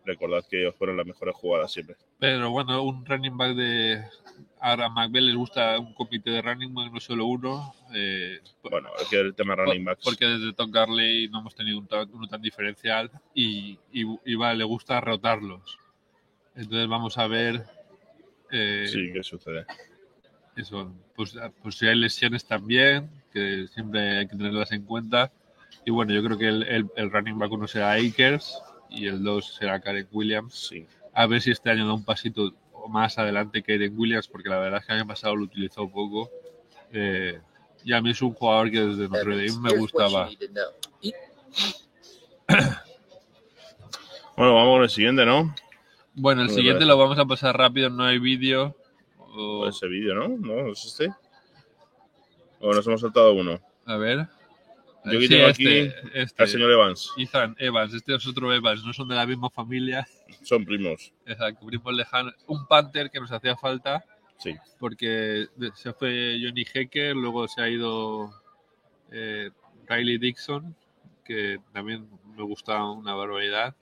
Recordad 0.08 0.44
que 0.50 0.62
ellos 0.62 0.74
fueron 0.76 0.96
las 0.98 1.06
mejores 1.06 1.36
jugadas 1.36 1.72
siempre. 1.72 1.96
Pero 2.18 2.50
bueno, 2.50 2.82
un 2.82 3.06
running 3.06 3.38
back 3.38 3.56
de. 3.56 4.04
Ahora 4.60 4.86
a 4.86 4.90
McVeigh 4.90 5.26
les 5.26 5.36
gusta 5.36 5.78
un 5.78 5.94
comité 5.94 6.32
de 6.32 6.42
running 6.42 6.74
back, 6.74 6.92
no 6.94 7.00
solo 7.00 7.26
uno. 7.26 7.76
eh, 7.94 8.40
Bueno, 8.64 8.90
es 9.00 9.08
que 9.10 9.20
el 9.20 9.36
tema 9.36 9.56
running 9.56 9.84
backs. 9.84 10.04
Porque 10.04 10.26
desde 10.26 10.54
Tom 10.54 10.72
Garley 10.72 11.28
no 11.30 11.40
hemos 11.42 11.54
tenido 11.56 11.78
un 11.78 11.88
tan- 11.88 12.10
uno 12.14 12.28
tan 12.28 12.42
diferencial 12.42 13.12
y, 13.36 13.78
y, 13.92 14.04
y 14.26 14.36
va, 14.36 14.54
le 14.54 14.64
gusta 14.64 15.00
rotarlos. 15.02 15.78
Entonces 16.56 16.88
vamos 16.88 17.18
a 17.18 17.28
ver 17.28 17.66
eh, 18.52 18.88
Sí, 18.88 19.12
¿qué 19.14 19.22
sucede? 19.22 19.66
eso, 20.56 20.92
pues, 21.16 21.36
pues 21.62 21.76
si 21.76 21.88
hay 21.88 21.96
lesiones 21.96 22.46
también, 22.46 23.10
que 23.32 23.68
siempre 23.74 24.20
hay 24.20 24.28
que 24.28 24.36
tenerlas 24.36 24.72
en 24.72 24.84
cuenta. 24.84 25.32
Y 25.86 25.92
bueno, 25.92 26.14
yo 26.14 26.24
creo 26.24 26.38
que 26.38 26.48
el, 26.48 26.64
el- 26.64 26.90
el 26.96 27.12
running 27.12 27.38
back 27.38 27.52
uno 27.52 27.68
será 27.68 27.92
Akers 27.94 28.58
y 28.90 29.08
el 29.08 29.24
dos 29.24 29.56
será 29.56 29.80
Karen 29.80 30.08
Williams. 30.12 30.68
Sí. 30.70 30.86
A 31.14 31.26
ver 31.28 31.42
si 31.42 31.52
este 31.52 31.70
año 31.70 31.88
da 31.88 31.94
un 31.94 32.04
pasito 32.06 32.54
más 32.90 33.18
adelante 33.18 33.62
que 33.64 33.74
Karen 33.74 33.94
Williams, 33.98 34.28
porque 34.28 34.50
la 34.50 34.60
verdad 34.60 34.80
es 34.80 34.86
que 34.86 34.94
el 34.94 35.00
año 35.00 35.08
pasado 35.08 35.36
lo 35.36 35.44
utilizó 35.44 35.90
poco. 35.90 36.30
Eh, 36.92 37.40
y 37.84 37.94
a 37.94 38.02
mí 38.02 38.12
es 38.12 38.22
un 38.22 38.34
jugador 38.34 38.72
que 38.72 38.80
desde 38.82 39.08
Notre 39.10 39.48
Dame 39.48 39.60
me 39.72 39.78
gustaba. 39.78 40.30
Bueno, 44.36 44.54
vamos 44.56 44.76
con 44.76 44.84
el 44.84 44.90
siguiente, 44.90 45.26
¿no? 45.26 45.54
Bueno, 46.14 46.42
el 46.44 46.50
siguiente 46.50 46.86
lo 46.86 46.98
vamos 46.98 47.18
a 47.20 47.26
pasar 47.26 47.58
rápido, 47.58 47.90
no 47.90 48.04
hay 48.04 48.20
vídeo. 48.20 48.76
O- 49.20 49.62
Pues 49.62 49.76
ese 49.76 49.88
vídeo, 49.88 50.16
¿no? 50.16 50.28
¿No 50.30 50.72
es 50.72 50.86
este? 50.86 51.10
O 52.60 52.74
nos 52.74 52.86
hemos 52.88 53.02
saltado 53.02 53.34
uno. 53.34 53.60
a 53.86 53.98
ver. 53.98 54.28
Yo 55.06 55.12
aquí 55.12 55.22
Sí, 55.22 55.30
tengo 55.30 55.48
este, 55.48 55.64
aquí 55.64 55.94
este. 56.16 56.44
Al 56.44 56.50
señor 56.50 56.72
Evans. 56.72 57.12
Ethan 57.18 57.56
Evans, 57.60 57.94
este 57.94 58.16
es 58.16 58.28
otro 58.28 58.54
Evans, 58.54 58.84
no 58.84 58.92
son 58.94 59.08
de 59.08 59.16
la 59.16 59.26
misma 59.26 59.50
familia. 59.50 60.06
Son 60.44 60.66
primos. 60.66 61.14
Exacto, 61.26 61.66
primos 61.66 61.94
lejanos. 61.94 62.34
Un 62.48 62.68
Panther 62.68 63.10
que 63.10 63.20
nos 63.20 63.32
hacía 63.32 63.56
falta 63.56 64.04
Sí. 64.38 64.56
porque 64.80 65.48
se 65.76 65.94
fue 65.94 66.38
Johnny 66.44 66.66
Hecker, 66.72 67.16
luego 67.16 67.48
se 67.48 67.62
ha 67.62 67.70
ido 67.70 68.30
eh, 69.12 69.50
Riley 69.88 70.18
Dixon, 70.18 70.76
que 71.24 71.60
también 71.74 72.08
me 72.36 72.44
gusta 72.44 72.84
una 72.84 73.14
barbaridad. 73.16 73.76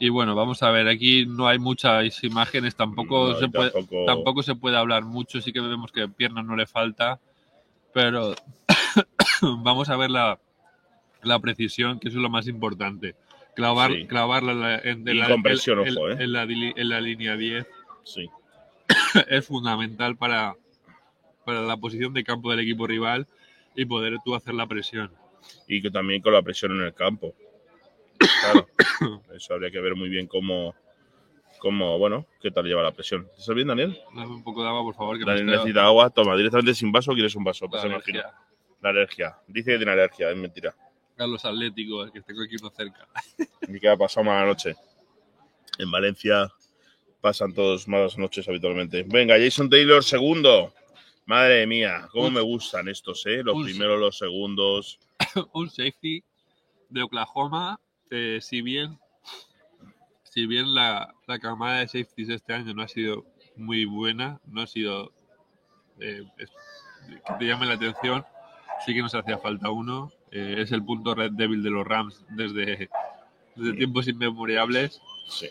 Y 0.00 0.10
bueno, 0.10 0.36
vamos 0.36 0.62
a 0.62 0.70
ver, 0.70 0.86
aquí 0.86 1.26
no 1.26 1.48
hay 1.48 1.58
muchas 1.58 2.22
imágenes, 2.22 2.76
tampoco, 2.76 3.30
No, 3.32 3.38
se, 3.40 3.44
y 3.46 3.48
puede, 3.48 3.70
tampoco- 3.72 4.04
tampoco 4.06 4.42
se 4.44 4.54
puede 4.54 4.76
hablar 4.76 5.04
mucho, 5.04 5.40
sí 5.40 5.52
que 5.52 5.60
vemos 5.60 5.90
que 5.90 6.06
piernas 6.08 6.44
no 6.44 6.54
le 6.54 6.66
falta, 6.66 7.18
pero 7.92 8.34
vamos 9.62 9.88
a 9.90 9.96
ver 9.96 10.10
la, 10.10 10.38
la 11.22 11.38
precisión, 11.38 11.98
que 11.98 12.08
eso 12.08 12.18
es 12.18 12.22
lo 12.22 12.30
más 12.30 12.46
importante. 12.48 13.14
Clavar, 13.54 13.90
Sí. 13.92 14.06
Clavarla 14.06 14.52
en, 14.52 14.60
la- 14.60 14.78
en- 14.78 15.04
ojo, 15.98 16.10
¿eh? 16.10 16.16
en 16.20 16.32
la 16.32 16.42
en 16.44 16.88
la 16.88 17.00
línea 17.00 17.36
10 17.36 17.66
Sí. 18.04 18.28
es 19.28 19.46
fundamental 19.46 20.16
para, 20.16 20.54
para 21.44 21.62
la 21.62 21.76
posición 21.76 22.12
de 22.14 22.24
campo 22.24 22.50
del 22.50 22.60
equipo 22.60 22.86
rival 22.86 23.26
y 23.74 23.84
poder 23.84 24.16
tú 24.24 24.34
hacer 24.34 24.54
la 24.54 24.66
presión. 24.66 25.10
Y 25.66 25.82
que 25.82 25.90
también 25.90 26.22
con 26.22 26.32
la 26.32 26.42
presión 26.42 26.72
en 26.72 26.82
el 26.82 26.94
campo. 26.94 27.34
Claro. 28.40 28.68
Eso 29.34 29.54
habría 29.54 29.70
que 29.70 29.80
ver 29.80 29.94
muy 29.96 30.08
bien 30.08 30.26
cómo, 30.26 30.74
cómo 31.58 31.98
bueno, 31.98 32.26
qué 32.40 32.50
tal 32.50 32.64
lleva 32.66 32.82
la 32.82 32.92
presión. 32.92 33.28
¿Estás 33.36 33.54
bien, 33.54 33.68
Daniel? 33.68 33.98
Dame 34.14 34.34
un 34.34 34.42
poco 34.42 34.62
de 34.62 34.68
agua, 34.68 34.82
por 34.82 34.94
favor, 34.94 35.18
que 35.18 35.24
Daniel 35.24 35.46
necesita 35.46 35.84
agua. 35.84 36.10
Toma, 36.10 36.36
directamente 36.36 36.74
sin 36.74 36.90
vaso 36.92 37.10
o 37.12 37.14
quieres 37.14 37.34
un 37.36 37.44
vaso. 37.44 37.64
la 37.66 37.70
Pues 37.70 37.84
imagino. 37.84 38.20
La 38.80 38.90
alergia. 38.90 39.36
Dice 39.46 39.72
que 39.72 39.76
tiene 39.78 39.92
alergia, 39.92 40.30
es 40.30 40.36
mentira. 40.36 40.74
A 41.18 41.26
los 41.26 41.44
atléticos, 41.44 42.10
que 42.12 42.20
tengo 42.22 42.42
aquí 42.42 42.56
uno 42.60 42.70
cerca. 42.70 43.08
Y 43.68 43.78
que 43.80 43.88
ha 43.88 43.96
pasado 43.96 44.24
mala 44.24 44.46
noche. 44.46 44.74
En 45.78 45.90
Valencia 45.90 46.48
pasan 47.20 47.52
todos 47.52 47.86
malas 47.88 48.16
noches 48.16 48.48
habitualmente. 48.48 49.04
Venga, 49.06 49.36
Jason 49.38 49.68
Taylor, 49.68 50.02
segundo. 50.02 50.72
Madre 51.26 51.66
mía, 51.66 52.08
cómo 52.12 52.28
Un- 52.28 52.34
me 52.34 52.40
gustan 52.40 52.88
estos, 52.88 53.26
¿eh? 53.26 53.42
Los 53.42 53.62
primeros, 53.62 54.00
los 54.00 54.16
segundos. 54.16 54.98
un 55.52 55.68
safety 55.68 56.22
de 56.88 57.02
Oklahoma, 57.02 57.78
eh, 58.10 58.38
si 58.40 58.62
bien 58.62 58.98
si 60.22 60.46
bien 60.46 60.72
la, 60.74 61.12
la 61.26 61.38
camada 61.38 61.80
de 61.80 61.88
safeties 61.88 62.28
este 62.28 62.52
año 62.52 62.72
no 62.74 62.82
ha 62.82 62.88
sido 62.88 63.24
muy 63.56 63.84
buena, 63.86 64.40
no 64.46 64.62
ha 64.62 64.66
sido 64.66 65.12
eh, 66.00 66.22
que 66.38 67.34
te 67.38 67.44
llame 67.44 67.66
la 67.66 67.74
atención, 67.74 68.24
sí 68.84 68.94
que 68.94 69.02
nos 69.02 69.14
hacía 69.14 69.38
falta 69.38 69.70
uno. 69.70 70.10
Eh, 70.30 70.56
es 70.58 70.72
el 70.72 70.84
punto 70.84 71.14
red 71.14 71.30
débil 71.32 71.62
de 71.62 71.70
los 71.70 71.86
Rams 71.86 72.24
desde, 72.30 72.88
desde 73.56 73.72
tiempos 73.74 74.06
inmemorables. 74.08 75.00
Sí. 75.28 75.48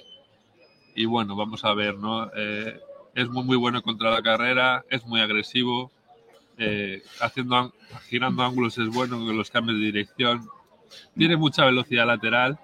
y 0.95 1.05
bueno, 1.05 1.36
vamos 1.36 1.63
a 1.63 1.73
ver, 1.75 1.95
¿no? 1.97 2.32
Eh, 2.36 2.80
es 3.13 3.30
muy, 3.30 3.43
muy 3.43 3.57
bueno 3.57 3.82
contra 3.84 4.09
la 4.11 4.21
carrera, 4.23 4.84
es 4.89 5.05
muy 5.05 5.21
agresivo, 5.21 5.91
eh, 6.57 7.03
haciendo, 7.21 7.55
an- 7.55 7.71
girando 8.09 8.41
ángulos 8.43 8.78
es 8.80 8.88
bueno 8.89 9.17
con 9.23 9.38
los 9.38 9.51
cambios 9.51 9.78
de 9.80 9.86
dirección, 9.86 10.47
tiene 11.15 11.38
mucha 11.38 11.65
velocidad 11.65 12.07
lateral, 12.07 12.57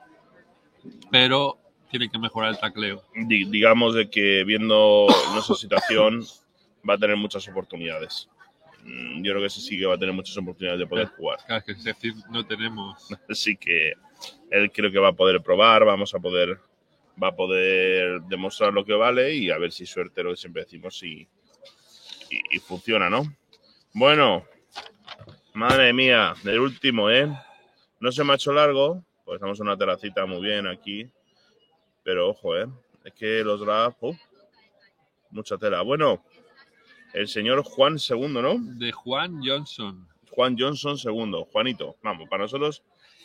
pero 1.12 1.58
tiene 1.92 2.10
que 2.10 2.18
mejorar 2.18 2.52
el 2.52 2.60
tacleo. 2.60 3.04
Di- 3.16 3.46
digamos 3.46 3.94
de 3.94 4.10
que 4.10 4.44
viendo 4.44 5.06
nuestra 5.34 5.56
situación 5.56 6.24
va 6.88 6.96
a 6.96 6.98
tener 6.98 7.16
muchas 7.18 7.48
oportunidades. 7.48 8.30
Mm, 8.84 9.24
Yo 9.24 9.32
creo 9.32 9.42
que 9.42 9.48
ese 9.48 9.62
sí 9.62 9.78
que 9.80 9.86
va 9.86 9.96
a 9.96 9.98
tener 9.98 10.14
muchas 10.14 10.38
oportunidades 10.38 10.80
de 10.80 10.88
poder 10.88 11.08
jugar. 11.08 11.40
Claro, 11.46 11.64
es 11.68 11.98
fit 11.98 12.16
no 12.30 12.46
tenemos. 12.46 13.08
Así 13.30 13.56
que 13.56 13.94
él 14.52 14.72
creo 14.72 14.92
que 14.92 15.00
va 15.00 15.10
a 15.10 15.14
poder 15.14 15.42
probar, 15.42 15.86
vamos 15.86 16.14
a 16.14 16.20
poder, 16.20 16.60
va 17.22 17.30
a 17.30 17.36
poder 17.36 18.22
demostrar 18.24 18.74
lo 18.74 18.86
que 18.86 18.94
vale 18.94 19.34
y 19.34 19.50
a 19.50 19.58
ver 19.58 19.72
si 19.72 19.86
suerte 19.86 20.24
lo 20.24 20.32
que 20.32 20.38
siempre 20.38 20.64
decimos 20.64 21.02
y, 21.04 21.28
y, 22.30 22.42
y 22.52 22.60
funciona, 22.60 23.10
¿no? 23.10 23.24
Bueno, 23.94 24.46
madre 25.54 25.94
mía, 25.94 26.34
del 26.44 26.60
último, 26.60 27.10
¿eh? 27.10 27.28
No 28.00 28.12
se 28.12 28.24
me 28.24 28.34
ha 28.34 28.36
hecho 28.36 28.52
largo, 28.52 29.04
pues 29.24 29.36
estamos 29.36 29.60
en 29.60 29.68
una 29.68 29.78
terracita 29.78 30.26
muy 30.26 30.42
bien 30.42 30.68
aquí, 30.68 31.10
pero 32.04 32.30
ojo, 32.30 32.58
¿eh? 32.58 32.68
Es 33.06 33.14
que 33.14 33.44
los 33.44 33.60
drafts, 33.62 34.18
mucha 35.30 35.58
tela. 35.58 35.82
Bueno, 35.82 36.24
el 37.14 37.28
señor 37.28 37.64
Juan 37.64 37.98
II, 37.98 38.28
¿no? 38.30 38.56
De 38.60 38.92
Juan 38.92 39.40
Johnson, 39.44 40.08
Juan 40.32 40.56
Johnson 40.58 40.98
II, 41.04 41.46
Juanito, 41.52 41.96
vamos, 42.04 42.28
para 42.30 42.44
nosotros 42.44 42.84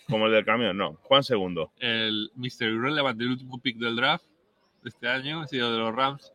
como 0.08 0.26
el 0.26 0.32
del 0.32 0.44
camión, 0.44 0.76
no, 0.76 0.94
Juan 1.02 1.22
II. 1.28 1.66
el 1.80 2.30
Mr. 2.34 2.62
Irrelevant, 2.68 3.20
el 3.20 3.28
último 3.28 3.58
pick 3.60 3.76
del 3.78 3.96
draft 3.96 4.24
de 4.82 4.88
este 4.90 5.08
año, 5.08 5.40
ha 5.42 5.46
sido 5.48 5.72
de 5.72 5.78
los 5.78 5.94
Rams, 5.94 6.32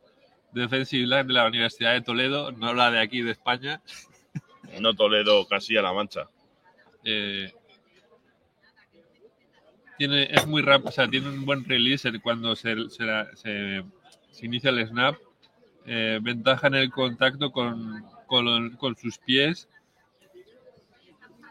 defensive 0.51 1.03
line 1.07 1.23
de 1.23 1.33
la 1.33 1.47
Universidad 1.47 1.93
de 1.93 2.01
Toledo, 2.01 2.51
no 2.51 2.73
la 2.73 2.91
de 2.91 2.99
aquí 2.99 3.21
de 3.21 3.31
España. 3.31 3.81
No 4.79 4.93
Toledo, 4.93 5.47
Castilla-La 5.47 5.93
Mancha. 5.93 6.27
Eh, 7.03 7.51
tiene, 9.97 10.23
es 10.31 10.45
muy 10.47 10.61
rápido, 10.61 10.89
o 10.89 10.91
sea, 10.91 11.07
tiene 11.07 11.29
un 11.29 11.45
buen 11.45 11.63
release 11.65 12.07
el- 12.07 12.21
cuando 12.21 12.55
se, 12.55 12.89
se, 12.89 13.03
la- 13.03 13.29
se- 13.35 13.83
se 14.31 14.45
inicia 14.45 14.69
el 14.71 14.87
snap. 14.87 15.15
Eh, 15.85 16.19
ventaja 16.21 16.67
en 16.67 16.75
el 16.75 16.91
contacto 16.91 17.51
con, 17.51 18.77
sus 19.01 19.17
pies. 19.17 19.67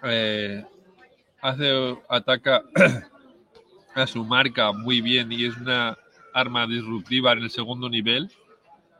Eh, 0.03 0.65
hace, 1.41 1.97
ataca 2.09 2.63
a 3.95 4.07
su 4.07 4.25
marca 4.25 4.73
muy 4.73 5.01
bien 5.01 5.31
y 5.31 5.45
es 5.45 5.57
una 5.57 5.99
arma 6.33 6.67
disruptiva 6.67 7.33
en 7.33 7.41
el 7.41 7.51
segundo 7.51 7.89
nivel. 7.89 8.31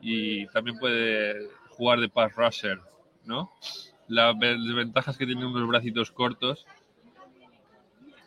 Y 0.01 0.47
también 0.47 0.77
puede 0.77 1.49
jugar 1.69 1.99
de 1.99 2.09
pass 2.09 2.35
rusher, 2.35 2.79
¿no? 3.25 3.51
La 4.07 4.33
desventaja 4.33 5.11
es 5.11 5.17
que 5.17 5.25
tiene 5.25 5.45
unos 5.45 5.67
bracitos 5.67 6.11
cortos 6.11 6.65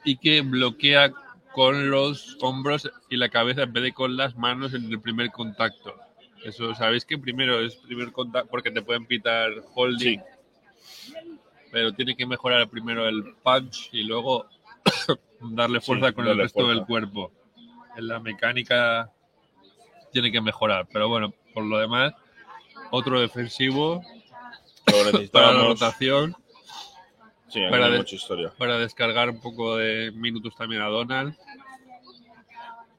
y 0.05 0.17
que 0.17 0.41
bloquea 0.41 1.13
con 1.53 1.91
los 1.91 2.37
hombros 2.41 2.91
y 3.11 3.17
la 3.17 3.29
cabeza 3.29 3.63
en 3.63 3.73
vez 3.73 3.83
de 3.83 3.93
con 3.93 4.17
las 4.17 4.37
manos 4.37 4.75
en 4.75 4.85
el 4.85 5.01
primer 5.01 5.31
contacto. 5.31 5.95
Eso, 6.47 6.75
sabéis 6.75 7.05
que 7.05 7.19
primero 7.19 7.61
es 7.61 7.75
primer 7.77 8.13
contacto 8.13 8.49
porque 8.51 8.71
te 8.71 8.81
pueden 8.83 9.05
pitar 9.07 9.51
holding, 9.75 10.21
pero 11.73 11.93
tiene 11.93 12.17
que 12.17 12.25
mejorar 12.27 12.69
primero 12.69 13.09
el 13.09 13.35
punch 13.43 13.89
y 13.93 14.05
luego 14.05 14.47
darle 15.41 15.81
fuerza 15.81 16.09
Sí, 16.09 16.15
con 16.15 16.29
el 16.29 16.39
resto 16.39 16.69
del 16.69 16.85
cuerpo. 16.85 17.33
En 17.97 18.07
la 18.09 18.21
mecánica 18.21 19.11
tiene 20.13 20.31
que 20.31 20.41
mejorar, 20.41 20.87
pero 20.93 21.09
bueno, 21.09 21.33
por 21.53 21.65
lo 21.65 21.79
demás, 21.79 22.15
otro 22.91 23.21
defensivo 23.21 24.03
para 25.33 25.53
la 25.53 25.65
rotación 25.65 26.37
Sí, 27.49 27.61
para 27.71 27.87
hay 27.87 27.93
de- 27.93 27.99
mucha 27.99 28.15
historia. 28.17 28.53
para 28.59 28.79
descargar 28.79 29.31
un 29.31 29.41
poco 29.41 29.77
de 29.77 30.13
minutos 30.13 30.55
también 30.57 30.83
a 30.83 30.87
Donald. 30.87 31.35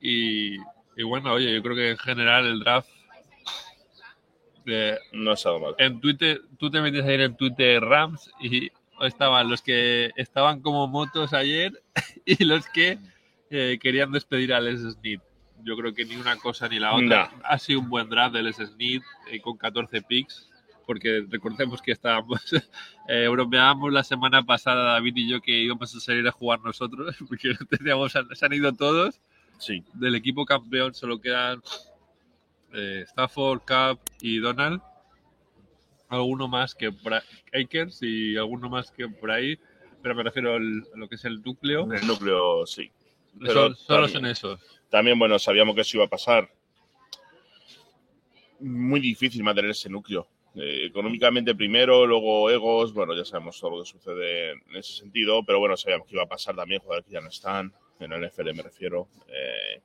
Y, 0.02 0.56
y 0.96 1.04
bueno, 1.06 1.34
oye, 1.34 1.54
yo 1.54 1.62
creo 1.64 1.76
que 1.76 1.92
en 1.92 1.98
general 1.98 2.46
el 2.46 2.60
draft. 2.60 2.90
Eh, 4.68 4.98
No 5.14 5.32
ha 5.32 5.34
estado 5.34 5.60
mal. 5.60 5.76
en 5.78 6.00
Twitter, 6.00 6.42
tú 6.58 6.70
te 6.70 6.82
metes 6.82 7.04
ayer 7.04 7.22
en 7.22 7.38
Twitter 7.38 7.82
Rams 7.82 8.30
y 8.40 8.72
estaban 9.02 9.50
los 9.50 9.62
que 9.62 10.12
estaban 10.16 10.62
como 10.62 10.88
motos 10.88 11.34
ayer 11.34 11.82
y 12.26 12.44
los 12.44 12.68
que 12.68 12.98
eh, 13.50 13.78
querían 13.82 14.12
despedir 14.12 14.54
al 14.54 14.66
Les 14.66 14.82
Snead. 14.82 15.22
Yo 15.64 15.76
creo 15.76 15.94
que 15.94 16.06
ni 16.06 16.16
una 16.16 16.36
cosa 16.38 16.68
ni 16.68 16.80
la 16.80 16.94
otra. 16.94 17.32
Ha 17.44 17.58
sido 17.58 17.80
un 17.80 17.90
buen 17.90 18.10
draft 18.10 18.36
del 18.36 18.46
Les 18.46 18.58
Snead 18.58 19.02
eh, 19.32 19.42
con 19.42 19.58
14 19.58 20.02
picks, 20.02 20.50
porque 20.86 21.26
recordemos 21.30 21.82
que 21.82 21.92
estábamos, 21.92 22.42
eh, 23.10 23.28
bromeábamos 23.28 23.92
la 23.92 24.04
semana 24.04 24.44
pasada 24.44 24.94
David 24.94 25.14
y 25.16 25.30
yo 25.30 25.42
que 25.42 25.52
íbamos 25.52 25.96
a 25.96 26.00
salir 26.00 26.28
a 26.28 26.32
jugar 26.32 26.62
nosotros, 26.62 27.16
porque 27.28 27.50
no 27.50 27.66
teníamos, 27.66 28.12
se 28.12 28.46
han 28.46 28.54
ido 28.54 28.72
todos. 28.74 29.20
Sí, 29.60 29.84
Del 29.94 30.14
equipo 30.14 30.46
campeón 30.46 30.94
solo 30.94 31.20
quedan 31.20 31.62
eh, 32.74 33.04
Stafford, 33.08 33.60
Cup 33.62 34.00
y 34.22 34.40
Donald. 34.40 34.82
Alguno 36.10 36.48
más 36.48 36.74
que 36.74 36.92
Akers 37.54 38.00
y 38.02 38.38
alguno 38.38 38.70
más 38.70 38.92
que 38.92 39.10
por 39.10 39.30
ahí, 39.32 39.60
pero 40.02 40.16
me 40.16 40.24
refiero 40.24 40.54
al- 40.56 40.88
a 40.94 40.98
lo 40.98 41.10
que 41.10 41.16
es 41.16 41.26
el 41.26 41.42
núcleo. 41.42 41.92
el 41.92 42.08
núcleo 42.08 42.66
sí. 42.66 42.90
Pero 43.40 43.74
solo 43.76 44.08
también- 44.08 44.10
son 44.14 44.26
esos. 44.26 44.60
También, 44.90 45.20
bueno, 45.20 45.38
sabíamos 45.38 45.76
que 45.76 45.82
eso 45.82 45.98
iba 45.98 46.06
a 46.06 46.10
pasar. 46.10 46.50
Muy 48.60 49.00
difícil 49.00 49.44
mantener 49.44 49.72
ese 49.72 49.90
núcleo. 49.90 50.28
Eh, 50.56 50.86
económicamente 50.86 51.54
primero, 51.54 52.08
luego 52.08 52.50
egos, 52.50 52.94
bueno, 52.94 53.14
ya 53.16 53.24
sabemos 53.24 53.60
todo 53.60 53.72
lo 53.78 53.84
que 53.84 53.90
sucede 53.90 54.52
en 54.52 54.76
ese 54.76 54.94
sentido, 54.94 55.44
pero 55.46 55.60
bueno, 55.60 55.78
sabíamos 55.78 56.08
que 56.08 56.16
iba 56.16 56.24
a 56.24 56.28
pasar 56.28 56.56
también, 56.56 56.82
jugadores 56.82 57.06
que 57.06 57.14
ya 57.14 57.22
no 57.22 57.30
están, 57.30 57.72
en 58.00 58.12
el 58.14 58.24
NFL 58.24 58.54
me 58.56 58.64
refiero. 58.64 59.08
Eh, 59.28 59.82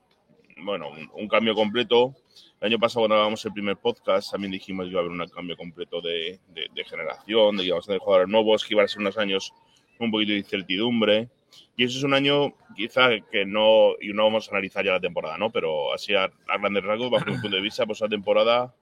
bueno, 0.58 0.90
un, 0.90 1.10
un 1.14 1.28
cambio 1.28 1.54
completo. 1.54 2.14
El 2.60 2.68
año 2.68 2.78
pasado 2.78 3.00
cuando 3.02 3.16
grabamos 3.16 3.44
el 3.44 3.52
primer 3.52 3.76
podcast 3.76 4.30
también 4.30 4.52
dijimos 4.52 4.84
que 4.86 4.90
iba 4.92 5.00
a 5.00 5.04
haber 5.04 5.18
un 5.18 5.26
cambio 5.28 5.56
completo 5.56 6.00
de, 6.00 6.38
de- 6.48 6.68
de 6.74 6.84
generación, 6.84 7.56
de 7.56 7.62
que 7.62 7.66
íbamos 7.68 7.86
a 7.86 7.88
tener 7.88 8.00
jugadores 8.00 8.30
nuevos, 8.30 8.64
que 8.64 8.74
iban 8.74 8.84
a 8.84 8.88
ser 8.88 9.00
unos 9.00 9.18
años 9.18 9.52
un 9.98 10.10
poquito 10.10 10.32
de 10.32 10.38
incertidumbre. 10.38 11.28
Y 11.76 11.84
eso 11.84 11.98
es 11.98 12.04
un 12.04 12.14
año 12.14 12.54
quizá 12.76 13.10
que 13.30 13.44
no, 13.44 13.90
y 14.00 14.12
no 14.12 14.24
vamos 14.24 14.48
a 14.48 14.52
analizar 14.52 14.84
ya 14.84 14.92
la 14.92 15.00
temporada, 15.00 15.36
¿no? 15.36 15.50
Pero 15.50 15.92
así 15.92 16.14
a, 16.14 16.24
a 16.24 16.58
grandes 16.58 16.82
rasgos, 16.84 17.10
bajo 17.10 17.26
mi 17.30 17.32
punto 17.38 17.56
de 17.56 17.62
vista, 17.62 17.84
pues 17.84 18.00
la 18.00 18.08
temporada 18.08 18.74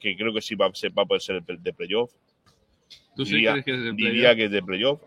que 0.00 0.16
creo 0.16 0.32
que 0.32 0.40
sí 0.40 0.54
va, 0.54 0.70
se- 0.74 0.88
va 0.90 1.02
a 1.02 1.06
poder 1.06 1.20
ser 1.22 1.42
de, 1.42 1.72
playoff. 1.72 2.12
¿Tú 3.16 3.24
sí 3.26 3.34
diría- 3.34 3.52
crees 3.52 3.64
que 3.64 3.70
es 3.74 3.82
de 3.82 3.92
Diría 3.92 4.12
playoff? 4.12 4.36
que 4.36 4.44
es 4.44 4.50
de 4.50 4.62
playoff. 4.62 5.00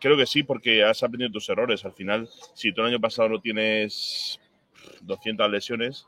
Creo 0.00 0.16
que 0.16 0.26
sí, 0.26 0.42
porque 0.44 0.82
has 0.84 1.02
aprendido 1.02 1.30
tus 1.32 1.48
errores. 1.48 1.84
Al 1.84 1.92
final, 1.92 2.28
si 2.54 2.72
tú 2.72 2.80
el 2.82 2.88
año 2.88 3.00
pasado 3.00 3.28
no 3.28 3.40
tienes 3.40 4.40
200 5.02 5.50
lesiones, 5.50 6.06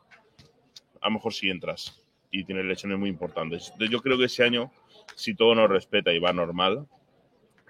a 1.00 1.08
lo 1.08 1.14
mejor 1.14 1.32
sí 1.32 1.50
entras 1.50 2.02
y 2.30 2.44
tienes 2.44 2.64
lesiones 2.64 2.98
muy 2.98 3.08
importantes. 3.08 3.72
Yo 3.78 4.00
creo 4.00 4.18
que 4.18 4.24
ese 4.24 4.44
año, 4.44 4.70
si 5.16 5.34
todo 5.34 5.54
nos 5.54 5.68
respeta 5.68 6.12
y 6.12 6.18
va 6.18 6.32
normal, 6.32 6.86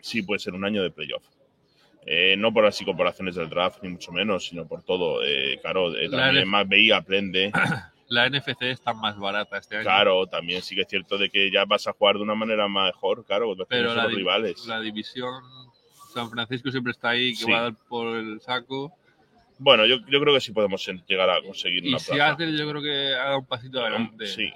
sí 0.00 0.22
puede 0.22 0.38
ser 0.40 0.54
un 0.54 0.64
año 0.64 0.82
de 0.82 0.90
playoff. 0.90 1.24
Eh, 2.06 2.34
no 2.38 2.52
por 2.52 2.64
las 2.64 2.80
incorporaciones 2.80 3.34
del 3.34 3.48
draft, 3.50 3.82
ni 3.82 3.90
mucho 3.90 4.10
menos, 4.12 4.46
sino 4.46 4.66
por 4.66 4.82
todo. 4.82 5.22
Eh, 5.24 5.58
claro, 5.60 5.94
eh, 5.96 6.08
también 6.08 6.48
más 6.48 6.66
veía, 6.68 6.96
aprende. 6.98 7.52
La 8.08 8.28
NFC 8.28 8.62
está 8.62 8.92
más 8.92 9.16
barata 9.18 9.58
este 9.58 9.76
año. 9.76 9.84
Claro, 9.84 10.26
también 10.26 10.62
sí 10.62 10.74
que 10.74 10.80
es 10.82 10.88
cierto 10.88 11.16
de 11.16 11.30
que 11.30 11.48
ya 11.52 11.64
vas 11.64 11.86
a 11.86 11.92
jugar 11.92 12.16
de 12.16 12.22
una 12.22 12.34
manera 12.34 12.66
mejor, 12.68 13.24
claro, 13.24 13.54
pero 13.68 13.94
la, 13.94 14.04
los 14.04 14.14
rivales. 14.14 14.66
la 14.66 14.80
división 14.80 15.32
San 16.12 16.28
Francisco 16.28 16.72
siempre 16.72 16.90
está 16.90 17.10
ahí, 17.10 17.30
que 17.30 17.44
Sí. 17.44 17.52
va 17.52 17.58
a 17.58 17.62
dar 17.62 17.74
por 17.88 18.16
el 18.16 18.40
saco. 18.40 18.92
Bueno, 19.62 19.84
yo, 19.84 19.96
yo 20.08 20.20
creo 20.20 20.32
que 20.32 20.40
sí 20.40 20.52
podemos 20.52 20.86
llegar 21.06 21.28
a 21.28 21.42
conseguir 21.42 21.84
Y 21.84 21.88
una 21.88 21.98
plaza. 21.98 22.14
Seattle 22.14 22.56
yo 22.56 22.70
creo 22.70 22.82
que 22.82 23.14
haga 23.14 23.36
un 23.36 23.44
pasito 23.44 23.80
adelante. 23.80 24.26
Sí. 24.26 24.50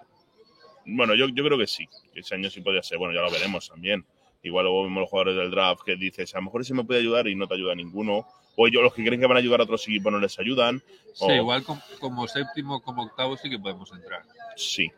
Bueno, 0.87 1.15
yo, 1.15 1.29
yo 1.29 1.45
creo 1.45 1.59
que 1.59 1.67
sí. 1.67 1.87
Ese 2.15 2.35
año 2.35 2.49
sí 2.49 2.63
podría 2.63 2.83
ser. 2.83 2.97
Bueno, 2.97 3.15
ya 3.15 3.21
lo 3.21 3.31
veremos 3.31 3.69
también. 3.69 4.07
Igual 4.43 4.65
luego 4.65 4.85
vemos 4.85 5.03
los 5.03 5.11
jugadores 5.11 5.37
del 5.37 5.51
draft 5.51 5.83
que 5.85 5.97
dices, 5.97 6.35
a 6.35 6.39
lo 6.39 6.45
mejor 6.45 6.63
ese 6.63 6.73
me 6.73 6.85
puede 6.85 7.01
ayudar 7.01 7.29
y 7.29 7.35
no 7.35 7.47
te 7.47 7.55
ayuda 7.55 7.75
ninguno. 7.75 8.27
O 8.57 8.67
ellos, 8.67 8.83
los 8.83 8.95
que 8.95 9.05
creen 9.05 9.21
que 9.21 9.27
van 9.27 9.37
a 9.37 9.41
ayudar 9.41 9.61
a 9.61 9.65
otros 9.65 9.87
equipos, 9.87 10.11
no 10.11 10.19
les 10.19 10.39
ayudan. 10.39 10.83
Sí, 11.13 11.25
O- 11.27 11.33
igual 11.33 11.65
com- 11.65 11.81
como 12.01 12.27
séptimo, 12.27 12.81
como 12.81 13.03
octavo 13.03 13.37
sí 13.37 13.51
que 13.51 13.59
podemos 13.59 13.93
entrar. 13.93 14.23
Sí, 14.57 14.91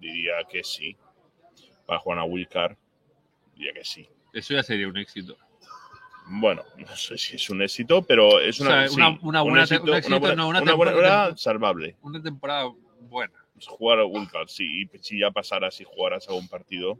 diría 0.00 0.34
que 0.50 0.64
sí. 0.64 0.96
Para 1.86 2.00
Juana 2.00 2.24
Wilcar, 2.24 2.76
diría 3.54 3.72
que 3.74 3.84
sí. 3.84 4.08
Eso 4.32 4.54
ya 4.54 4.62
sería 4.64 4.88
un 4.88 4.96
éxito. 4.96 5.36
Bueno, 6.28 6.62
no 6.76 6.96
sé 6.96 7.16
si 7.18 7.36
es 7.36 7.50
un 7.50 7.62
éxito, 7.62 8.02
pero 8.02 8.40
es 8.40 8.58
una, 8.60 8.70
O 8.70 8.72
sea, 8.72 8.88
sí, 8.88 8.94
una- 8.96 9.18
una 9.22 9.42
un 9.42 9.50
buena 9.50 9.62
éxito, 9.64 9.82
un 9.84 9.90
éxito, 9.94 10.08
una 10.08 10.18
buena, 10.18 10.34
no, 10.34 10.48
una 10.48 10.60
una 10.62 10.74
buena 10.74 10.92
temporada- 10.92 11.36
salvable. 11.36 11.96
Una 12.02 12.22
temporada 12.22 12.72
buena. 13.08 13.32
Jugar 13.66 14.00
a 14.00 14.04
Wilcar, 14.04 14.48
sí, 14.48 14.82
y 14.82 14.98
si 14.98 15.18
ya 15.20 15.30
pasaras 15.30 15.80
y 15.80 15.84
jugaras 15.84 16.28
algún 16.28 16.46
partido 16.48 16.98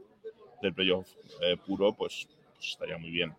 del 0.61 0.73
playoff 0.73 1.07
eh, 1.41 1.55
puro, 1.57 1.93
pues, 1.93 2.27
pues 2.55 2.69
estaría 2.69 2.97
muy 2.97 3.11
bien. 3.11 3.33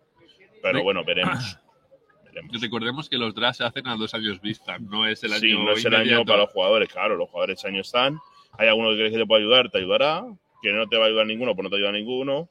Pero 0.61 0.83
bueno, 0.83 1.03
veremos. 1.03 1.57
veremos. 2.25 2.61
Recordemos 2.61 3.09
que 3.09 3.17
los 3.17 3.33
drafts 3.35 3.57
se 3.57 3.63
hacen 3.65 3.87
a 3.87 3.95
dos 3.95 4.13
años 4.13 4.39
vista, 4.39 4.77
no 4.79 5.05
es 5.07 5.23
el 5.23 5.33
año 5.33 5.39
Sí, 5.41 5.53
no 5.53 5.71
es 5.71 5.83
el 5.83 5.93
inmediato. 5.93 6.15
año 6.21 6.25
para 6.25 6.37
los 6.43 6.49
jugadores, 6.51 6.87
claro, 6.89 7.15
los 7.17 7.29
jugadores 7.29 7.57
ese 7.59 7.67
año 7.67 7.81
están. 7.81 8.19
Hay 8.57 8.67
alguno 8.67 8.89
que 8.91 8.97
crees 8.97 9.11
que 9.13 9.17
te 9.19 9.25
puede 9.25 9.41
ayudar, 9.43 9.69
te 9.71 9.79
ayudará. 9.79 10.23
Que 10.61 10.71
no 10.73 10.87
te 10.87 10.97
va 10.97 11.05
a 11.05 11.07
ayudar 11.07 11.25
ninguno, 11.25 11.55
pues 11.55 11.63
no 11.63 11.69
te 11.69 11.77
ayuda 11.77 11.91
ninguno. 11.93 12.49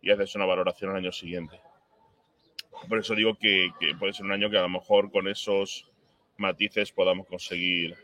Y 0.00 0.10
haces 0.10 0.34
una 0.36 0.46
valoración 0.46 0.90
al 0.92 0.96
año 0.98 1.10
siguiente. 1.12 1.60
Por 2.88 2.98
eso 2.98 3.14
digo 3.14 3.34
que, 3.34 3.70
que 3.80 3.94
puede 3.94 4.12
ser 4.12 4.26
un 4.26 4.32
año 4.32 4.50
que 4.50 4.58
a 4.58 4.62
lo 4.62 4.68
mejor 4.68 5.10
con 5.10 5.28
esos 5.28 5.90
matices 6.36 6.92
podamos 6.92 7.26
conseguir, 7.26 7.96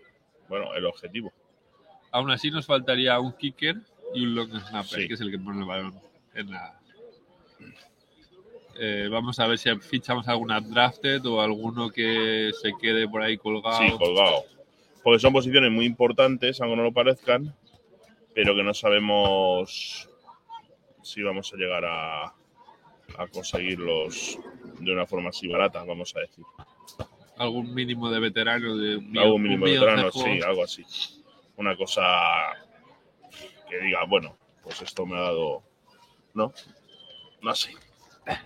bueno, 0.49 0.75
el 0.75 0.85
objetivo. 0.87 1.33
Aún 2.11 2.31
así 2.31 2.51
nos 2.51 2.66
faltaría 2.66 3.18
un 3.20 3.33
kicker 3.33 3.77
y 4.14 4.25
un 4.25 4.35
long 4.35 4.51
snapper, 4.51 5.01
Sí. 5.01 5.09
que 5.09 5.14
es 5.14 5.20
el 5.20 5.31
que 5.31 5.39
pone 5.39 5.61
el 5.61 5.66
balón 5.66 6.01
en 6.35 6.51
la... 6.51 6.81
Eh, 8.77 9.09
vamos 9.11 9.39
a 9.39 9.47
ver 9.47 9.57
si 9.59 9.70
fichamos 9.79 10.27
alguna 10.27 10.61
drafted 10.61 11.25
o 11.27 11.41
alguno 11.41 11.91
que 11.91 12.51
se 12.61 12.72
quede 12.81 13.09
por 13.09 13.22
ahí 13.22 13.39
colgado. 13.39 13.79
Sí, 13.79 13.91
colgado. 13.97 14.43
Porque 15.05 15.20
son 15.20 15.33
posiciones 15.33 15.70
muy 15.70 15.85
importantes, 15.87 16.61
aunque 16.61 16.77
no 16.77 16.83
lo 16.83 16.93
parezcan, 16.93 17.55
pero 18.35 18.55
que 18.57 18.64
no 18.64 18.75
sabemos 18.75 20.09
si 21.03 21.22
vamos 21.22 21.53
a 21.53 21.57
llegar 21.57 21.85
a, 21.85 22.25
a 22.25 23.27
conseguirlos 23.33 24.39
de 24.85 24.93
una 24.93 25.07
forma 25.07 25.30
así 25.30 25.49
barata, 25.49 25.82
vamos 25.85 26.14
a 26.16 26.20
decir. 26.20 26.45
Algún 27.37 27.74
mínimo 27.74 28.11
de 28.11 28.20
veterano 28.20 28.76
de 28.76 28.97
un 28.97 29.18
Algo 29.18 29.39
millón- 29.39 29.43
mínimo 29.43 29.64
un 29.64 29.70
de 29.70 29.78
veterano, 29.78 30.11
sí, 30.12 30.41
algo 30.47 30.62
así. 30.64 30.85
Una 31.57 31.76
cosa 31.76 32.03
que 33.68 33.78
diga, 33.80 34.05
bueno, 34.05 34.37
pues 34.62 34.82
esto 34.82 35.05
me 35.07 35.16
ha 35.16 35.22
dado. 35.22 35.62
¿No? 36.35 36.53
No 37.43 37.55
sé. 37.55 37.70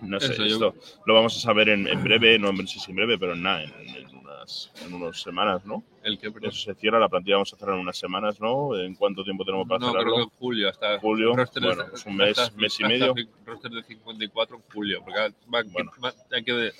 No 0.01 0.19
sé, 0.19 0.33
Eso, 0.33 0.45
yo- 0.45 0.67
esto 0.73 0.75
lo 1.05 1.13
vamos 1.13 1.37
a 1.37 1.39
saber 1.39 1.69
en, 1.69 1.87
en 1.87 2.03
breve, 2.03 2.37
no 2.37 2.49
en 2.49 2.67
sí, 2.67 2.79
sí, 2.79 2.91
en 2.91 2.97
breve, 2.97 3.17
pero 3.17 3.33
en 3.33 3.43
nada, 3.43 3.63
en, 3.63 3.71
en 3.95 4.08
unas, 4.39 4.71
en 4.85 4.93
unas 4.93 5.21
semanas, 5.21 5.65
¿no? 5.65 5.83
El 6.03 6.17
que 6.17 6.27
Eso 6.27 6.51
se 6.51 6.73
cierra, 6.75 6.99
la 6.99 7.09
plantilla 7.09 7.35
vamos 7.35 7.53
a 7.53 7.57
cerrar 7.57 7.75
en 7.75 7.81
unas 7.81 7.97
semanas, 7.97 8.39
¿no? 8.39 8.75
¿En 8.77 8.95
cuánto 8.95 9.23
tiempo 9.23 9.43
tenemos 9.43 9.67
para 9.67 9.79
no, 9.79 9.87
cerrarlo? 9.91 10.13
creo 10.13 10.15
que 10.27 10.33
en 10.33 10.39
julio, 10.39 10.69
hasta 10.69 10.99
Julio, 10.99 11.33
bueno, 11.35 11.45
pues 11.89 12.05
un 12.05 12.15
mes, 12.15 12.39
hasta- 12.39 12.57
mes 12.57 12.79
y 12.79 12.83
medio. 12.83 13.13
roster 13.45 13.71
de 13.71 13.83
54 13.83 14.55
en 14.55 14.61
julio, 14.73 15.01
porque 15.03 15.19
van, 15.47 15.71
Bueno. 15.71 15.91
van- 15.99 16.13
hay 16.31 16.43
que 16.43 16.71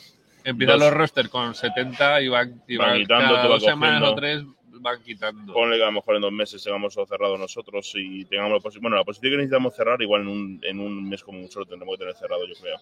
empiezan 0.43 0.79
los 0.79 0.93
roster 0.93 1.29
con 1.29 1.53
70 1.53 2.21
y 2.21 2.29
van, 2.29 2.61
y 2.67 2.77
Van 2.77 2.89
van 2.89 2.97
quitando, 2.99 3.35
cada 3.35 3.47
dos 3.47 3.63
semanas 3.63 4.03
o 4.03 4.15
tres 4.15 4.43
van 4.79 5.01
quitando. 5.03 5.53
Ponle 5.53 5.77
que 5.77 5.83
a 5.83 5.87
lo 5.87 5.91
mejor 5.93 6.15
en 6.15 6.21
dos 6.21 6.31
meses 6.31 6.63
tengamos 6.63 6.93
todo 6.93 7.05
cerrado 7.05 7.37
nosotros 7.37 7.91
y 7.95 8.25
tengamos 8.25 8.53
la 8.53 8.59
posición. 8.59 8.83
Bueno, 8.83 8.97
la 8.97 9.03
posición 9.03 9.31
que 9.31 9.37
necesitamos 9.37 9.75
cerrar, 9.75 10.01
igual 10.01 10.21
en 10.21 10.27
un, 10.27 10.59
en 10.63 10.79
un 10.79 11.07
mes 11.07 11.23
como 11.23 11.39
mucho 11.39 11.59
lo 11.59 11.65
tendremos 11.65 11.95
que 11.95 11.99
tener 11.99 12.15
cerrado, 12.15 12.45
yo 12.47 12.53
creo. 12.61 12.77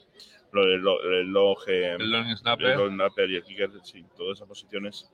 Lo 0.52 0.66
lo, 0.78 1.02
el 1.02 1.28
log, 1.28 1.60
eh, 1.68 1.96
el 2.00 2.10
long 2.10 2.28
el 2.30 2.38
snapper. 2.38 2.78
long 2.78 2.94
snapper 2.94 3.30
y 3.30 3.36
el 3.36 3.44
kicker, 3.44 3.72
sí, 3.84 4.06
todas 4.16 4.38
esas 4.38 4.48
posiciones. 4.48 5.10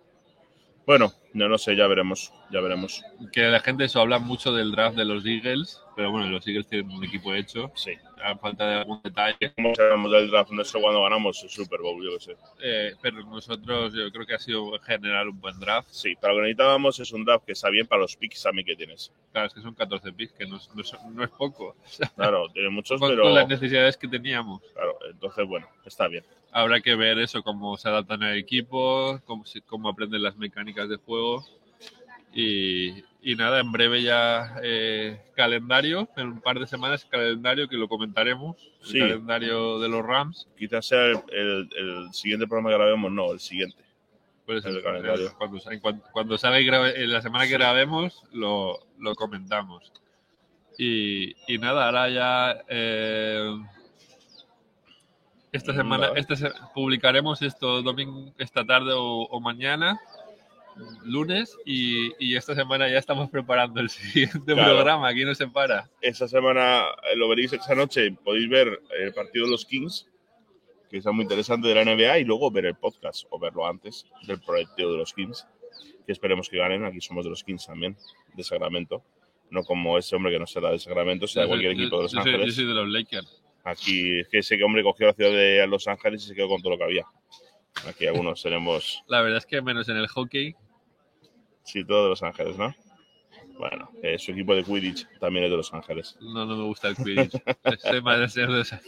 Bueno, 0.86 1.14
no, 1.34 1.48
no 1.48 1.58
sé, 1.58 1.76
ya 1.76 1.88
veremos, 1.88 2.34
ya 2.54 2.62
veremos. 2.62 3.04
que 3.32 3.42
la 3.42 3.60
gente 3.60 3.86
eso 3.86 4.00
habla 4.00 4.20
mucho 4.20 4.54
del 4.54 4.72
draft 4.72 4.96
de 4.96 5.06
los 5.06 5.26
Eagles, 5.26 5.82
pero 5.96 6.12
bueno, 6.12 6.30
los 6.30 6.48
Eagles 6.48 6.68
tienen 6.68 6.92
un 6.96 7.04
equipo 7.04 7.34
hecho. 7.34 7.72
Sí. 7.76 7.92
A 8.24 8.38
falta 8.38 8.66
de 8.66 8.76
algún 8.76 9.02
detalle. 9.04 9.52
Como 9.56 9.76
sabemos 9.76 10.10
del 10.12 10.32
draft, 10.32 10.52
no 10.52 10.64
sé 10.64 10.80
cuándo 10.80 11.04
ganamos 11.04 11.44
el 11.44 11.50
Super 11.50 11.82
Bowl, 11.82 12.02
yo 12.02 12.18
qué 12.18 12.24
sé. 12.24 12.38
Eh, 12.64 12.94
pero 13.02 13.22
nosotros, 13.26 13.94
yo 13.94 14.10
creo 14.14 14.26
que 14.26 14.34
ha 14.36 14.40
sido 14.40 14.74
en 14.76 14.82
general 14.82 15.28
un 15.28 15.42
buen 15.42 15.60
draft. 15.60 15.90
Sí, 15.92 16.16
para 16.16 16.34
lo 16.34 16.40
que 16.40 16.44
necesitábamos 16.44 17.00
es 17.02 17.12
un 17.12 17.26
draft 17.26 17.44
que 17.46 17.52
está 17.52 17.70
bien 17.70 17.86
para 17.86 18.02
los 18.02 18.16
picks 18.16 18.42
también 18.44 18.66
que 18.66 18.76
tienes. 18.78 19.12
Claro, 19.34 19.48
es 19.48 19.54
que 19.54 19.60
son 19.62 19.74
14 19.74 20.14
picks, 20.14 20.32
que 20.34 20.46
no 20.48 20.56
es, 20.56 20.70
no 20.74 20.82
es- 20.82 20.96
no 21.12 21.24
es 21.24 21.30
poco. 21.32 21.76
Claro, 22.16 22.48
tiene 22.54 22.70
muchos, 22.70 23.00
Con, 23.00 23.10
pero 23.10 23.24
con 23.24 23.34
las 23.34 23.48
necesidades 23.50 23.98
que 23.98 24.08
teníamos. 24.08 24.62
claro, 24.74 24.98
entonces 25.12 25.46
bueno, 25.46 25.68
está 25.86 26.08
bien. 26.08 26.24
Habrá 26.54 26.80
que 26.82 26.96
ver 26.96 27.18
eso, 27.20 27.42
cómo 27.44 27.76
se 27.78 27.90
adaptan 27.90 28.24
al 28.24 28.38
equipo, 28.38 29.20
cómo, 29.26 29.44
cómo 29.66 29.90
aprenden 29.90 30.22
las 30.24 30.38
mecánicas 30.38 30.88
de 30.88 30.96
juego. 30.98 31.44
Y, 32.34 33.04
y 33.22 33.36
nada, 33.36 33.60
en 33.60 33.72
breve 33.72 34.02
ya 34.02 34.56
eh, 34.64 35.22
calendario, 35.36 36.10
en 36.18 36.28
un 36.28 36.42
par 36.42 36.60
de 36.60 36.66
semanas 36.68 37.06
calendario 37.06 37.68
que 37.68 37.78
lo 37.78 37.88
comentaremos. 37.88 38.58
El 38.82 38.88
Sí. 38.88 39.00
calendario 39.00 39.80
de 39.80 39.88
los 39.90 40.04
Rams. 40.06 40.48
Quizás 40.58 40.86
sea 40.88 41.06
el, 41.06 41.20
el- 41.32 41.70
el 41.78 42.14
siguiente 42.14 42.48
programa 42.48 42.70
que 42.72 42.76
grabemos, 42.78 43.12
no, 43.12 43.32
el 43.32 43.40
siguiente. 43.40 43.78
Pues 44.46 44.66
El 44.66 44.78
el- 44.78 44.84
calendario. 44.84 45.32
cuando, 45.38 45.60
en 45.72 45.80
cuan- 45.80 46.04
cuando 46.12 46.38
salga 46.38 46.60
y 46.60 46.66
grabe- 46.66 47.02
en 47.02 47.12
la 47.14 47.22
semana 47.22 47.46
que 47.48 47.54
grabemos, 47.54 48.24
lo, 48.34 48.80
lo 49.00 49.16
comentamos. 49.16 49.94
Y, 50.78 51.36
y 51.48 51.60
nada, 51.60 51.86
ahora 51.86 52.10
ya. 52.10 52.64
eh, 52.68 53.56
esta 55.52 55.74
semana 55.74 56.08
Vale. 56.10 56.20
esta 56.20 56.36
se- 56.36 56.52
publicaremos 56.74 57.42
esto 57.44 57.82
domingo, 57.84 58.34
esta 58.40 58.66
tarde 58.66 58.92
o, 58.94 59.24
o 59.30 59.40
mañana, 59.40 60.00
lunes, 61.06 61.58
y, 61.66 62.12
y 62.20 62.36
esta 62.36 62.56
semana 62.56 62.90
ya 62.90 62.98
estamos 62.98 63.30
preparando 63.30 63.80
el 63.82 63.90
siguiente 63.90 64.40
Claro. 64.54 64.76
programa. 64.76 65.08
Aquí 65.10 65.24
no 65.26 65.34
se 65.36 65.48
para. 65.48 65.90
Esta 66.02 66.28
semana 66.28 66.84
eh, 67.12 67.16
lo 67.16 67.28
veréis 67.30 67.54
esta 67.54 67.76
noche, 67.76 68.12
podéis 68.24 68.50
ver 68.50 68.82
el 69.00 69.14
partido 69.14 69.46
de 69.46 69.52
los 69.52 69.66
Kings, 69.66 70.08
que 70.90 70.98
está 70.98 71.12
muy 71.12 71.24
interesante 71.24 71.68
de 71.68 71.76
la 71.76 71.84
NBA, 71.86 72.20
y 72.20 72.24
luego 72.24 72.52
ver 72.52 72.66
el 72.66 72.76
podcast, 72.76 73.26
o 73.30 73.40
verlo 73.40 73.66
antes 73.68 74.06
del 74.28 74.40
partido 74.42 74.92
de 74.92 74.98
los 75.00 75.14
Kings, 75.14 75.48
que 76.06 76.12
esperemos 76.12 76.50
que 76.50 76.58
ganen. 76.58 76.86
Aquí 76.86 77.02
somos 77.02 77.24
de 77.26 77.30
los 77.32 77.44
Kings 77.44 77.66
también, 77.66 77.98
de 78.36 78.44
Sacramento. 78.44 79.04
No 79.50 79.64
como 79.64 79.98
ese 79.98 80.16
hombre 80.16 80.32
que 80.32 80.40
no 80.40 80.48
será 80.48 80.72
de 80.72 80.80
Sacramento, 80.80 81.28
será 81.28 81.44
soy- 81.46 81.50
cualquier 81.50 81.72
equipo 81.74 81.98
de 81.98 82.04
Los 82.04 82.12
yo 82.12 82.22
soy- 82.22 82.32
yo 82.32 82.36
Ángeles. 82.38 82.56
soy 82.56 82.66
de 82.66 82.74
los 82.74 82.88
Lakers. 82.90 83.44
Aquí 83.66 84.20
es 84.20 84.28
que 84.28 84.40
ese 84.40 84.62
hombre 84.64 84.84
cogió 84.84 85.08
la 85.08 85.14
ciudad 85.14 85.32
de 85.32 85.66
Los 85.68 85.88
Ángeles 85.88 86.24
y 86.24 86.28
se 86.28 86.36
quedó 86.36 86.50
con 86.50 86.62
todo 86.62 86.72
lo 86.72 86.78
que 86.78 86.84
había. 86.84 87.06
Aquí 87.88 88.06
algunos 88.08 88.42
tenemos, 88.42 89.04
La 89.08 89.22
verdad 89.22 89.40
es 89.40 89.46
que 89.46 89.62
menos 89.62 89.90
en 89.90 89.98
el 89.98 90.08
hockey. 90.08 90.56
sí, 91.64 91.84
todo 91.86 92.04
de 92.04 92.10
Los 92.10 92.24
Ángeles, 92.24 92.58
¿no? 92.58 92.74
Bueno, 93.58 93.92
eh, 94.02 94.18
su 94.18 94.32
equipo 94.32 94.56
de 94.56 94.64
Quidditch 94.64 95.08
también 95.20 95.46
es 95.46 95.52
de 95.52 95.58
Los 95.58 95.74
Ángeles. 95.74 96.18
No, 96.22 96.46
no 96.46 96.56
me 96.58 96.64
gusta 96.64 96.88
el 96.88 96.96
Quidditch. 96.96 97.34
Soy 97.82 98.02
más 98.02 98.20
de 98.20 98.30
ser 98.30 98.50
de 98.50 98.62
esa- 98.62 98.82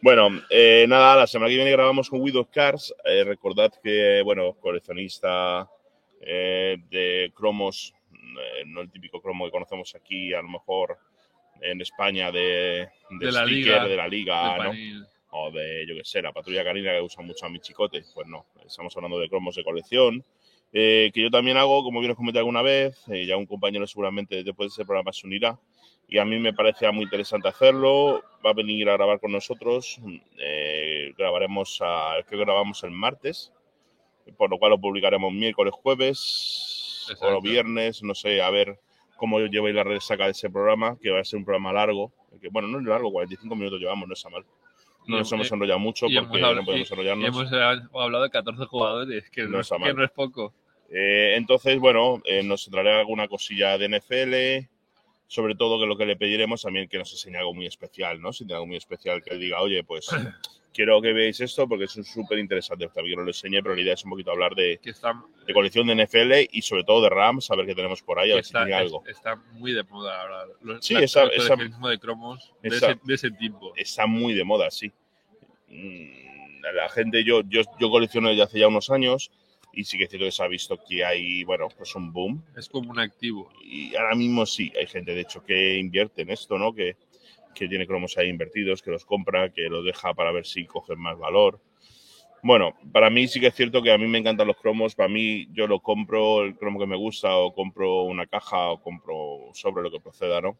Bueno, 0.00 0.28
eh, 0.48 0.86
nada, 0.88 1.16
la 1.16 1.26
semana 1.26 1.50
que 1.50 1.56
viene 1.56 1.70
grabamos 1.70 2.08
con 2.08 2.20
Widow 2.22 2.48
Cars. 2.50 2.94
Eh, 3.04 3.24
recordad 3.24 3.72
que, 3.82 4.22
bueno, 4.24 4.54
coleccionista 4.54 5.68
eh, 6.20 6.78
de 6.88 7.32
cromos, 7.34 7.92
no 8.66 8.80
el 8.80 8.90
típico 8.90 9.20
cromo 9.20 9.44
que 9.44 9.50
conocemos 9.50 9.94
aquí, 9.94 10.32
a 10.32 10.40
lo 10.42 10.48
mejor 10.48 10.98
en 11.60 11.80
España 11.80 12.30
de, 12.32 12.88
De 13.10 13.32
la 13.32 13.42
sticker, 13.44 13.48
liga, 13.48 13.84
de 13.86 13.96
la 13.96 14.08
liga, 14.08 14.52
de 14.54 14.64
¿no? 14.64 15.06
O 15.38 15.50
de, 15.50 15.84
yo 15.86 15.94
qué 15.94 16.02
sé, 16.04 16.22
la 16.22 16.32
patrulla 16.32 16.64
canina 16.64 16.92
que 16.92 17.00
usa 17.02 17.22
mucho 17.22 17.46
a 17.46 17.48
mi 17.48 17.60
chicote. 17.60 18.02
Pues 18.14 18.26
no, 18.26 18.46
estamos 18.66 18.96
hablando 18.96 19.18
de 19.18 19.28
cromos 19.28 19.54
de 19.56 19.64
colección. 19.64 20.24
eh, 20.72 21.10
que 21.14 21.22
yo 21.22 21.30
también 21.30 21.56
hago, 21.56 21.82
como 21.84 22.00
bien 22.00 22.10
os 22.12 22.16
comenté 22.16 22.38
alguna 22.38 22.60
vez, 22.62 22.96
eh, 23.08 23.24
ya 23.26 23.36
un 23.36 23.46
compañero 23.46 23.86
seguramente 23.86 24.42
después 24.42 24.68
de 24.70 24.74
ese 24.74 24.84
programa 24.84 25.12
se 25.12 25.26
unirá. 25.26 25.58
Y 26.08 26.18
a 26.18 26.24
mí 26.24 26.38
me 26.38 26.52
parece 26.52 26.90
muy 26.92 27.04
interesante 27.04 27.48
hacerlo. 27.48 28.22
Va 28.44 28.50
a 28.50 28.54
venir 28.54 28.88
a 28.88 28.92
grabar 28.94 29.18
con 29.20 29.32
nosotros. 29.32 29.98
eh, 30.38 31.12
grabaremos, 31.16 31.80
a, 31.82 32.14
creo 32.26 32.40
que 32.40 32.44
grabamos 32.44 32.82
el 32.84 32.90
martes, 32.92 33.52
por 34.36 34.50
lo 34.50 34.58
cual 34.58 34.70
lo 34.72 34.78
publicaremos 34.80 35.32
miércoles, 35.32 35.72
jueves 35.74 37.06
o 37.08 37.12
Exacto. 37.12 37.40
viernes, 37.40 38.02
no 38.02 38.14
sé, 38.14 38.40
a 38.42 38.50
ver 38.50 38.78
cómo 39.16 39.38
lleváis 39.40 39.74
la 39.74 39.84
resaca 39.84 40.24
de 40.26 40.32
ese 40.32 40.50
programa, 40.50 40.98
que 41.00 41.10
va 41.10 41.20
a 41.20 41.24
ser 41.24 41.38
un 41.38 41.44
programa 41.44 41.72
largo. 41.72 42.12
Que, 42.40 42.48
bueno, 42.48 42.68
no 42.68 42.78
es 42.78 42.84
largo, 42.84 43.10
45 43.10 43.54
minutos 43.56 43.80
llevamos, 43.80 44.06
no 44.06 44.14
está 44.14 44.28
mal. 44.28 44.44
No 45.06 45.18
nos 45.18 45.32
hemos 45.32 45.50
enrollado 45.52 45.78
mucho 45.78 46.06
hemos 46.06 46.28
porque 46.28 46.40
no 46.40 46.64
podemos 46.64 46.90
enrollarnos. 46.90 47.24
Y 47.24 47.28
hemos 47.28 47.52
hablado 47.52 48.24
de 48.24 48.30
14 48.30 48.64
jugadores, 48.66 49.30
que 49.30 49.44
No 49.44 49.60
que 49.62 50.04
es 50.04 50.10
poco. 50.10 50.52
Eh, 50.90 51.34
entonces, 51.36 51.78
bueno, 51.78 52.20
eh, 52.24 52.42
nos 52.42 52.68
traerá 52.70 53.00
alguna 53.00 53.28
cosilla 53.28 53.76
de 53.78 53.88
NFL, 53.88 54.68
sobre 55.26 55.54
todo 55.54 55.80
que 55.80 55.86
lo 55.86 55.96
que 55.96 56.06
le 56.06 56.16
pediremos 56.16 56.62
también 56.62 56.88
que 56.88 56.98
nos 56.98 57.10
enseñe 57.12 57.36
algo 57.36 57.54
muy 57.54 57.66
especial, 57.66 58.20
¿no? 58.20 58.32
Si 58.32 58.44
tiene 58.44 58.54
algo 58.54 58.66
muy 58.66 58.76
especial 58.76 59.22
que 59.22 59.34
él 59.34 59.40
diga, 59.40 59.60
oye, 59.60 59.82
pues 59.82 60.08
quiero 60.76 61.00
que 61.00 61.12
veáis 61.12 61.40
esto 61.40 61.66
porque 61.66 61.84
es 61.84 61.92
súper 61.92 62.38
interesante. 62.38 62.86
También 62.88 63.14
yo 63.14 63.16
no 63.16 63.22
lo 63.24 63.30
enseñé, 63.30 63.62
pero 63.62 63.74
la 63.74 63.80
idea 63.80 63.94
es 63.94 64.04
un 64.04 64.10
poquito 64.10 64.30
hablar 64.30 64.54
de, 64.54 64.78
Que 64.82 64.90
está, 64.90 65.20
de 65.46 65.52
colección 65.54 65.86
de 65.86 65.94
NFL 66.04 66.48
y 66.52 66.62
sobre 66.62 66.84
todo 66.84 67.02
de 67.02 67.08
Rams, 67.10 67.50
a 67.50 67.56
ver 67.56 67.66
qué 67.66 67.74
tenemos 67.74 68.02
por 68.02 68.18
ahí, 68.18 68.30
a 68.30 68.34
que 68.34 68.36
ver 68.36 68.44
si 68.44 68.48
está, 68.50 68.60
tiene 68.64 68.74
algo. 68.80 69.02
es- 69.06 69.16
está 69.16 69.36
muy 69.54 69.72
de 69.72 69.82
moda 69.84 70.20
ahora. 70.22 70.44
Los, 70.60 70.84
Sí, 70.84 70.94
la- 70.94 71.00
esa- 71.00 71.22
el 71.24 71.30
coleccionismo 71.30 71.88
de 71.88 71.98
cromos 71.98 72.52
de 72.62 72.68
ese, 72.68 72.98
de 73.02 73.14
ese 73.14 73.30
tipo. 73.32 73.72
Está 73.74 74.06
muy 74.06 74.34
de 74.34 74.44
moda, 74.44 74.70
sí. 74.70 74.92
Mm, 75.68 76.26
La 76.74 76.88
gente, 76.88 77.22
yo, 77.22 77.42
yo, 77.48 77.62
yo 77.78 77.90
colecciono 77.90 78.28
desde 78.28 78.42
hace 78.42 78.58
ya 78.58 78.66
unos 78.68 78.90
años 78.90 79.30
y 79.72 79.84
sí 79.84 79.96
que 79.98 80.04
es 80.04 80.10
cierto 80.10 80.24
que 80.26 80.32
se 80.32 80.42
ha 80.42 80.48
visto 80.48 80.76
que 80.88 81.04
hay, 81.04 81.44
bueno, 81.44 81.68
pues 81.76 81.94
un 81.94 82.12
boom 82.12 82.42
Es 82.56 82.68
como 82.68 82.90
un 82.90 82.98
activo. 82.98 83.52
y 83.62 83.94
ahora 83.94 84.16
mismo 84.16 84.44
sí, 84.46 84.72
hay 84.76 84.86
gente 84.88 85.14
de 85.14 85.20
hecho 85.20 85.44
que 85.44 85.76
invierte 85.76 86.22
en 86.22 86.30
esto, 86.30 86.58
¿no? 86.58 86.74
Que, 86.74 86.96
que 87.56 87.68
tiene 87.68 87.86
cromos 87.86 88.16
ahí 88.18 88.28
invertidos, 88.28 88.82
que 88.82 88.90
los 88.90 89.04
compra, 89.04 89.52
que 89.52 89.62
los 89.62 89.84
deja 89.84 90.14
para 90.14 90.32
ver 90.32 90.46
si 90.46 90.66
cogen 90.66 91.00
más 91.00 91.18
valor. 91.18 91.60
Bueno, 92.42 92.74
para 92.92 93.10
mí 93.10 93.26
sí 93.26 93.40
que 93.40 93.48
es 93.48 93.54
cierto 93.54 93.82
que 93.82 93.90
a 93.90 93.98
mí 93.98 94.06
me 94.06 94.18
encantan 94.18 94.46
los 94.46 94.56
cromos. 94.56 94.94
Para 94.94 95.08
mí 95.08 95.48
yo 95.52 95.66
lo 95.66 95.80
compro, 95.80 96.42
el 96.44 96.56
cromo 96.56 96.78
que 96.78 96.86
me 96.86 96.96
gusta, 96.96 97.36
o 97.36 97.52
compro 97.54 98.02
una 98.02 98.26
caja, 98.26 98.70
o 98.70 98.80
compro 98.80 99.50
sobre 99.52 99.82
lo 99.82 99.90
que 99.90 100.00
proceda, 100.00 100.40
¿no? 100.40 100.58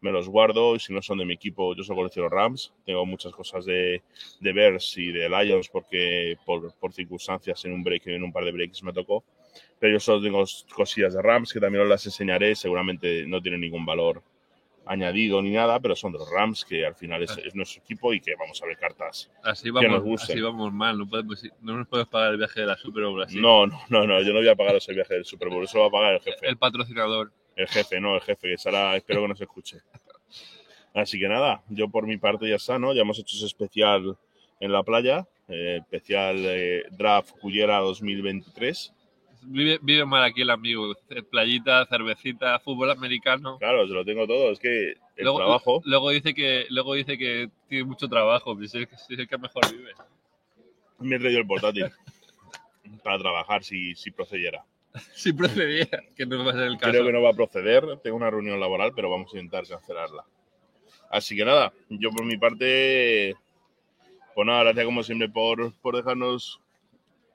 me 0.00 0.12
los 0.12 0.28
guardo 0.28 0.76
y 0.76 0.78
si 0.78 0.92
no 0.92 1.02
son 1.02 1.18
de 1.18 1.24
mi 1.24 1.34
equipo, 1.34 1.74
yo 1.74 1.82
solo 1.82 1.98
colecciono 1.98 2.28
Rams. 2.28 2.72
Tengo 2.84 3.04
muchas 3.04 3.32
cosas 3.32 3.64
de, 3.64 4.02
de 4.40 4.52
Bears 4.52 4.96
y 4.96 5.10
de 5.10 5.28
Lions 5.28 5.68
porque 5.68 6.36
por, 6.44 6.72
por 6.74 6.92
circunstancias 6.92 7.64
en 7.64 7.72
un 7.72 7.82
break, 7.82 8.06
en 8.06 8.22
un 8.22 8.32
par 8.32 8.44
de 8.44 8.52
breaks 8.52 8.82
me 8.82 8.92
tocó. 8.92 9.24
Pero 9.78 9.94
yo 9.94 10.00
solo 10.00 10.22
tengo 10.22 10.44
cosillas 10.74 11.14
de 11.14 11.22
Rams 11.22 11.52
que 11.52 11.60
también 11.60 11.82
os 11.82 11.88
las 11.88 12.04
enseñaré. 12.06 12.54
Seguramente 12.54 13.26
no 13.26 13.40
tienen 13.40 13.60
ningún 13.60 13.84
valor 13.84 14.22
añadido 14.88 15.40
ni 15.42 15.50
nada, 15.50 15.78
pero 15.80 15.94
son 15.94 16.12
de 16.12 16.18
los 16.18 16.30
Rams 16.30 16.64
que 16.64 16.84
al 16.86 16.94
final 16.94 17.22
es, 17.22 17.36
es 17.38 17.54
nuestro 17.54 17.82
equipo 17.82 18.12
y 18.14 18.20
que 18.20 18.34
vamos 18.36 18.60
a 18.62 18.66
ver 18.66 18.76
cartas 18.78 19.30
Así 19.44 19.64
que 19.64 19.70
vamos, 19.70 19.90
nos 19.90 20.02
gusten. 20.02 20.34
así 20.34 20.40
vamos 20.40 20.72
mal, 20.72 20.98
no, 20.98 21.08
podemos, 21.08 21.44
ir- 21.44 21.52
no 21.60 21.76
nos 21.76 21.86
podemos 21.88 22.08
pagar 22.10 22.30
el 22.32 22.38
viaje 22.38 22.60
de 22.60 22.66
la 22.66 22.76
Super 22.76 23.04
Bowl 23.04 23.22
así. 23.22 23.40
No, 23.40 23.66
no, 23.66 23.80
no, 23.90 24.06
no, 24.06 24.20
yo 24.22 24.32
no 24.32 24.38
voy 24.40 24.48
a 24.48 24.56
pagar 24.56 24.76
ese 24.76 24.92
viaje 24.94 25.14
del 25.14 25.24
Super 25.24 25.48
Bowl, 25.50 25.62
eso 25.64 25.76
lo 25.78 25.82
va 25.84 25.88
a 25.88 25.92
pagar 25.92 26.14
el 26.14 26.20
jefe. 26.20 26.48
El 26.48 26.56
patrocinador. 26.56 27.32
El 27.54 27.68
jefe, 27.68 28.00
no, 28.00 28.14
el 28.14 28.20
jefe, 28.22 28.48
que 28.50 28.56
será, 28.58 28.96
espero 28.96 29.22
que 29.22 29.28
nos 29.28 29.40
escuche. 29.40 29.78
Así 30.94 31.18
que 31.18 31.28
nada, 31.28 31.62
yo 31.68 31.88
por 31.88 32.06
mi 32.06 32.16
parte 32.16 32.48
ya 32.48 32.56
está, 32.56 32.78
¿no? 32.78 32.92
Ya 32.94 33.02
hemos 33.02 33.18
hecho 33.18 33.36
ese 33.36 33.46
especial 33.46 34.16
en 34.60 34.72
la 34.72 34.82
playa, 34.82 35.26
eh, 35.48 35.78
especial 35.80 36.36
eh, 36.40 36.84
Draft 36.90 37.32
Cullera 37.40 37.78
2023. 37.78 38.94
Vive, 39.42 39.78
vive 39.82 40.04
mal 40.04 40.24
aquí 40.24 40.42
el 40.42 40.50
amigo. 40.50 40.94
Eh, 41.10 41.22
Playita, 41.22 41.86
cervecita, 41.86 42.58
fútbol 42.58 42.90
americano. 42.90 43.58
Claro, 43.58 43.86
se 43.86 43.94
lo 43.94 44.04
tengo 44.04 44.26
todo, 44.26 44.50
es 44.50 44.58
que 44.58 44.90
el 45.16 45.24
luego, 45.24 45.38
trabajo, 45.38 45.82
luego 45.84 46.10
dice 46.10 46.34
que 46.34 46.66
luego 46.70 46.94
dice 46.94 47.16
que 47.16 47.50
tiene 47.68 47.84
mucho 47.84 48.08
trabajo, 48.08 48.54
pues 48.56 48.74
es, 48.74 48.88
es 49.08 49.18
el 49.18 49.28
que 49.28 49.38
mejor 49.38 49.70
vive. 49.70 49.92
me 50.98 51.16
he 51.16 51.18
traído 51.18 51.40
el 51.40 51.46
portátil 51.46 51.86
para 53.04 53.18
trabajar 53.18 53.64
si, 53.64 53.94
si 53.94 54.10
procediera. 54.10 54.64
Si 55.14 55.32
procedía, 55.32 55.86
que 56.16 56.26
no 56.26 56.44
va 56.44 56.50
a 56.50 56.54
ser 56.54 56.62
el 56.64 56.78
caso. 56.78 56.90
Creo 56.90 57.04
que 57.04 57.12
no 57.12 57.22
va 57.22 57.30
a 57.30 57.34
proceder, 57.34 57.98
tengo 57.98 58.16
una 58.16 58.30
reunión 58.30 58.58
laboral, 58.58 58.92
pero 58.94 59.10
vamos 59.10 59.32
a 59.32 59.36
intentar 59.36 59.66
cancelarla. 59.66 60.24
Así 61.10 61.36
que 61.36 61.44
nada, 61.44 61.72
yo 61.88 62.10
por 62.10 62.24
mi 62.24 62.36
parte, 62.36 63.36
pues 64.34 64.46
nada, 64.46 64.64
gracias 64.64 64.84
como 64.84 65.02
siempre 65.02 65.28
por, 65.28 65.72
por 65.80 65.96
dejarnos 65.96 66.60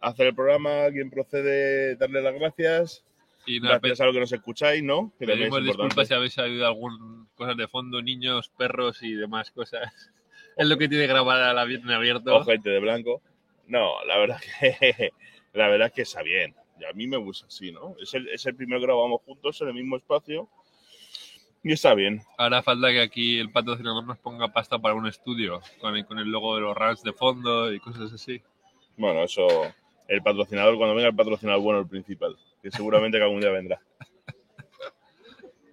hacer 0.04 0.28
el 0.28 0.36
programa, 0.36 0.90
quien 0.92 1.10
procede, 1.10 1.96
darle 1.96 2.22
las 2.22 2.34
gracias. 2.36 3.06
y 3.46 3.60
nada, 3.60 3.80
Gracias 3.80 4.02
a 4.02 4.06
lo 4.06 4.14
que 4.14 4.20
nos 4.20 4.32
escucháis, 4.32 4.84
¿no? 4.84 5.14
Que 5.18 5.26
pedimos 5.26 5.60
es 5.60 5.66
disculpas 5.66 6.08
si 6.08 6.14
habéis 6.14 6.38
oído 6.38 6.68
algunas 6.68 7.28
cosas 7.36 7.58
de 7.58 7.68
fondo, 7.68 8.02
niños, 8.02 8.50
perros 8.50 9.02
y 9.02 9.14
demás 9.14 9.52
cosas. 9.52 9.82
Es 10.56 10.68
lo 10.68 10.78
que 10.78 10.88
tiene 10.88 11.08
grabada 11.08 11.52
la 11.52 11.66
bien 11.66 11.90
abierto. 11.90 12.36
Ojete 12.36 12.70
de 12.70 12.80
blanco. 12.80 13.24
No, 13.66 14.06
la 14.06 14.20
verdad 14.20 14.40
que 14.60 15.12
la 15.54 15.68
verdad 15.68 15.88
es 15.88 15.94
que 15.94 16.02
está 16.04 16.22
bien. 16.22 16.54
Y 16.80 16.86
a 16.86 16.94
mí 16.94 17.08
me 17.08 17.18
gusta 17.18 17.48
así, 17.48 17.72
¿no? 17.72 17.96
Es 18.00 18.14
el, 18.14 18.28
es 18.30 18.46
el 18.46 18.56
primero 18.56 18.80
que 18.80 18.86
grabamos 18.86 19.22
juntos 19.24 19.60
en 19.62 19.70
el 19.70 19.74
mismo 19.74 19.98
espacio. 19.98 20.48
Y 21.64 21.72
está 21.72 21.96
bien. 21.96 22.22
Ahora 22.38 22.62
falta 22.62 22.92
que 22.92 23.02
aquí 23.02 23.40
el 23.40 23.52
patrocinador 23.52 24.06
nos 24.06 24.20
ponga 24.20 24.54
pasta 24.54 24.78
para 24.78 24.94
un 24.94 25.08
estudio 25.08 25.60
con 25.80 25.96
el, 25.96 26.06
con 26.06 26.20
el 26.20 26.30
logo 26.30 26.54
de 26.54 26.62
los 26.62 26.78
Rams 26.78 27.02
de 27.02 27.14
fondo 27.14 27.74
y 27.74 27.80
cosas 27.80 28.14
así. 28.14 28.40
Bueno, 28.98 29.24
eso, 29.24 29.48
el 30.08 30.22
patrocinador, 30.22 30.78
cuando 30.78 30.96
venga 30.96 31.10
el 31.10 31.16
patrocinador 31.16 31.62
bueno, 31.62 31.80
el 31.80 31.88
principal, 31.88 32.36
que 32.62 32.72
seguramente 32.72 33.18
que 33.18 33.24
algún 33.24 33.42
día 33.42 33.52
vendrá. 33.52 33.82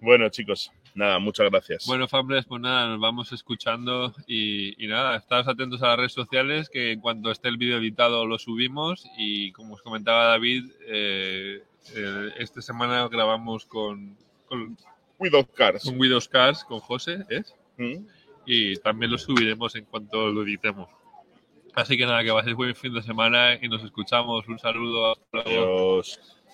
Bueno, 0.01 0.29
chicos, 0.29 0.71
nada, 0.95 1.19
muchas 1.19 1.49
gracias. 1.51 1.85
Bueno, 1.85 2.07
Fambles, 2.07 2.45
pues 2.45 2.59
nada, 2.59 2.87
nos 2.87 2.99
vamos 2.99 3.31
escuchando 3.33 4.15
y, 4.25 4.83
y 4.83 4.87
nada, 4.87 5.15
estaos 5.15 5.47
atentos 5.47 5.83
a 5.83 5.89
las 5.89 5.97
redes 5.97 6.13
sociales 6.13 6.69
que 6.69 6.93
en 6.93 7.01
cuanto 7.01 7.29
esté 7.29 7.49
el 7.49 7.57
vídeo 7.57 7.77
editado 7.77 8.25
lo 8.25 8.39
subimos 8.39 9.05
y 9.17 9.51
como 9.51 9.75
os 9.75 9.83
comentaba 9.83 10.25
David, 10.25 10.71
eh, 10.87 11.63
eh, 11.95 12.29
esta 12.39 12.63
semana 12.63 13.07
grabamos 13.09 13.67
con, 13.67 14.17
con, 14.47 14.75
With 15.19 15.33
Cars. 15.55 15.83
con 15.83 15.99
Widows 15.99 16.27
Cars, 16.27 16.63
con 16.63 16.79
José, 16.79 17.25
¿es? 17.29 17.55
¿Mm? 17.77 18.03
y 18.45 18.75
también 18.77 19.11
lo 19.11 19.17
subiremos 19.17 19.75
en 19.75 19.85
cuanto 19.85 20.29
lo 20.29 20.43
editemos. 20.43 20.89
Así 21.75 21.97
que 21.97 22.05
nada, 22.05 22.23
que 22.23 22.31
paséis 22.31 22.55
buen 22.55 22.75
fin 22.75 22.93
de 22.93 23.01
semana 23.01 23.55
y 23.61 23.69
nos 23.69 23.83
escuchamos. 23.83 24.47
Un 24.47 24.59
saludo. 24.59 25.15
Adiós. 25.31 26.40